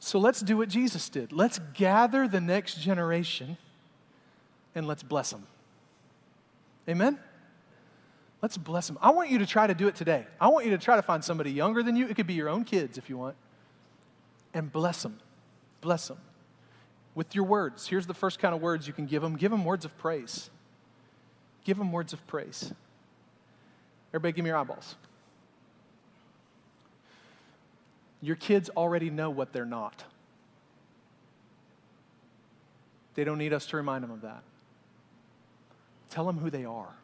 So 0.01 0.19
let's 0.19 0.41
do 0.41 0.57
what 0.57 0.71
Jesus 0.71 1.09
did. 1.09 1.31
Let's 1.31 1.61
gather 1.75 2.27
the 2.27 2.41
next 2.41 2.81
generation 2.81 3.59
and 4.75 4.89
let's 4.89 5.03
bless 5.03 5.31
them. 5.31 5.47
Amen? 6.89 7.19
Let's 8.41 8.57
bless 8.57 8.87
them. 8.87 8.99
I 9.03 9.11
want 9.11 9.29
you 9.29 9.39
to 9.39 9.47
try 9.47 9.67
to 9.67 9.75
do 9.75 9.87
it 9.87 9.95
today. 9.95 10.27
I 10.41 10.49
want 10.49 10.65
you 10.65 10.71
to 10.73 10.79
try 10.79 10.97
to 10.97 11.03
find 11.03 11.23
somebody 11.23 11.53
younger 11.53 11.83
than 11.83 11.97
you. 11.97 12.09
It 12.09 12.17
could 12.17 12.27
be 12.27 12.35
your 12.35 12.49
own 12.49 12.65
kids 12.65 12.97
if 12.97 13.11
you 13.11 13.19
want. 13.19 13.37
And 14.55 14.73
bless 14.73 15.03
them. 15.03 15.21
Bless 15.83 16.09
them 16.09 16.19
with 17.15 17.35
your 17.35 17.45
words. 17.45 17.87
Here's 17.87 18.07
the 18.07 18.15
first 18.15 18.39
kind 18.39 18.55
of 18.55 18.63
words 18.63 18.87
you 18.87 18.95
can 18.95 19.07
give 19.07 19.21
them 19.21 19.37
give 19.37 19.51
them 19.51 19.65
words 19.65 19.85
of 19.85 19.97
praise. 19.99 20.49
Give 21.65 21.77
them 21.77 21.93
words 21.93 22.15
of 22.15 22.27
praise. 22.27 22.73
Everybody, 24.15 24.33
give 24.33 24.45
me 24.45 24.49
your 24.49 24.57
eyeballs. 24.57 24.97
Your 28.21 28.37
kids 28.37 28.69
already 28.71 29.11
know 29.11 29.31
what 29.31 29.53
they're 29.53 29.65
not. 29.65 30.05
They 33.15 33.25
don't 33.25 33.39
need 33.39 33.53
us 33.53 33.67
to 33.67 33.77
remind 33.77 34.05
them 34.05 34.11
of 34.11 34.23
that. 34.23 34.43
Tell 36.11 36.27
them 36.27 36.39
who 36.39 36.51
they 36.51 36.65
are. 36.65 36.95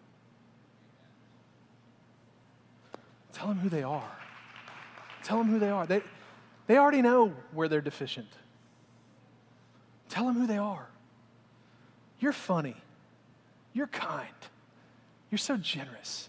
Tell 3.32 3.48
them 3.48 3.58
who 3.58 3.68
they 3.68 3.82
are. 3.82 4.16
Tell 5.22 5.38
them 5.38 5.48
who 5.48 5.58
they 5.58 5.68
are. 5.70 5.86
They, 5.86 6.02
they 6.66 6.78
already 6.78 7.02
know 7.02 7.34
where 7.52 7.68
they're 7.68 7.80
deficient. 7.80 8.28
Tell 10.08 10.24
them 10.24 10.34
who 10.34 10.46
they 10.46 10.58
are. 10.58 10.88
You're 12.18 12.32
funny. 12.32 12.76
You're 13.72 13.88
kind. 13.88 14.28
You're 15.30 15.38
so 15.38 15.56
generous. 15.56 16.28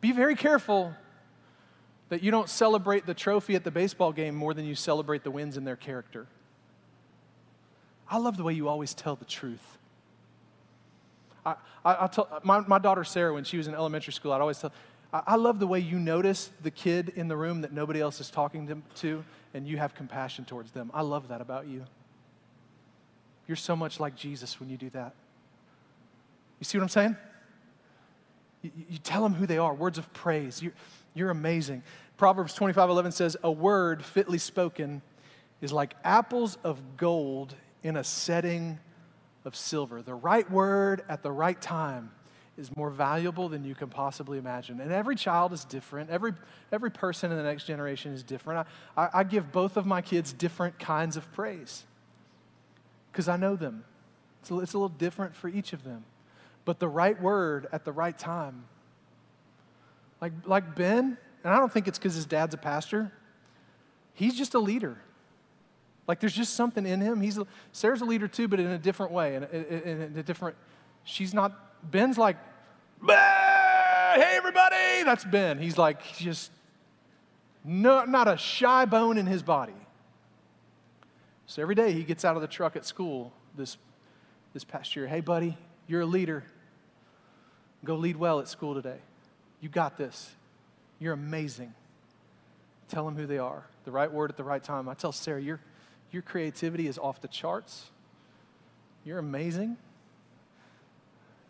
Be 0.00 0.12
very 0.12 0.34
careful 0.34 0.94
that 2.08 2.22
you 2.22 2.30
don't 2.30 2.48
celebrate 2.48 3.06
the 3.06 3.14
trophy 3.14 3.54
at 3.54 3.64
the 3.64 3.70
baseball 3.70 4.12
game 4.12 4.34
more 4.34 4.54
than 4.54 4.64
you 4.64 4.74
celebrate 4.74 5.24
the 5.24 5.30
wins 5.30 5.56
in 5.56 5.64
their 5.64 5.76
character. 5.76 6.26
I 8.10 8.18
love 8.18 8.36
the 8.36 8.42
way 8.42 8.54
you 8.54 8.68
always 8.68 8.94
tell 8.94 9.16
the 9.16 9.26
truth. 9.26 9.78
I, 11.44 11.56
I, 11.84 12.04
I 12.04 12.06
tell, 12.06 12.40
my, 12.42 12.60
my 12.60 12.78
daughter 12.78 13.04
Sarah, 13.04 13.34
when 13.34 13.44
she 13.44 13.58
was 13.58 13.68
in 13.68 13.74
elementary 13.74 14.12
school, 14.12 14.32
I'd 14.32 14.40
always 14.40 14.58
tell, 14.58 14.72
I, 15.12 15.22
I 15.26 15.36
love 15.36 15.58
the 15.58 15.66
way 15.66 15.80
you 15.80 15.98
notice 15.98 16.50
the 16.62 16.70
kid 16.70 17.12
in 17.14 17.28
the 17.28 17.36
room 17.36 17.60
that 17.60 17.72
nobody 17.72 18.00
else 18.00 18.20
is 18.20 18.30
talking 18.30 18.66
to, 18.68 18.82
to, 19.02 19.24
and 19.52 19.66
you 19.66 19.76
have 19.76 19.94
compassion 19.94 20.44
towards 20.46 20.70
them. 20.72 20.90
I 20.94 21.02
love 21.02 21.28
that 21.28 21.40
about 21.40 21.66
you. 21.66 21.84
You're 23.46 23.56
so 23.56 23.76
much 23.76 24.00
like 24.00 24.14
Jesus 24.16 24.60
when 24.60 24.68
you 24.70 24.76
do 24.76 24.90
that. 24.90 25.14
You 26.60 26.64
see 26.64 26.78
what 26.78 26.82
I'm 26.82 26.88
saying? 26.88 27.16
You, 28.62 28.70
you 28.90 28.98
tell 28.98 29.22
them 29.22 29.34
who 29.34 29.46
they 29.46 29.58
are, 29.58 29.74
words 29.74 29.98
of 29.98 30.12
praise. 30.12 30.62
You're, 30.62 30.72
you're 31.14 31.30
amazing. 31.30 31.82
Proverbs 32.16 32.54
25 32.54 32.90
11 32.90 33.12
says, 33.12 33.36
A 33.42 33.50
word 33.50 34.04
fitly 34.04 34.38
spoken 34.38 35.02
is 35.60 35.72
like 35.72 35.94
apples 36.04 36.58
of 36.64 36.96
gold 36.96 37.54
in 37.82 37.96
a 37.96 38.04
setting 38.04 38.78
of 39.44 39.56
silver. 39.56 40.02
The 40.02 40.14
right 40.14 40.48
word 40.50 41.02
at 41.08 41.22
the 41.22 41.32
right 41.32 41.60
time 41.60 42.10
is 42.56 42.76
more 42.76 42.90
valuable 42.90 43.48
than 43.48 43.64
you 43.64 43.74
can 43.74 43.88
possibly 43.88 44.36
imagine. 44.36 44.80
And 44.80 44.92
every 44.92 45.14
child 45.14 45.52
is 45.52 45.64
different. 45.64 46.10
Every, 46.10 46.32
every 46.72 46.90
person 46.90 47.30
in 47.30 47.38
the 47.38 47.44
next 47.44 47.64
generation 47.64 48.12
is 48.12 48.24
different. 48.24 48.66
I, 48.96 49.02
I, 49.04 49.20
I 49.20 49.24
give 49.24 49.52
both 49.52 49.76
of 49.76 49.86
my 49.86 50.02
kids 50.02 50.32
different 50.32 50.78
kinds 50.78 51.16
of 51.16 51.30
praise 51.32 51.84
because 53.12 53.28
I 53.28 53.36
know 53.36 53.54
them. 53.54 53.84
It's 54.40 54.50
a, 54.50 54.58
it's 54.58 54.74
a 54.74 54.78
little 54.78 54.88
different 54.88 55.36
for 55.36 55.48
each 55.48 55.72
of 55.72 55.84
them. 55.84 56.04
But 56.64 56.80
the 56.80 56.88
right 56.88 57.20
word 57.20 57.68
at 57.72 57.84
the 57.84 57.92
right 57.92 58.18
time 58.18 58.64
like, 60.20 60.32
like 60.46 60.74
Ben, 60.74 61.16
and 61.44 61.52
I 61.52 61.58
don't 61.58 61.72
think 61.72 61.88
it's 61.88 61.98
because 61.98 62.14
his 62.14 62.26
dad's 62.26 62.54
a 62.54 62.58
pastor, 62.58 63.12
he's 64.14 64.36
just 64.36 64.54
a 64.54 64.58
leader. 64.58 64.98
Like 66.08 66.20
there's 66.20 66.32
just 66.32 66.54
something 66.54 66.86
in 66.86 67.00
him. 67.00 67.20
He's 67.20 67.38
Sarah's 67.72 68.00
a 68.00 68.06
leader 68.06 68.26
too, 68.26 68.48
but 68.48 68.58
in 68.58 68.68
a 68.68 68.78
different 68.78 69.12
way, 69.12 69.36
in 69.36 69.44
in 69.44 70.16
a 70.16 70.22
different. 70.22 70.56
She's 71.04 71.34
not. 71.34 71.52
Ben's 71.90 72.16
like, 72.16 72.36
hey 73.06 74.32
everybody, 74.32 75.04
that's 75.04 75.24
Ben. 75.26 75.58
He's 75.58 75.76
like 75.76 76.02
just 76.16 76.50
no, 77.62 78.04
not 78.06 78.26
a 78.26 78.38
shy 78.38 78.86
bone 78.86 79.18
in 79.18 79.26
his 79.26 79.42
body. 79.42 79.74
So 81.46 81.60
every 81.60 81.74
day 81.74 81.92
he 81.92 82.04
gets 82.04 82.24
out 82.24 82.36
of 82.36 82.42
the 82.42 82.48
truck 82.48 82.74
at 82.74 82.86
school 82.86 83.32
this 83.54 83.76
this 84.54 84.64
past 84.64 84.96
year. 84.96 85.06
Hey 85.06 85.20
buddy, 85.20 85.58
you're 85.86 86.00
a 86.00 86.06
leader. 86.06 86.42
Go 87.84 87.96
lead 87.96 88.16
well 88.16 88.40
at 88.40 88.48
school 88.48 88.74
today. 88.74 88.98
You 89.60 89.68
got 89.68 89.96
this. 89.96 90.30
You're 90.98 91.14
amazing. 91.14 91.74
Tell 92.88 93.04
them 93.04 93.16
who 93.16 93.26
they 93.26 93.38
are. 93.38 93.66
The 93.84 93.90
right 93.90 94.10
word 94.10 94.30
at 94.30 94.36
the 94.36 94.44
right 94.44 94.62
time. 94.62 94.88
I 94.88 94.94
tell 94.94 95.12
Sarah, 95.12 95.40
you're 95.40 95.60
your 96.10 96.22
creativity 96.22 96.88
is 96.88 96.98
off 96.98 97.20
the 97.20 97.28
charts. 97.28 97.90
You're 99.04 99.18
amazing. 99.18 99.76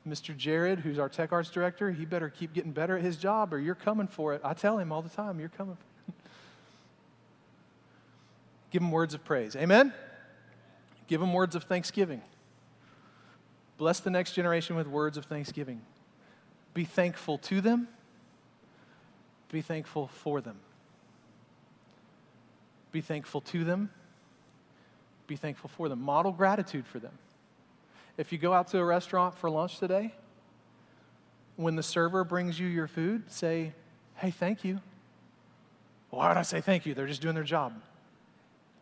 Mr. 0.06 0.36
Jared, 0.36 0.80
who's 0.80 0.98
our 0.98 1.08
tech 1.08 1.32
arts 1.32 1.50
director, 1.50 1.90
he 1.90 2.04
better 2.04 2.28
keep 2.28 2.54
getting 2.54 2.72
better 2.72 2.96
at 2.96 3.02
his 3.02 3.16
job 3.16 3.52
or 3.52 3.58
you're 3.58 3.74
coming 3.74 4.06
for 4.06 4.34
it. 4.34 4.40
I 4.42 4.54
tell 4.54 4.78
him 4.78 4.90
all 4.90 5.02
the 5.02 5.08
time, 5.08 5.38
you're 5.38 5.50
coming 5.50 5.76
for 5.76 6.08
it. 6.08 6.14
Give 8.70 8.82
him 8.82 8.90
words 8.90 9.14
of 9.14 9.24
praise. 9.24 9.54
Amen? 9.54 9.92
Give 11.08 11.20
him 11.20 11.32
words 11.32 11.54
of 11.54 11.64
thanksgiving. 11.64 12.22
Bless 13.76 14.00
the 14.00 14.10
next 14.10 14.32
generation 14.32 14.76
with 14.76 14.86
words 14.86 15.16
of 15.16 15.26
thanksgiving. 15.26 15.82
Be 16.74 16.84
thankful 16.84 17.38
to 17.38 17.60
them, 17.60 17.88
be 19.50 19.62
thankful 19.62 20.08
for 20.08 20.40
them. 20.40 20.56
Be 22.92 23.00
thankful 23.00 23.40
to 23.42 23.64
them, 23.64 23.90
be 25.26 25.36
thankful 25.36 25.68
for 25.68 25.88
them. 25.88 26.00
Model 26.00 26.32
gratitude 26.32 26.86
for 26.86 26.98
them. 26.98 27.12
If 28.16 28.32
you 28.32 28.38
go 28.38 28.52
out 28.52 28.68
to 28.68 28.78
a 28.78 28.84
restaurant 28.84 29.36
for 29.36 29.48
lunch 29.48 29.78
today, 29.78 30.14
when 31.56 31.76
the 31.76 31.82
server 31.82 32.24
brings 32.24 32.58
you 32.58 32.66
your 32.66 32.88
food, 32.88 33.30
say, 33.30 33.72
hey, 34.16 34.30
thank 34.30 34.64
you. 34.64 34.80
Why 36.10 36.28
would 36.28 36.36
I 36.36 36.42
say 36.42 36.60
thank 36.60 36.86
you? 36.86 36.94
They're 36.94 37.06
just 37.06 37.20
doing 37.20 37.34
their 37.34 37.44
job. 37.44 37.74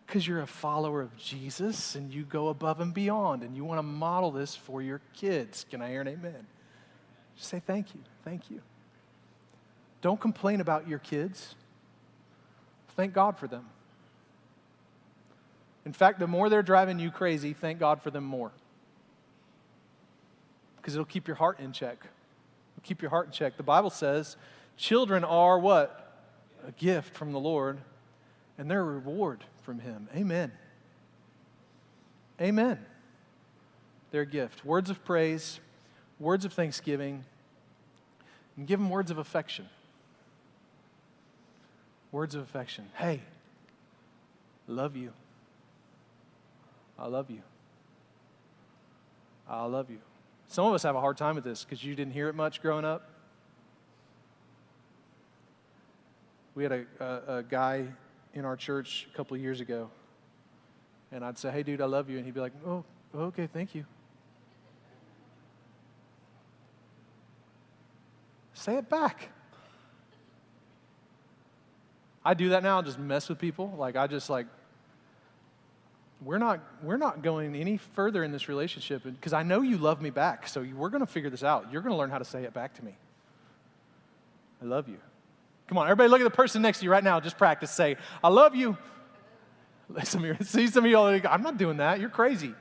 Because 0.06 0.26
you're 0.26 0.40
a 0.40 0.46
follower 0.46 1.02
of 1.02 1.16
Jesus 1.16 1.96
and 1.96 2.14
you 2.14 2.22
go 2.22 2.48
above 2.48 2.80
and 2.80 2.94
beyond 2.94 3.42
and 3.42 3.56
you 3.56 3.64
want 3.64 3.78
to 3.78 3.82
model 3.82 4.30
this 4.30 4.54
for 4.54 4.80
your 4.80 5.00
kids. 5.14 5.66
Can 5.68 5.82
I 5.82 5.90
hear 5.90 6.00
an 6.02 6.08
amen? 6.08 6.46
Just 7.36 7.50
say 7.50 7.60
thank 7.60 7.94
you. 7.94 8.00
Thank 8.24 8.50
you. 8.50 8.60
Don't 10.06 10.20
complain 10.20 10.60
about 10.60 10.86
your 10.86 11.00
kids. 11.00 11.56
Thank 12.94 13.12
God 13.12 13.36
for 13.38 13.48
them. 13.48 13.66
In 15.84 15.92
fact, 15.92 16.20
the 16.20 16.28
more 16.28 16.48
they're 16.48 16.62
driving 16.62 17.00
you 17.00 17.10
crazy, 17.10 17.52
thank 17.52 17.80
God 17.80 18.00
for 18.00 18.12
them 18.12 18.22
more. 18.22 18.52
Because 20.76 20.94
it'll 20.94 21.06
keep 21.06 21.26
your 21.26 21.34
heart 21.34 21.58
in 21.58 21.72
check. 21.72 21.98
It'll 21.98 22.86
keep 22.86 23.02
your 23.02 23.10
heart 23.10 23.26
in 23.26 23.32
check. 23.32 23.56
The 23.56 23.64
Bible 23.64 23.90
says 23.90 24.36
children 24.76 25.24
are 25.24 25.58
what? 25.58 26.22
A 26.68 26.70
gift 26.70 27.16
from 27.16 27.32
the 27.32 27.40
Lord, 27.40 27.78
and 28.58 28.70
they're 28.70 28.82
a 28.82 28.84
reward 28.84 29.42
from 29.62 29.80
Him. 29.80 30.08
Amen. 30.14 30.52
Amen. 32.40 32.78
They're 34.12 34.22
a 34.22 34.24
gift. 34.24 34.64
Words 34.64 34.88
of 34.88 35.04
praise, 35.04 35.58
words 36.20 36.44
of 36.44 36.52
thanksgiving, 36.52 37.24
and 38.56 38.68
give 38.68 38.78
them 38.78 38.88
words 38.88 39.10
of 39.10 39.18
affection. 39.18 39.68
Words 42.12 42.34
of 42.34 42.42
affection. 42.42 42.86
Hey, 42.94 43.20
love 44.66 44.96
you. 44.96 45.12
I 46.98 47.06
love 47.06 47.30
you. 47.30 47.42
I 49.48 49.64
love 49.64 49.90
you. 49.90 49.98
Some 50.48 50.66
of 50.66 50.74
us 50.74 50.82
have 50.82 50.96
a 50.96 51.00
hard 51.00 51.16
time 51.16 51.34
with 51.34 51.44
this 51.44 51.64
because 51.64 51.84
you 51.84 51.94
didn't 51.94 52.12
hear 52.12 52.28
it 52.28 52.34
much 52.34 52.62
growing 52.62 52.84
up. 52.84 53.10
We 56.54 56.62
had 56.62 56.72
a, 56.72 56.84
a, 57.00 57.36
a 57.38 57.42
guy 57.42 57.86
in 58.32 58.44
our 58.44 58.56
church 58.56 59.08
a 59.12 59.16
couple 59.16 59.34
of 59.34 59.42
years 59.42 59.60
ago, 59.60 59.90
and 61.12 61.24
I'd 61.24 61.38
say, 61.38 61.50
Hey, 61.50 61.62
dude, 61.62 61.80
I 61.80 61.86
love 61.86 62.08
you. 62.08 62.16
And 62.16 62.24
he'd 62.24 62.34
be 62.34 62.40
like, 62.40 62.52
Oh, 62.66 62.84
okay, 63.14 63.46
thank 63.46 63.74
you. 63.74 63.84
Say 68.54 68.76
it 68.76 68.88
back. 68.88 69.28
I 72.26 72.34
do 72.34 72.48
that 72.50 72.64
now, 72.64 72.82
just 72.82 72.98
mess 72.98 73.28
with 73.28 73.38
people. 73.38 73.72
Like, 73.78 73.94
I 73.94 74.08
just 74.08 74.28
like 74.28 74.46
we're 76.20 76.38
not, 76.38 76.60
we're 76.82 76.96
not 76.96 77.22
going 77.22 77.54
any 77.54 77.76
further 77.76 78.24
in 78.24 78.32
this 78.32 78.48
relationship 78.48 79.04
because 79.04 79.32
I 79.32 79.42
know 79.42 79.60
you 79.60 79.76
love 79.76 80.00
me 80.00 80.10
back. 80.10 80.48
So 80.48 80.66
we're 80.74 80.88
going 80.88 81.04
to 81.04 81.10
figure 81.10 81.30
this 81.30 81.44
out. 81.44 81.70
You're 81.70 81.82
going 81.82 81.92
to 81.92 81.98
learn 81.98 82.10
how 82.10 82.18
to 82.18 82.24
say 82.24 82.42
it 82.42 82.52
back 82.52 82.74
to 82.74 82.84
me. 82.84 82.96
I 84.60 84.64
love 84.64 84.88
you. 84.88 84.96
Come 85.68 85.78
on, 85.78 85.86
everybody 85.86 86.08
look 86.08 86.20
at 86.20 86.24
the 86.24 86.30
person 86.30 86.62
next 86.62 86.78
to 86.78 86.84
you 86.84 86.90
right 86.90 87.04
now. 87.04 87.20
Just 87.20 87.38
practice. 87.38 87.70
Say, 87.70 87.96
I 88.24 88.28
love 88.28 88.56
you. 88.56 88.76
Some 90.02 90.24
of 90.24 90.26
you, 90.26 90.44
see 90.44 90.66
some 90.66 90.84
of 90.84 90.90
you 90.90 90.96
all, 90.96 91.06
I'm 91.06 91.42
not 91.42 91.58
doing 91.58 91.76
that. 91.76 92.00
You're 92.00 92.10
crazy. 92.10 92.52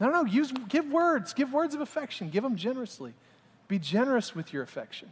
No, 0.00 0.08
no, 0.08 0.24
use, 0.24 0.50
give 0.70 0.90
words. 0.90 1.34
Give 1.34 1.52
words 1.52 1.74
of 1.74 1.82
affection. 1.82 2.30
Give 2.30 2.42
them 2.42 2.56
generously. 2.56 3.12
Be 3.68 3.78
generous 3.78 4.34
with 4.34 4.54
your 4.54 4.62
affection. 4.62 5.10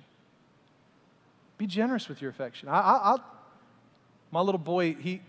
Be 1.58 1.66
generous 1.66 2.08
with 2.08 2.22
your 2.22 2.30
affection. 2.30 2.70
I, 2.70 2.80
I, 2.80 3.14
I 3.14 3.16
my 4.30 4.40
little 4.40 4.58
boy, 4.58 4.94
he, 4.94 5.20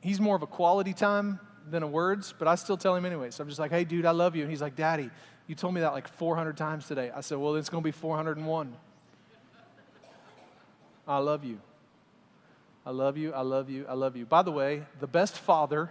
he's 0.00 0.20
more 0.20 0.36
of 0.36 0.42
a 0.42 0.46
quality 0.46 0.92
time 0.92 1.40
than 1.70 1.82
a 1.82 1.86
words, 1.86 2.34
but 2.38 2.46
I 2.46 2.54
still 2.56 2.76
tell 2.76 2.94
him 2.94 3.04
anyway. 3.04 3.30
So 3.30 3.42
I'm 3.42 3.48
just 3.48 3.60
like, 3.60 3.70
hey, 3.70 3.84
dude, 3.84 4.04
I 4.04 4.10
love 4.10 4.36
you. 4.36 4.42
And 4.42 4.50
he's 4.50 4.60
like, 4.60 4.76
Daddy, 4.76 5.10
you 5.46 5.54
told 5.54 5.74
me 5.74 5.80
that 5.80 5.92
like 5.92 6.08
400 6.08 6.56
times 6.56 6.86
today. 6.86 7.10
I 7.14 7.20
said, 7.20 7.38
well, 7.38 7.54
it's 7.56 7.68
going 7.68 7.82
to 7.82 7.86
be 7.86 7.92
401. 7.92 8.74
I 11.06 11.18
love 11.18 11.44
you. 11.44 11.60
I 12.86 12.90
love 12.90 13.16
you. 13.16 13.32
I 13.32 13.40
love 13.40 13.70
you. 13.70 13.86
I 13.88 13.94
love 13.94 14.16
you. 14.16 14.26
By 14.26 14.42
the 14.42 14.52
way, 14.52 14.84
the 15.00 15.06
best 15.06 15.38
father 15.38 15.90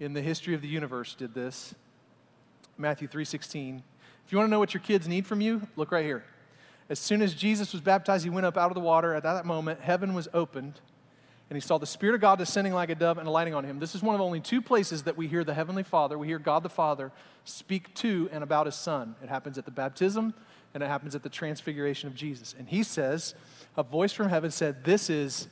in 0.00 0.12
the 0.12 0.22
history 0.22 0.54
of 0.54 0.62
the 0.62 0.68
universe 0.68 1.14
did 1.14 1.34
this. 1.34 1.74
Matthew 2.76 3.06
3:16. 3.06 3.82
If 4.24 4.32
you 4.32 4.38
want 4.38 4.48
to 4.48 4.50
know 4.50 4.58
what 4.58 4.74
your 4.74 4.80
kids 4.80 5.06
need 5.06 5.26
from 5.26 5.40
you, 5.40 5.62
look 5.76 5.92
right 5.92 6.04
here. 6.04 6.24
As 6.88 6.98
soon 6.98 7.22
as 7.22 7.34
Jesus 7.34 7.72
was 7.72 7.80
baptized, 7.80 8.24
he 8.24 8.30
went 8.30 8.46
up 8.46 8.56
out 8.56 8.70
of 8.70 8.74
the 8.74 8.80
water. 8.80 9.14
At 9.14 9.22
that 9.22 9.46
moment, 9.46 9.80
heaven 9.80 10.14
was 10.14 10.28
opened 10.34 10.80
and 11.50 11.56
he 11.56 11.60
saw 11.60 11.78
the 11.78 11.86
Spirit 11.86 12.14
of 12.14 12.20
God 12.20 12.38
descending 12.38 12.72
like 12.72 12.90
a 12.90 12.94
dove 12.94 13.18
and 13.18 13.28
alighting 13.28 13.54
on 13.54 13.64
him. 13.64 13.78
This 13.78 13.94
is 13.94 14.02
one 14.02 14.14
of 14.14 14.20
only 14.20 14.40
two 14.40 14.62
places 14.62 15.02
that 15.02 15.16
we 15.16 15.28
hear 15.28 15.44
the 15.44 15.54
Heavenly 15.54 15.82
Father, 15.82 16.18
we 16.18 16.26
hear 16.26 16.38
God 16.38 16.62
the 16.62 16.70
Father 16.70 17.12
speak 17.44 17.94
to 17.96 18.28
and 18.32 18.42
about 18.42 18.66
his 18.66 18.74
Son. 18.74 19.14
It 19.22 19.28
happens 19.28 19.58
at 19.58 19.64
the 19.64 19.70
baptism 19.70 20.34
and 20.72 20.82
it 20.82 20.86
happens 20.86 21.14
at 21.14 21.22
the 21.22 21.28
transfiguration 21.28 22.08
of 22.08 22.14
Jesus. 22.14 22.54
And 22.58 22.68
he 22.68 22.82
says, 22.82 23.34
a 23.76 23.82
voice 23.82 24.12
from 24.12 24.28
heaven 24.28 24.50
said, 24.50 24.84
This 24.84 25.10
is 25.10 25.48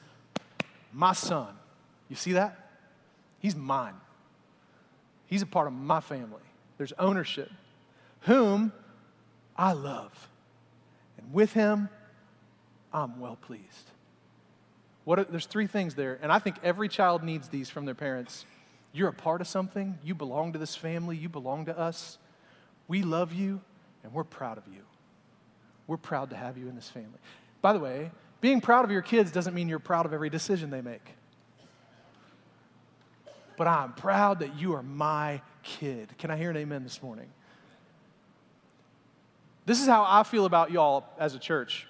my 0.92 1.12
Son. 1.12 1.48
You 2.08 2.16
see 2.16 2.32
that? 2.32 2.70
He's 3.38 3.56
mine. 3.56 3.94
He's 5.26 5.42
a 5.42 5.46
part 5.46 5.66
of 5.66 5.72
my 5.72 6.00
family. 6.00 6.42
There's 6.78 6.92
ownership. 6.98 7.50
Whom 8.22 8.72
I 9.56 9.72
love. 9.72 10.28
And 11.18 11.32
with 11.32 11.52
him, 11.52 11.88
I'm 12.92 13.18
well 13.20 13.36
pleased. 13.36 13.90
What 15.04 15.18
are, 15.18 15.24
there's 15.24 15.46
three 15.46 15.66
things 15.66 15.94
there, 15.94 16.18
and 16.22 16.30
I 16.30 16.38
think 16.38 16.56
every 16.62 16.88
child 16.88 17.22
needs 17.22 17.48
these 17.48 17.68
from 17.68 17.84
their 17.84 17.94
parents. 17.94 18.44
You're 18.92 19.08
a 19.08 19.12
part 19.12 19.40
of 19.40 19.48
something, 19.48 19.98
you 20.04 20.14
belong 20.14 20.52
to 20.52 20.58
this 20.58 20.76
family, 20.76 21.16
you 21.16 21.28
belong 21.28 21.64
to 21.66 21.78
us. 21.78 22.18
We 22.88 23.02
love 23.02 23.32
you, 23.32 23.60
and 24.04 24.12
we're 24.12 24.24
proud 24.24 24.58
of 24.58 24.64
you. 24.72 24.82
We're 25.86 25.96
proud 25.96 26.30
to 26.30 26.36
have 26.36 26.56
you 26.56 26.68
in 26.68 26.74
this 26.74 26.88
family. 26.88 27.18
By 27.60 27.72
the 27.72 27.78
way, 27.78 28.10
being 28.40 28.60
proud 28.60 28.84
of 28.84 28.90
your 28.90 29.02
kids 29.02 29.32
doesn't 29.32 29.54
mean 29.54 29.68
you're 29.68 29.78
proud 29.78 30.06
of 30.06 30.12
every 30.12 30.30
decision 30.30 30.70
they 30.70 30.80
make. 30.80 31.14
But 33.56 33.66
I'm 33.66 33.92
proud 33.92 34.40
that 34.40 34.58
you 34.58 34.74
are 34.74 34.82
my 34.82 35.40
kid. 35.62 36.08
Can 36.18 36.30
I 36.30 36.36
hear 36.36 36.50
an 36.50 36.56
amen 36.56 36.82
this 36.82 37.02
morning? 37.02 37.28
This 39.64 39.80
is 39.80 39.86
how 39.86 40.04
I 40.06 40.24
feel 40.24 40.44
about 40.44 40.72
y'all 40.72 41.04
as 41.18 41.34
a 41.34 41.38
church. 41.38 41.86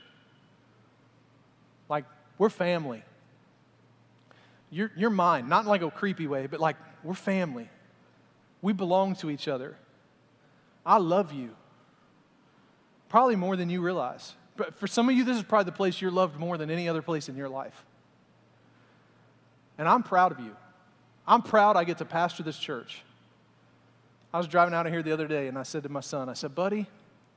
We're 2.39 2.51
family. 2.51 3.03
You're, 4.71 4.91
you're 4.97 5.11
mine, 5.11 5.49
not 5.49 5.65
in 5.65 5.69
like 5.69 5.83
a 5.83 5.91
creepy 5.91 6.27
way, 6.27 6.47
but 6.47 6.61
like 6.61 6.77
we're 7.05 7.15
family. 7.15 7.69
We 8.63 8.73
belong 8.73 9.17
to 9.17 9.31
each 9.31 9.49
other. 9.49 9.77
I 10.85 10.99
love 10.99 11.33
you. 11.33 11.51
Probably 13.09 13.37
more 13.37 13.57
than 13.57 13.69
you 13.69 13.83
realize. 13.83 14.33
But 14.57 14.79
for 14.79 14.87
some 14.87 15.09
of 15.09 15.15
you, 15.15 15.25
this 15.25 15.37
is 15.37 15.43
probably 15.43 15.67
the 15.67 15.77
place 15.77 16.01
you're 16.01 16.11
loved 16.11 16.39
more 16.39 16.57
than 16.57 16.71
any 16.71 16.89
other 16.89 17.03
place 17.03 17.29
in 17.29 17.37
your 17.37 17.49
life. 17.49 17.85
And 19.79 19.89
I'm 19.89 20.03
proud 20.03 20.33
of 20.33 20.41
you. 20.41 20.57
I'm 21.27 21.43
proud 21.43 21.77
I 21.77 21.85
get 21.85 21.99
to 21.99 22.05
pastor 22.05 22.43
this 22.43 22.59
church. 22.59 23.03
I 24.33 24.39
was 24.39 24.49
driving 24.49 24.75
out 24.75 24.87
of 24.87 24.93
here 24.93 25.03
the 25.03 25.13
other 25.13 25.29
day 25.29 25.49
and 25.49 25.59
I 25.59 25.63
said 25.63 25.83
to 25.83 25.89
my 25.89 26.01
son, 26.01 26.29
I 26.29 26.35
said, 26.35 26.55
buddy, 26.55 26.87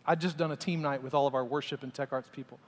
I 0.05 0.15
just 0.15 0.37
done 0.37 0.51
a 0.51 0.55
team 0.55 0.81
night 0.81 1.03
with 1.03 1.13
all 1.13 1.27
of 1.27 1.35
our 1.35 1.43
worship 1.43 1.83
and 1.83 1.93
tech 1.93 2.13
arts 2.13 2.29
people. 2.31 2.59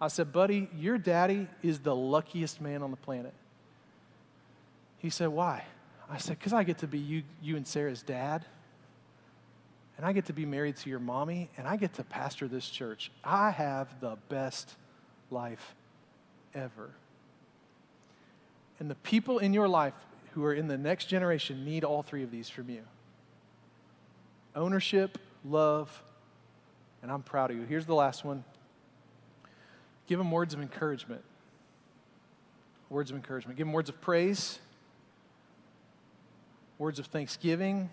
I 0.00 0.08
said, 0.08 0.32
Buddy, 0.32 0.68
your 0.76 0.98
daddy 0.98 1.48
is 1.62 1.80
the 1.80 1.94
luckiest 1.94 2.60
man 2.60 2.82
on 2.82 2.90
the 2.90 2.96
planet. 2.96 3.34
He 4.98 5.10
said, 5.10 5.28
Why? 5.28 5.64
I 6.10 6.18
said, 6.18 6.38
Because 6.38 6.52
I 6.52 6.64
get 6.64 6.78
to 6.78 6.86
be 6.86 6.98
you, 6.98 7.22
you 7.42 7.56
and 7.56 7.66
Sarah's 7.66 8.02
dad, 8.02 8.44
and 9.96 10.06
I 10.06 10.12
get 10.12 10.26
to 10.26 10.32
be 10.32 10.46
married 10.46 10.76
to 10.76 10.90
your 10.90 11.00
mommy, 11.00 11.50
and 11.56 11.66
I 11.66 11.76
get 11.76 11.94
to 11.94 12.04
pastor 12.04 12.46
this 12.46 12.68
church. 12.68 13.10
I 13.24 13.50
have 13.50 14.00
the 14.00 14.16
best 14.28 14.76
life 15.30 15.74
ever. 16.54 16.90
And 18.78 18.88
the 18.88 18.94
people 18.96 19.38
in 19.38 19.52
your 19.52 19.66
life 19.66 19.94
who 20.32 20.44
are 20.44 20.54
in 20.54 20.68
the 20.68 20.78
next 20.78 21.06
generation 21.06 21.64
need 21.64 21.82
all 21.82 22.02
three 22.02 22.22
of 22.22 22.30
these 22.30 22.48
from 22.48 22.70
you 22.70 22.82
ownership, 24.54 25.18
love, 25.44 26.02
and 27.02 27.12
I'm 27.12 27.22
proud 27.22 27.50
of 27.50 27.56
you. 27.56 27.64
Here's 27.64 27.86
the 27.86 27.94
last 27.94 28.24
one 28.24 28.44
give 30.08 30.18
them 30.18 30.32
words 30.32 30.54
of 30.54 30.60
encouragement. 30.60 31.22
Words 32.90 33.10
of 33.10 33.16
encouragement. 33.16 33.56
Give 33.56 33.66
them 33.66 33.74
words 33.74 33.90
of 33.90 34.00
praise, 34.00 34.58
words 36.78 36.98
of 36.98 37.06
thanksgiving, 37.06 37.90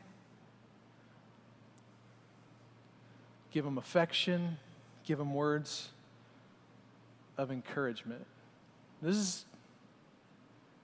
give 3.52 3.66
them 3.66 3.78
affection, 3.78 4.58
give 5.04 5.18
them 5.18 5.34
words 5.34 5.90
of 7.38 7.52
encouragement. 7.52 8.26
This 9.02 9.18
is, 9.18 9.46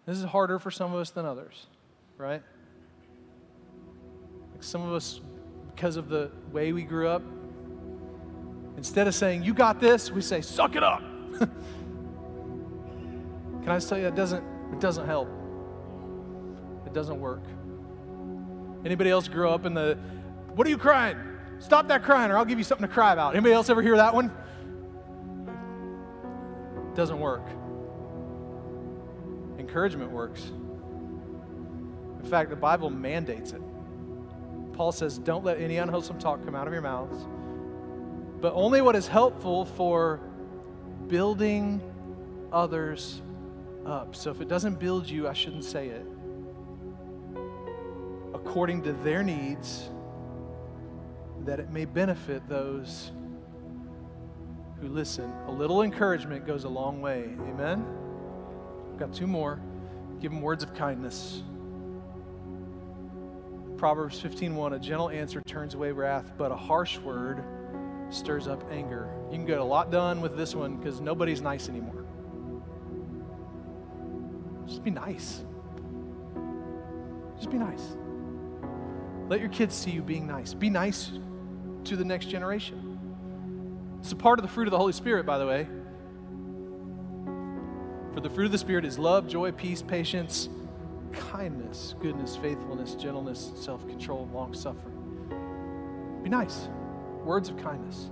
this 0.05 0.17
is 0.17 0.25
harder 0.25 0.59
for 0.59 0.69
some 0.69 0.93
of 0.93 0.99
us 0.99 1.11
than 1.11 1.25
others, 1.25 1.67
right? 2.17 2.41
Like 4.51 4.63
some 4.63 4.81
of 4.81 4.93
us, 4.93 5.21
because 5.73 5.95
of 5.95 6.09
the 6.09 6.29
way 6.51 6.73
we 6.73 6.83
grew 6.83 7.07
up, 7.07 7.21
instead 8.75 9.07
of 9.07 9.15
saying, 9.15 9.43
You 9.43 9.53
got 9.53 9.79
this, 9.79 10.11
we 10.11 10.21
say, 10.21 10.41
Suck 10.41 10.75
it 10.75 10.83
up. 10.83 11.01
Can 13.61 13.69
I 13.69 13.75
just 13.75 13.89
tell 13.89 13.97
you, 13.97 14.07
it 14.07 14.15
doesn't, 14.15 14.43
it 14.71 14.79
doesn't 14.79 15.05
help. 15.05 15.29
It 16.85 16.93
doesn't 16.93 17.19
work. 17.19 17.43
Anybody 18.85 19.09
else 19.09 19.27
grow 19.27 19.53
up 19.53 19.65
in 19.65 19.73
the, 19.73 19.97
what 20.55 20.67
are 20.67 20.69
you 20.69 20.77
crying? 20.77 21.17
Stop 21.59 21.87
that 21.87 22.03
crying 22.03 22.31
or 22.31 22.37
I'll 22.37 22.45
give 22.45 22.57
you 22.57 22.63
something 22.63 22.87
to 22.87 22.93
cry 22.93 23.13
about. 23.13 23.35
Anybody 23.35 23.53
else 23.53 23.69
ever 23.69 23.81
hear 23.81 23.97
that 23.97 24.13
one? 24.13 24.31
It 26.91 26.95
doesn't 26.95 27.19
work. 27.19 27.43
Encouragement 29.59 30.11
works. 30.11 30.51
In 32.23 32.29
fact, 32.29 32.49
the 32.49 32.55
Bible 32.55 32.89
mandates 32.89 33.51
it. 33.51 33.61
Paul 34.73 34.91
says, 34.91 35.17
Don't 35.17 35.43
let 35.43 35.59
any 35.59 35.77
unwholesome 35.77 36.19
talk 36.19 36.43
come 36.43 36.55
out 36.55 36.67
of 36.67 36.73
your 36.73 36.81
mouths, 36.81 37.25
but 38.41 38.53
only 38.53 38.81
what 38.81 38.95
is 38.95 39.07
helpful 39.07 39.65
for 39.65 40.19
building 41.11 41.81
others 42.53 43.21
up. 43.85 44.15
So 44.15 44.31
if 44.31 44.39
it 44.39 44.47
doesn't 44.47 44.79
build 44.79 45.09
you, 45.09 45.27
I 45.27 45.33
shouldn't 45.33 45.65
say 45.65 45.89
it. 45.89 46.05
According 48.33 48.83
to 48.83 48.93
their 48.93 49.21
needs, 49.21 49.89
that 51.43 51.59
it 51.59 51.69
may 51.69 51.83
benefit 51.83 52.47
those 52.47 53.11
who 54.79 54.87
listen. 54.87 55.29
A 55.47 55.51
little 55.51 55.81
encouragement 55.81 56.47
goes 56.47 56.63
a 56.63 56.69
long 56.69 57.01
way. 57.01 57.35
Amen? 57.41 57.85
I've 58.93 58.97
got 58.97 59.13
two 59.13 59.27
more. 59.27 59.59
Give 60.21 60.31
them 60.31 60.41
words 60.41 60.63
of 60.63 60.73
kindness. 60.73 61.43
Proverbs 63.75 64.21
15:1 64.21 64.73
A 64.73 64.79
gentle 64.79 65.09
answer 65.09 65.41
turns 65.41 65.73
away 65.73 65.91
wrath, 65.91 66.31
but 66.37 66.53
a 66.53 66.55
harsh 66.55 66.99
word 66.99 67.43
stirs 68.11 68.47
up 68.47 68.63
anger. 68.71 69.09
You 69.31 69.37
can 69.37 69.45
get 69.45 69.57
a 69.57 69.63
lot 69.63 69.91
done 69.91 70.21
with 70.21 70.37
this 70.37 70.53
one 70.53 70.75
because 70.75 71.01
nobody's 71.01 71.41
nice 71.41 71.69
anymore. 71.69 72.05
Just 74.67 74.83
be 74.83 74.91
nice. 74.91 75.43
Just 77.37 77.49
be 77.49 77.57
nice. 77.57 77.95
Let 79.27 79.39
your 79.39 79.49
kids 79.49 79.75
see 79.75 79.91
you 79.91 80.01
being 80.01 80.27
nice. 80.27 80.53
Be 80.53 80.69
nice 80.69 81.11
to 81.85 81.95
the 81.95 82.05
next 82.05 82.27
generation. 82.27 82.99
It's 83.99 84.11
a 84.11 84.15
part 84.15 84.39
of 84.39 84.43
the 84.43 84.49
fruit 84.49 84.67
of 84.67 84.71
the 84.71 84.77
Holy 84.77 84.93
Spirit, 84.93 85.25
by 85.25 85.37
the 85.37 85.47
way. 85.47 85.67
For 88.13 88.19
the 88.19 88.29
fruit 88.29 88.45
of 88.45 88.51
the 88.51 88.57
Spirit 88.57 88.83
is 88.83 88.99
love, 88.99 89.27
joy, 89.27 89.51
peace, 89.51 89.81
patience, 89.81 90.49
kindness, 91.13 91.95
goodness, 92.01 92.35
faithfulness, 92.35 92.95
gentleness, 92.95 93.51
self 93.55 93.87
control, 93.87 94.29
long 94.33 94.53
suffering. 94.53 94.97
Be 96.23 96.29
nice. 96.29 96.67
Words 97.23 97.49
of 97.49 97.57
kindness. 97.57 98.09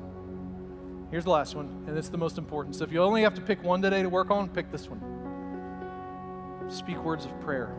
Here's 1.12 1.24
the 1.24 1.32
last 1.32 1.56
one, 1.56 1.86
and 1.88 1.98
it's 1.98 2.10
the 2.10 2.18
most 2.18 2.38
important. 2.38 2.76
So 2.76 2.84
if 2.84 2.92
you 2.92 3.02
only 3.02 3.24
have 3.24 3.34
to 3.34 3.42
pick 3.42 3.64
one 3.64 3.82
today 3.82 4.04
to 4.04 4.10
work 4.10 4.30
on, 4.30 4.48
pick 4.50 4.72
this 4.72 4.88
one. 4.88 5.02
Speak 6.70 7.04
words 7.04 7.26
of 7.26 7.42
prayer 7.42 7.74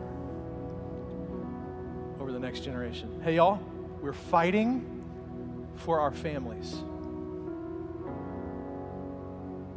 over 2.19 2.31
the 2.33 2.39
next 2.39 2.59
generation. 2.61 3.21
Hey, 3.23 3.35
y'all, 3.35 3.59
we're 4.01 4.11
fighting 4.11 4.85
for 5.77 6.01
our 6.01 6.11
families. 6.11 6.83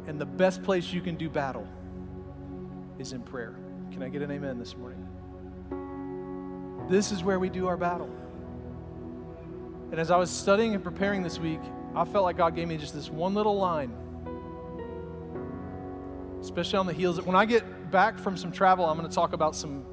And 0.07 0.19
the 0.19 0.25
best 0.25 0.61
place 0.61 0.91
you 0.91 1.01
can 1.01 1.15
do 1.15 1.29
battle 1.29 1.67
is 2.99 3.13
in 3.13 3.21
prayer. 3.21 3.55
Can 3.91 4.03
I 4.03 4.09
get 4.09 4.21
an 4.21 4.31
amen 4.31 4.59
this 4.59 4.75
morning? 4.75 5.07
This 6.89 7.11
is 7.13 7.23
where 7.23 7.39
we 7.39 7.49
do 7.49 7.67
our 7.67 7.77
battle. 7.77 8.09
And 9.91 9.99
as 9.99 10.11
I 10.11 10.17
was 10.17 10.29
studying 10.29 10.73
and 10.73 10.83
preparing 10.83 11.23
this 11.23 11.39
week, 11.39 11.61
I 11.95 12.05
felt 12.05 12.23
like 12.23 12.37
God 12.37 12.55
gave 12.55 12.67
me 12.67 12.77
just 12.77 12.93
this 12.93 13.09
one 13.09 13.33
little 13.33 13.57
line. 13.57 13.93
Especially 16.41 16.77
on 16.77 16.85
the 16.85 16.93
heels. 16.93 17.17
Of 17.17 17.25
when 17.25 17.35
I 17.35 17.45
get 17.45 17.91
back 17.91 18.19
from 18.19 18.35
some 18.37 18.51
travel, 18.51 18.85
I'm 18.85 18.97
going 18.97 19.09
to 19.09 19.15
talk 19.15 19.33
about 19.33 19.55
some 19.55 19.85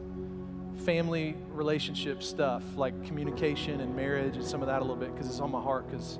family 0.84 1.36
relationship 1.52 2.22
stuff 2.22 2.62
like 2.76 3.04
communication 3.04 3.80
and 3.80 3.94
marriage 3.94 4.36
and 4.36 4.44
some 4.44 4.62
of 4.62 4.66
that 4.66 4.78
a 4.78 4.80
little 4.80 4.96
bit 4.96 5.12
because 5.12 5.28
it's 5.28 5.38
on 5.38 5.50
my 5.50 5.60
heart 5.60 5.88
because 5.88 6.18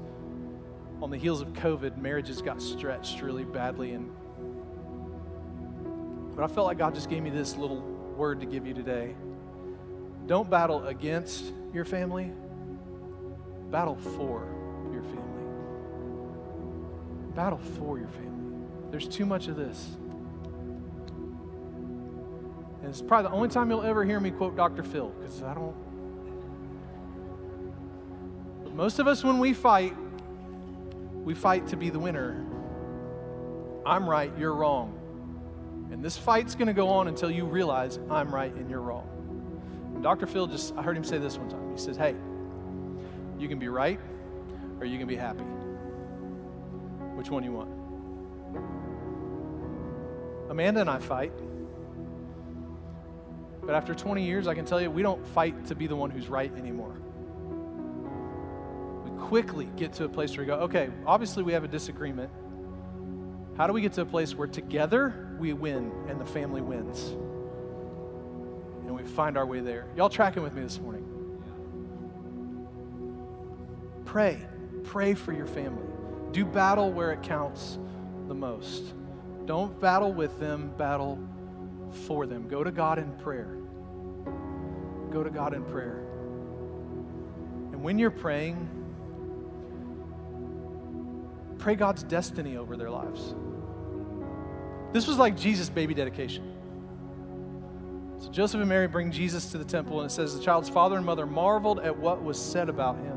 on 1.01 1.11
the 1.11 1.17
heels 1.17 1.41
of 1.41 1.49
covid 1.55 1.97
marriages 1.97 2.41
got 2.41 2.63
stretched 2.63 3.23
really 3.23 3.45
badly 3.45 3.93
and 3.93 4.11
but 6.37 6.45
i 6.45 6.47
felt 6.47 6.67
like 6.67 6.79
god 6.79 6.95
just 6.95 7.11
gave 7.11 7.23
me 7.23 7.31
this 7.31 7.57
little 7.57 7.81
word 8.17 8.41
to 8.41 8.47
give 8.47 8.67
you 8.67 8.75
today 8.75 9.15
don't 10.27 10.49
battle 10.49 10.87
against 10.87 11.53
your 11.73 11.85
family 11.85 12.31
battle 13.73 13.97
for 13.97 14.47
your 14.93 15.03
family 15.03 15.45
battle 17.35 17.59
for 17.79 17.99
your 17.99 18.09
family 18.09 18.55
there's 18.91 19.09
too 19.09 19.27
much 19.27 19.49
of 19.49 19.57
this 19.57 19.97
and 22.83 22.91
it's 22.91 23.01
probably 23.01 23.31
the 23.31 23.35
only 23.37 23.49
time 23.49 23.71
you'll 23.71 23.83
ever 23.83 24.05
hear 24.05 24.19
me 24.19 24.33
quote 24.33 24.57
Dr. 24.57 24.83
Phil, 24.83 25.09
because 25.11 25.43
I 25.43 25.55
don't. 25.55 25.75
But 28.65 28.75
most 28.75 28.99
of 28.99 29.07
us, 29.07 29.23
when 29.23 29.39
we 29.39 29.53
fight, 29.53 29.95
we 31.23 31.33
fight 31.35 31.69
to 31.69 31.77
be 31.77 31.91
the 31.91 32.01
winner. 32.01 32.45
I'm 33.87 34.11
right, 34.11 34.33
you're 34.37 34.55
wrong. 34.55 34.99
And 35.93 36.05
this 36.05 36.17
fight's 36.17 36.57
going 36.57 36.67
to 36.67 36.73
go 36.73 36.89
on 36.89 37.07
until 37.07 37.31
you 37.31 37.45
realize 37.45 38.01
I'm 38.11 38.35
right 38.35 38.53
and 38.53 38.69
you're 38.69 38.81
wrong. 38.81 39.07
And 39.95 40.03
Dr. 40.03 40.27
Phil 40.27 40.49
just, 40.49 40.75
I 40.77 40.83
heard 40.83 40.97
him 40.97 41.05
say 41.05 41.19
this 41.19 41.39
one 41.39 41.49
time. 41.49 41.71
He 41.71 41.79
says, 41.79 41.97
Hey, 41.97 42.17
you 43.43 43.49
can 43.49 43.59
be 43.59 43.69
right 43.69 43.99
or 44.79 44.87
you 44.87 44.99
can 44.99 45.09
be 45.09 45.17
happy. 45.17 45.43
Which 47.15 47.29
one 47.29 47.43
you 47.43 47.53
want? 47.53 47.71
Amanda 50.51 50.81
and 50.81 50.89
I 50.89 50.99
fight. 50.99 51.33
But 53.63 53.75
after 53.75 53.95
20 53.95 54.25
years, 54.25 54.47
I 54.47 54.55
can 54.55 54.65
tell 54.65 54.81
you, 54.81 54.91
we 54.91 55.03
don't 55.03 55.27
fight 55.27 55.67
to 55.67 55.75
be 55.75 55.87
the 55.87 55.97
one 55.97 56.11
who's 56.11 56.29
right 56.29 56.53
anymore. 56.57 56.97
We 59.05 59.11
quickly 59.27 59.69
get 59.77 59.93
to 59.95 60.05
a 60.05 60.09
place 60.09 60.37
where 60.37 60.45
we 60.45 60.47
go, 60.47 60.57
okay, 60.61 60.91
obviously 61.07 61.43
we 61.43 61.53
have 61.53 61.65
a 61.65 61.69
disagreement. 61.69 62.31
How 63.57 63.67
do 63.67 63.73
we 63.73 63.81
get 63.81 63.93
to 63.95 64.03
a 64.03 64.07
place 64.07 64.35
where 64.35 64.49
together 64.49 65.37
we 65.39 65.53
win 65.53 65.93
and 66.09 66.21
the 66.21 66.25
family 66.25 66.61
wins? 66.61 67.09
And 68.87 68.97
we 68.97 69.05
find 69.05 69.37
our 69.37 69.47
way 69.47 69.61
there. 69.61 69.87
Y'all 69.97 70.09
tracking 70.09 70.43
with 70.43 70.55
me 70.55 70.63
this 70.63 70.81
morning? 70.81 71.12
Pray. 74.13 74.37
Pray 74.85 75.15
for 75.15 75.33
your 75.33 75.47
family. 75.47 75.87
Do 76.33 76.45
battle 76.45 76.93
where 76.93 77.13
it 77.13 77.23
counts 77.23 77.79
the 78.29 78.35
most. 78.35 78.93
Don't 79.47 79.81
battle 79.81 80.13
with 80.13 80.39
them, 80.39 80.71
battle 80.77 81.19
for 82.05 82.27
them. 82.27 82.47
Go 82.47 82.63
to 82.63 82.71
God 82.71 82.99
in 82.99 83.11
prayer. 83.13 83.57
Go 85.11 85.23
to 85.23 85.31
God 85.31 85.55
in 85.55 85.65
prayer. 85.65 86.05
And 87.73 87.83
when 87.83 87.99
you're 87.99 88.11
praying, 88.11 88.69
pray 91.57 91.75
God's 91.75 92.03
destiny 92.03 92.59
over 92.59 92.77
their 92.77 92.91
lives. 92.91 93.35
This 94.93 95.07
was 95.07 95.17
like 95.17 95.39
Jesus' 95.39 95.71
baby 95.71 95.95
dedication. 95.95 96.53
So 98.19 98.31
Joseph 98.31 98.61
and 98.61 98.69
Mary 98.69 98.89
bring 98.89 99.11
Jesus 99.11 99.51
to 99.53 99.57
the 99.57 99.65
temple, 99.65 100.03
and 100.03 100.11
it 100.11 100.13
says 100.13 100.37
the 100.37 100.45
child's 100.45 100.69
father 100.69 100.99
and 100.99 101.07
mother 101.07 101.25
marveled 101.25 101.81
at 101.81 101.97
what 101.99 102.23
was 102.23 102.39
said 102.39 102.69
about 102.69 102.99
him. 102.99 103.12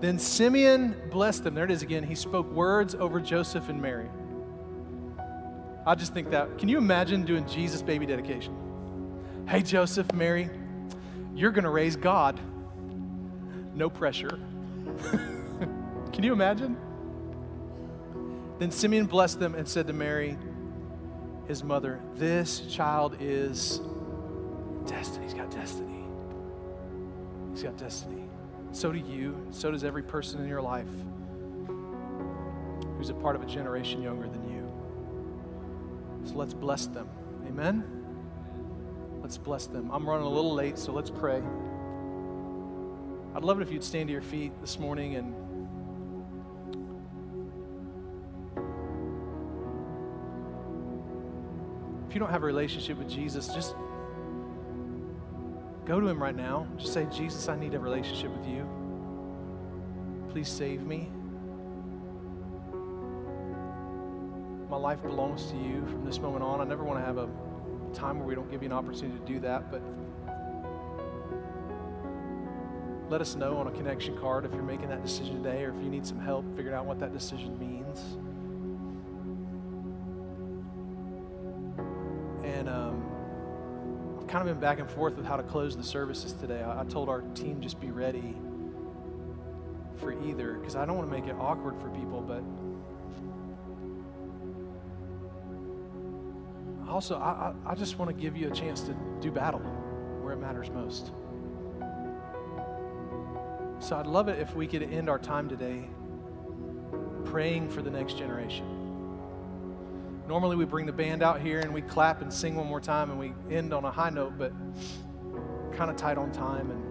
Then 0.00 0.18
Simeon 0.18 0.94
blessed 1.10 1.44
them. 1.44 1.54
There 1.54 1.64
it 1.64 1.70
is 1.70 1.82
again. 1.82 2.04
He 2.04 2.14
spoke 2.14 2.50
words 2.52 2.94
over 2.94 3.20
Joseph 3.20 3.68
and 3.68 3.80
Mary. 3.80 4.08
I 5.86 5.94
just 5.94 6.12
think 6.12 6.30
that, 6.30 6.58
can 6.58 6.68
you 6.68 6.78
imagine 6.78 7.24
doing 7.24 7.46
Jesus' 7.46 7.80
baby 7.80 8.06
dedication? 8.06 8.54
Hey, 9.48 9.62
Joseph, 9.62 10.12
Mary, 10.12 10.50
you're 11.34 11.52
going 11.52 11.64
to 11.64 11.70
raise 11.70 11.94
God. 11.94 12.40
No 13.74 13.88
pressure. 13.88 14.40
Can 16.12 16.24
you 16.24 16.32
imagine? 16.32 16.76
Then 18.58 18.70
Simeon 18.70 19.06
blessed 19.06 19.38
them 19.38 19.54
and 19.54 19.68
said 19.68 19.86
to 19.86 19.92
Mary, 19.92 20.38
his 21.46 21.62
mother, 21.62 22.00
This 22.14 22.60
child 22.60 23.18
is 23.20 23.80
destiny. 24.86 25.26
He's 25.26 25.34
got 25.34 25.50
destiny. 25.50 26.04
He's 27.52 27.62
got 27.62 27.76
destiny. 27.76 28.25
So 28.76 28.92
do 28.92 28.98
you. 28.98 29.34
So 29.52 29.70
does 29.70 29.84
every 29.84 30.02
person 30.02 30.38
in 30.42 30.48
your 30.48 30.60
life 30.60 30.84
who's 32.98 33.08
a 33.08 33.14
part 33.14 33.34
of 33.34 33.40
a 33.40 33.46
generation 33.46 34.02
younger 34.02 34.28
than 34.28 34.46
you. 34.50 34.70
So 36.28 36.34
let's 36.34 36.52
bless 36.52 36.84
them. 36.84 37.08
Amen? 37.48 37.82
Let's 39.22 39.38
bless 39.38 39.66
them. 39.66 39.90
I'm 39.90 40.06
running 40.06 40.26
a 40.26 40.28
little 40.28 40.52
late, 40.52 40.76
so 40.78 40.92
let's 40.92 41.08
pray. 41.08 41.42
I'd 43.34 43.44
love 43.44 43.58
it 43.60 43.62
if 43.62 43.72
you'd 43.72 43.82
stand 43.82 44.08
to 44.08 44.12
your 44.12 44.20
feet 44.20 44.52
this 44.60 44.78
morning 44.78 45.14
and 45.14 45.34
if 52.10 52.14
you 52.14 52.20
don't 52.20 52.30
have 52.30 52.42
a 52.42 52.46
relationship 52.46 52.98
with 52.98 53.08
Jesus, 53.08 53.48
just 53.48 53.74
go 55.86 56.00
to 56.00 56.08
him 56.08 56.20
right 56.20 56.36
now. 56.36 56.66
Just 56.76 56.92
say, 56.92 57.06
Jesus, 57.06 57.48
I 57.48 57.56
need 57.56 57.74
a 57.74 57.78
relationship 57.78 58.36
with 58.36 58.46
you. 58.46 58.68
Please 60.30 60.48
save 60.48 60.82
me. 60.82 61.08
My 64.68 64.76
life 64.76 65.00
belongs 65.00 65.46
to 65.52 65.56
you 65.56 65.86
from 65.86 66.04
this 66.04 66.18
moment 66.18 66.42
on. 66.42 66.60
I 66.60 66.64
never 66.64 66.82
want 66.82 66.98
to 66.98 67.04
have 67.04 67.18
a 67.18 67.28
time 67.94 68.18
where 68.18 68.26
we 68.26 68.34
don't 68.34 68.50
give 68.50 68.62
you 68.62 68.66
an 68.66 68.72
opportunity 68.72 69.18
to 69.18 69.24
do 69.24 69.40
that, 69.40 69.70
but 69.70 69.80
let 73.08 73.20
us 73.20 73.36
know 73.36 73.56
on 73.56 73.68
a 73.68 73.70
connection 73.70 74.18
card 74.18 74.44
if 74.44 74.52
you're 74.52 74.64
making 74.64 74.88
that 74.88 75.02
decision 75.04 75.40
today 75.42 75.62
or 75.62 75.70
if 75.70 75.76
you 75.76 75.88
need 75.88 76.04
some 76.04 76.18
help 76.18 76.44
figuring 76.56 76.76
out 76.76 76.84
what 76.84 76.98
that 76.98 77.12
decision 77.12 77.56
means. 77.60 78.18
Kind 84.28 84.48
of 84.48 84.54
been 84.54 84.60
back 84.60 84.80
and 84.80 84.90
forth 84.90 85.16
with 85.16 85.24
how 85.24 85.36
to 85.36 85.42
close 85.42 85.76
the 85.76 85.84
services 85.84 86.32
today. 86.32 86.62
I, 86.62 86.80
I 86.80 86.84
told 86.84 87.08
our 87.08 87.22
team 87.34 87.60
just 87.60 87.80
be 87.80 87.90
ready 87.90 88.36
for 89.96 90.12
either 90.24 90.54
because 90.54 90.76
I 90.76 90.84
don't 90.84 90.96
want 90.96 91.10
to 91.10 91.20
make 91.20 91.28
it 91.28 91.36
awkward 91.38 91.80
for 91.80 91.88
people, 91.90 92.20
but 92.20 92.42
also, 96.88 97.16
I, 97.18 97.52
I, 97.66 97.72
I 97.72 97.74
just 97.74 97.98
want 97.98 98.10
to 98.10 98.16
give 98.16 98.36
you 98.36 98.48
a 98.48 98.50
chance 98.50 98.80
to 98.82 98.96
do 99.20 99.30
battle 99.30 99.60
where 99.60 100.32
it 100.32 100.38
matters 100.38 100.70
most. 100.70 101.12
So 103.78 103.96
I'd 103.96 104.06
love 104.06 104.28
it 104.28 104.38
if 104.38 104.54
we 104.56 104.66
could 104.66 104.82
end 104.82 105.10
our 105.10 105.18
time 105.18 105.48
today 105.48 105.84
praying 107.24 107.68
for 107.68 107.82
the 107.82 107.90
next 107.90 108.16
generation. 108.16 108.75
Normally, 110.28 110.56
we 110.56 110.64
bring 110.64 110.86
the 110.86 110.92
band 110.92 111.22
out 111.22 111.40
here 111.40 111.60
and 111.60 111.72
we 111.72 111.82
clap 111.82 112.20
and 112.20 112.32
sing 112.32 112.56
one 112.56 112.66
more 112.66 112.80
time 112.80 113.10
and 113.10 113.18
we 113.18 113.32
end 113.54 113.72
on 113.72 113.84
a 113.84 113.90
high 113.90 114.10
note, 114.10 114.36
but 114.36 114.52
kind 115.72 115.90
of 115.90 115.96
tight 115.96 116.18
on 116.18 116.32
time. 116.32 116.70
And 116.70 116.82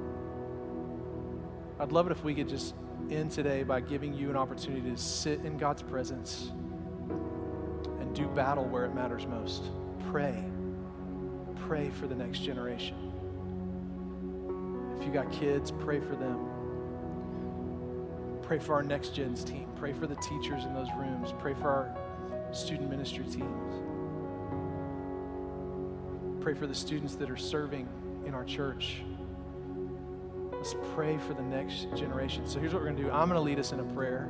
I'd 1.80 1.92
love 1.92 2.06
it 2.06 2.12
if 2.12 2.24
we 2.24 2.34
could 2.34 2.48
just 2.48 2.76
end 3.12 3.32
today 3.32 3.64
by 3.64 3.82
giving 3.82 4.14
you 4.14 4.30
an 4.30 4.38
opportunity 4.38 4.90
to 4.90 4.98
sit 4.98 5.44
in 5.44 5.58
God's 5.58 5.82
presence 5.82 6.52
and 8.00 8.16
do 8.16 8.28
battle 8.28 8.66
where 8.66 8.86
it 8.86 8.96
matters 8.96 9.28
most. 9.28 9.64
Pray. 10.10 10.42
Pray 11.68 11.90
for 11.90 12.08
the 12.08 12.16
next 12.16 12.40
generation. 12.40 12.96
If 14.98 15.06
you 15.06 15.12
got 15.12 15.30
kids, 15.32 15.72
pray 15.72 16.00
for 16.00 16.16
them. 16.16 16.48
Pray 18.44 18.60
for 18.60 18.76
our 18.76 18.84
next 18.84 19.14
gens 19.14 19.44
team. 19.44 19.68
Pray 19.76 19.92
for 19.92 20.08
the 20.08 20.16
teachers 20.16 20.64
in 20.64 20.74
those 20.74 20.88
rooms. 20.98 21.34
Pray 21.40 21.54
for 21.54 21.70
our 21.70 21.98
student 22.52 22.90
ministry 22.90 23.26
teams. 23.26 23.74
Pray 26.42 26.54
for 26.54 26.68
the 26.68 26.76
students 26.76 27.16
that 27.16 27.30
are 27.30 27.38
serving 27.38 27.88
in 28.26 28.34
our 28.34 28.44
church. 28.44 29.02
Let's 30.52 30.76
pray 30.94 31.18
for 31.18 31.34
the 31.34 31.44
next 31.44 31.88
generation. 31.96 32.48
So 32.48 32.60
here's 32.60 32.74
what 32.74 32.82
we're 32.82 32.90
going 32.90 32.98
to 32.98 33.04
do 33.04 33.12
I'm 33.12 33.30
going 33.30 33.40
to 33.40 33.44
lead 33.44 33.60
us 33.60 33.72
in 33.72 33.80
a 33.80 33.84
prayer. 33.84 34.30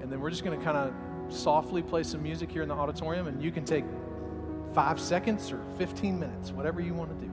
And 0.00 0.10
then 0.10 0.20
we're 0.20 0.30
just 0.30 0.44
going 0.44 0.58
to 0.58 0.64
kind 0.64 0.76
of 0.76 0.92
softly 1.32 1.82
play 1.82 2.02
some 2.02 2.22
music 2.22 2.50
here 2.50 2.62
in 2.62 2.68
the 2.68 2.74
auditorium, 2.74 3.26
and 3.26 3.42
you 3.42 3.50
can 3.50 3.64
take 3.64 3.84
five 4.74 5.00
seconds 5.00 5.52
or 5.52 5.60
15 5.78 6.18
minutes, 6.18 6.52
whatever 6.52 6.80
you 6.80 6.94
want 6.94 7.10
to 7.10 7.26
do. 7.26 7.32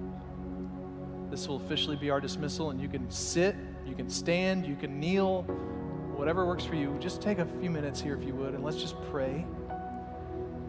This 1.29 1.47
will 1.47 1.57
officially 1.57 1.95
be 1.95 2.09
our 2.09 2.19
dismissal, 2.19 2.71
and 2.71 2.81
you 2.81 2.89
can 2.89 3.09
sit, 3.09 3.55
you 3.85 3.95
can 3.95 4.09
stand, 4.09 4.65
you 4.65 4.75
can 4.75 4.99
kneel, 4.99 5.45
whatever 6.19 6.45
works 6.45 6.65
for 6.65 6.75
you. 6.75 6.97
Just 6.99 7.21
take 7.21 7.39
a 7.39 7.45
few 7.45 7.69
minutes 7.69 8.01
here, 8.01 8.13
if 8.13 8.25
you 8.25 8.35
would, 8.35 8.53
and 8.53 8.61
let's 8.61 8.75
just 8.75 9.01
pray 9.09 9.45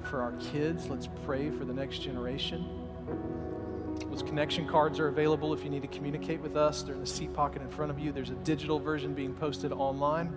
for 0.05 0.23
our 0.23 0.31
kids. 0.53 0.89
Let's 0.89 1.09
pray 1.27 1.51
for 1.51 1.65
the 1.65 1.75
next 1.75 1.99
generation. 1.99 2.65
Those 4.09 4.23
connection 4.23 4.69
cards 4.69 5.01
are 5.01 5.09
available 5.09 5.53
if 5.53 5.65
you 5.65 5.71
need 5.71 5.83
to 5.83 5.89
communicate 5.89 6.41
with 6.41 6.57
us. 6.57 6.85
They're 6.85 6.95
in 6.95 7.01
the 7.01 7.07
seat 7.07 7.35
pocket 7.35 7.63
in 7.63 7.69
front 7.69 7.91
of 7.91 7.99
you. 7.99 8.13
There's 8.13 8.31
a 8.31 8.35
digital 8.35 8.79
version 8.79 9.13
being 9.13 9.35
posted 9.35 9.73
online 9.73 10.33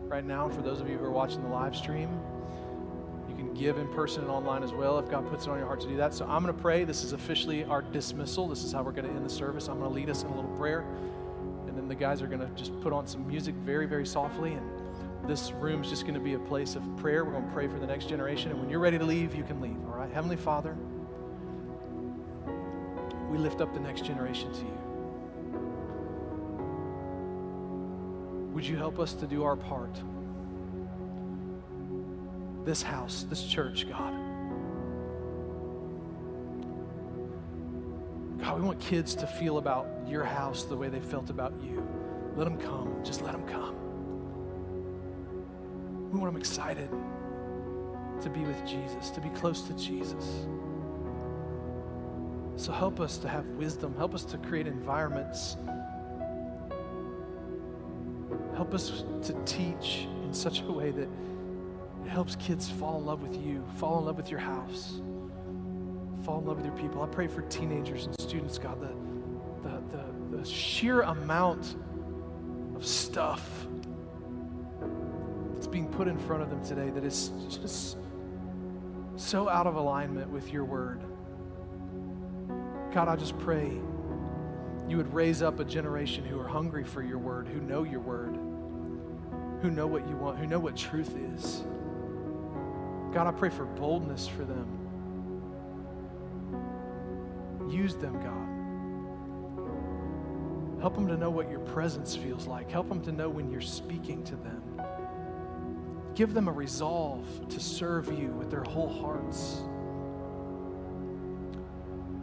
right 0.00 0.24
now 0.24 0.48
for 0.48 0.62
those 0.62 0.80
of 0.80 0.90
you 0.90 0.98
who 0.98 1.04
are 1.04 1.12
watching 1.12 1.42
the 1.42 1.48
live 1.48 1.76
stream. 1.76 2.20
You 3.28 3.36
can 3.36 3.54
give 3.54 3.78
in 3.78 3.86
person 3.94 4.22
and 4.22 4.30
online 4.32 4.64
as 4.64 4.72
well 4.72 4.98
if 4.98 5.08
God 5.08 5.30
puts 5.30 5.46
it 5.46 5.50
on 5.50 5.58
your 5.58 5.66
heart 5.68 5.80
to 5.82 5.86
do 5.86 5.96
that. 5.98 6.12
So 6.12 6.24
I'm 6.26 6.42
going 6.42 6.54
to 6.54 6.60
pray. 6.60 6.82
This 6.82 7.04
is 7.04 7.12
officially 7.12 7.62
our 7.62 7.82
dismissal. 7.82 8.48
This 8.48 8.64
is 8.64 8.72
how 8.72 8.82
we're 8.82 8.90
going 8.90 9.08
to 9.08 9.14
end 9.14 9.24
the 9.24 9.30
service. 9.30 9.68
I'm 9.68 9.78
going 9.78 9.90
to 9.90 9.94
lead 9.94 10.10
us 10.10 10.24
in 10.24 10.28
a 10.28 10.34
little 10.34 10.50
prayer. 10.56 10.84
And 11.86 11.90
the 11.92 11.94
guys 11.94 12.20
are 12.20 12.26
going 12.26 12.40
to 12.40 12.48
just 12.56 12.72
put 12.80 12.92
on 12.92 13.06
some 13.06 13.28
music 13.28 13.54
very, 13.54 13.86
very 13.86 14.04
softly. 14.04 14.54
And 14.54 15.30
this 15.30 15.52
room 15.52 15.84
is 15.84 15.88
just 15.88 16.02
going 16.02 16.14
to 16.14 16.20
be 16.20 16.34
a 16.34 16.38
place 16.40 16.74
of 16.74 16.82
prayer. 16.96 17.24
We're 17.24 17.30
going 17.30 17.46
to 17.46 17.52
pray 17.52 17.68
for 17.68 17.78
the 17.78 17.86
next 17.86 18.08
generation. 18.08 18.50
And 18.50 18.58
when 18.58 18.68
you're 18.68 18.80
ready 18.80 18.98
to 18.98 19.04
leave, 19.04 19.36
you 19.36 19.44
can 19.44 19.60
leave. 19.60 19.76
All 19.86 19.96
right? 19.96 20.10
Heavenly 20.10 20.34
Father, 20.34 20.76
we 23.30 23.38
lift 23.38 23.60
up 23.60 23.72
the 23.72 23.78
next 23.78 24.04
generation 24.04 24.52
to 24.52 24.58
you. 24.58 24.78
Would 28.52 28.66
you 28.66 28.76
help 28.76 28.98
us 28.98 29.12
to 29.12 29.28
do 29.28 29.44
our 29.44 29.54
part? 29.54 29.96
This 32.64 32.82
house, 32.82 33.26
this 33.30 33.44
church, 33.44 33.88
God. 33.88 34.25
We 38.56 38.62
want 38.62 38.80
kids 38.80 39.14
to 39.16 39.26
feel 39.26 39.58
about 39.58 39.86
your 40.06 40.24
house 40.24 40.64
the 40.64 40.76
way 40.76 40.88
they 40.88 41.00
felt 41.00 41.30
about 41.30 41.52
you. 41.62 41.86
Let 42.34 42.44
them 42.44 42.58
come. 42.58 42.96
Just 43.04 43.22
let 43.22 43.32
them 43.32 43.46
come. 43.46 43.74
We 46.10 46.18
want 46.18 46.32
them 46.32 46.40
excited 46.40 46.90
to 48.22 48.30
be 48.30 48.40
with 48.40 48.66
Jesus, 48.66 49.10
to 49.10 49.20
be 49.20 49.28
close 49.30 49.62
to 49.62 49.74
Jesus. 49.74 50.46
So 52.56 52.72
help 52.72 53.00
us 53.00 53.18
to 53.18 53.28
have 53.28 53.46
wisdom. 53.50 53.94
Help 53.96 54.14
us 54.14 54.24
to 54.24 54.38
create 54.38 54.66
environments 54.66 55.56
Help 58.56 58.72
us 58.72 59.04
to 59.22 59.34
teach 59.44 60.08
in 60.24 60.32
such 60.32 60.62
a 60.62 60.72
way 60.72 60.90
that 60.90 61.08
it 62.04 62.08
helps 62.08 62.36
kids 62.36 62.70
fall 62.70 62.98
in 62.98 63.04
love 63.04 63.20
with 63.20 63.36
you, 63.36 63.62
fall 63.76 63.98
in 63.98 64.06
love 64.06 64.16
with 64.16 64.30
your 64.30 64.40
house, 64.40 65.02
fall 66.26 66.40
in 66.40 66.44
love 66.44 66.56
with 66.56 66.66
your 66.66 66.74
people. 66.74 67.02
I 67.02 67.06
pray 67.06 67.28
for 67.28 67.42
teenagers 67.42 68.06
and 68.06 68.20
students, 68.20 68.58
God, 68.58 68.80
the, 68.80 69.68
the, 69.68 69.80
the, 69.96 70.38
the 70.38 70.44
sheer 70.44 71.02
amount 71.02 71.76
of 72.74 72.84
stuff 72.84 73.68
that's 75.54 75.68
being 75.68 75.86
put 75.86 76.08
in 76.08 76.18
front 76.18 76.42
of 76.42 76.50
them 76.50 76.64
today 76.64 76.90
that 76.90 77.04
is 77.04 77.30
just 77.48 77.98
so 79.14 79.48
out 79.48 79.68
of 79.68 79.76
alignment 79.76 80.28
with 80.28 80.52
your 80.52 80.64
word. 80.64 81.00
God, 82.92 83.06
I 83.06 83.14
just 83.14 83.38
pray 83.38 83.78
you 84.88 84.96
would 84.96 85.14
raise 85.14 85.42
up 85.42 85.60
a 85.60 85.64
generation 85.64 86.24
who 86.24 86.40
are 86.40 86.48
hungry 86.48 86.82
for 86.82 87.04
your 87.04 87.18
word, 87.18 87.46
who 87.46 87.60
know 87.60 87.84
your 87.84 88.00
word, 88.00 88.36
who 89.62 89.70
know 89.70 89.86
what 89.86 90.08
you 90.08 90.16
want, 90.16 90.38
who 90.38 90.46
know 90.48 90.58
what 90.58 90.76
truth 90.76 91.16
is. 91.34 91.62
God, 93.14 93.28
I 93.28 93.30
pray 93.30 93.48
for 93.48 93.64
boldness 93.64 94.26
for 94.26 94.44
them. 94.44 94.85
Use 97.76 97.94
them, 97.94 98.14
God. 98.14 98.56
Help 100.80 100.94
them 100.94 101.06
to 101.08 101.16
know 101.16 101.28
what 101.28 101.50
your 101.50 101.60
presence 101.60 102.16
feels 102.16 102.46
like. 102.46 102.70
Help 102.70 102.88
them 102.88 103.02
to 103.02 103.12
know 103.12 103.28
when 103.28 103.50
you're 103.50 103.60
speaking 103.60 104.24
to 104.24 104.36
them. 104.36 104.62
Give 106.14 106.32
them 106.32 106.48
a 106.48 106.52
resolve 106.52 107.26
to 107.50 107.60
serve 107.60 108.10
you 108.18 108.28
with 108.28 108.50
their 108.50 108.62
whole 108.62 108.88
hearts. 108.88 109.60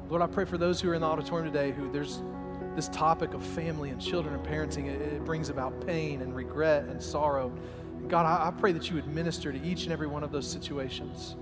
Lord, 0.09 0.23
I 0.23 0.27
pray 0.27 0.45
for 0.45 0.57
those 0.57 0.81
who 0.81 0.89
are 0.89 0.95
in 0.95 1.01
the 1.01 1.07
auditorium 1.07 1.53
today 1.53 1.71
who 1.71 1.91
there's 1.91 2.23
this 2.75 2.87
topic 2.89 3.35
of 3.35 3.45
family 3.45 3.91
and 3.91 4.01
children 4.01 4.33
and 4.33 4.43
parenting, 4.43 4.87
it, 4.87 4.99
it 5.01 5.23
brings 5.23 5.49
about 5.49 5.85
pain 5.85 6.23
and 6.23 6.35
regret 6.35 6.85
and 6.85 7.01
sorrow. 7.01 7.51
God, 8.07 8.25
I, 8.25 8.47
I 8.47 8.51
pray 8.51 8.71
that 8.71 8.89
you 8.89 8.95
would 8.95 9.05
minister 9.07 9.51
to 9.51 9.61
each 9.63 9.83
and 9.83 9.93
every 9.93 10.07
one 10.07 10.23
of 10.23 10.31
those 10.31 10.49
situations. 10.49 11.35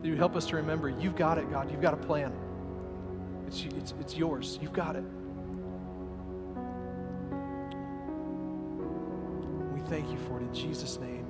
That 0.00 0.08
you 0.08 0.16
help 0.16 0.34
us 0.34 0.46
to 0.46 0.56
remember 0.56 0.88
you've 0.88 1.14
got 1.14 1.38
it, 1.38 1.48
God. 1.48 1.70
You've 1.70 1.80
got 1.80 1.94
a 1.94 1.98
plan. 1.98 2.32
It's, 3.46 3.64
it's, 3.76 3.94
it's 4.00 4.16
yours. 4.16 4.58
You've 4.62 4.72
got 4.72 4.96
it. 4.96 5.04
We 9.74 9.80
thank 9.88 10.10
you 10.10 10.18
for 10.18 10.38
it 10.38 10.42
in 10.42 10.54
Jesus' 10.54 10.98
name. 10.98 11.21